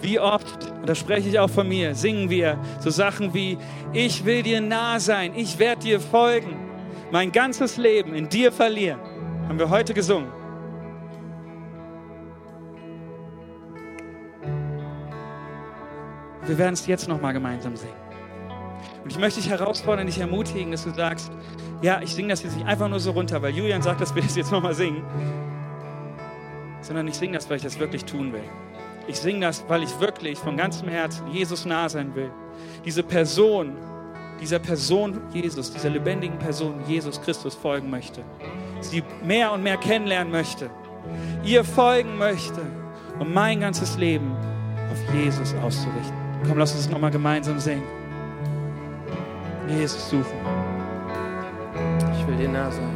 Wie 0.00 0.18
oft, 0.20 0.70
und 0.80 0.88
da 0.88 0.94
spreche 0.94 1.28
ich 1.28 1.38
auch 1.38 1.50
von 1.50 1.68
mir, 1.68 1.94
singen 1.94 2.30
wir 2.30 2.58
so 2.80 2.90
Sachen 2.90 3.34
wie, 3.34 3.58
ich 3.92 4.24
will 4.24 4.42
dir 4.42 4.60
nah 4.60 5.00
sein, 5.00 5.32
ich 5.34 5.58
werde 5.58 5.82
dir 5.82 6.00
folgen, 6.00 6.56
mein 7.10 7.32
ganzes 7.32 7.76
Leben 7.76 8.14
in 8.14 8.28
dir 8.28 8.52
verlieren. 8.52 9.00
Haben 9.48 9.58
wir 9.58 9.70
heute 9.70 9.94
gesungen. 9.94 10.28
Wir 16.44 16.58
werden 16.58 16.74
es 16.74 16.86
jetzt 16.86 17.08
nochmal 17.08 17.32
gemeinsam 17.32 17.76
singen. 17.76 17.94
Und 19.02 19.10
ich 19.10 19.18
möchte 19.18 19.40
dich 19.40 19.50
herausfordern, 19.50 20.06
dich 20.06 20.18
ermutigen, 20.18 20.70
dass 20.70 20.84
du 20.84 20.90
sagst, 20.90 21.30
ja, 21.82 22.00
ich 22.02 22.14
singe 22.14 22.28
das 22.28 22.42
jetzt 22.42 22.56
nicht 22.56 22.66
einfach 22.66 22.88
nur 22.88 23.00
so 23.00 23.12
runter, 23.12 23.40
weil 23.42 23.54
Julian 23.54 23.82
sagt, 23.82 24.00
dass 24.00 24.14
wir 24.14 24.22
das 24.22 24.36
jetzt 24.36 24.50
nochmal 24.52 24.74
singen, 24.74 25.04
sondern 26.80 27.06
ich 27.08 27.14
singe 27.14 27.34
das, 27.34 27.48
weil 27.50 27.56
ich 27.56 27.62
das 27.62 27.78
wirklich 27.78 28.04
tun 28.04 28.32
will. 28.32 28.44
Ich 29.08 29.20
singe 29.20 29.40
das, 29.40 29.64
weil 29.68 29.82
ich 29.82 30.00
wirklich 30.00 30.38
von 30.38 30.56
ganzem 30.56 30.88
Herzen 30.88 31.28
Jesus 31.28 31.64
nah 31.64 31.88
sein 31.88 32.14
will. 32.14 32.30
Diese 32.84 33.02
Person, 33.02 33.76
dieser 34.40 34.58
Person 34.58 35.20
Jesus, 35.32 35.72
dieser 35.72 35.90
lebendigen 35.90 36.38
Person 36.38 36.80
Jesus 36.86 37.20
Christus 37.20 37.54
folgen 37.54 37.88
möchte. 37.88 38.22
Sie 38.80 39.02
mehr 39.24 39.52
und 39.52 39.62
mehr 39.62 39.76
kennenlernen 39.76 40.32
möchte. 40.32 40.70
Ihr 41.44 41.64
folgen 41.64 42.18
möchte, 42.18 42.60
um 43.18 43.32
mein 43.32 43.60
ganzes 43.60 43.96
Leben 43.96 44.32
auf 44.90 45.14
Jesus 45.14 45.54
auszurichten. 45.62 46.16
Komm, 46.46 46.58
lass 46.58 46.74
uns 46.74 46.88
nochmal 46.90 47.10
gemeinsam 47.10 47.58
singen. 47.58 47.84
Jesus 49.68 50.10
suchen. 50.10 50.24
Ich 52.18 52.26
will 52.26 52.36
dir 52.36 52.48
nah 52.48 52.70
sein. 52.70 52.95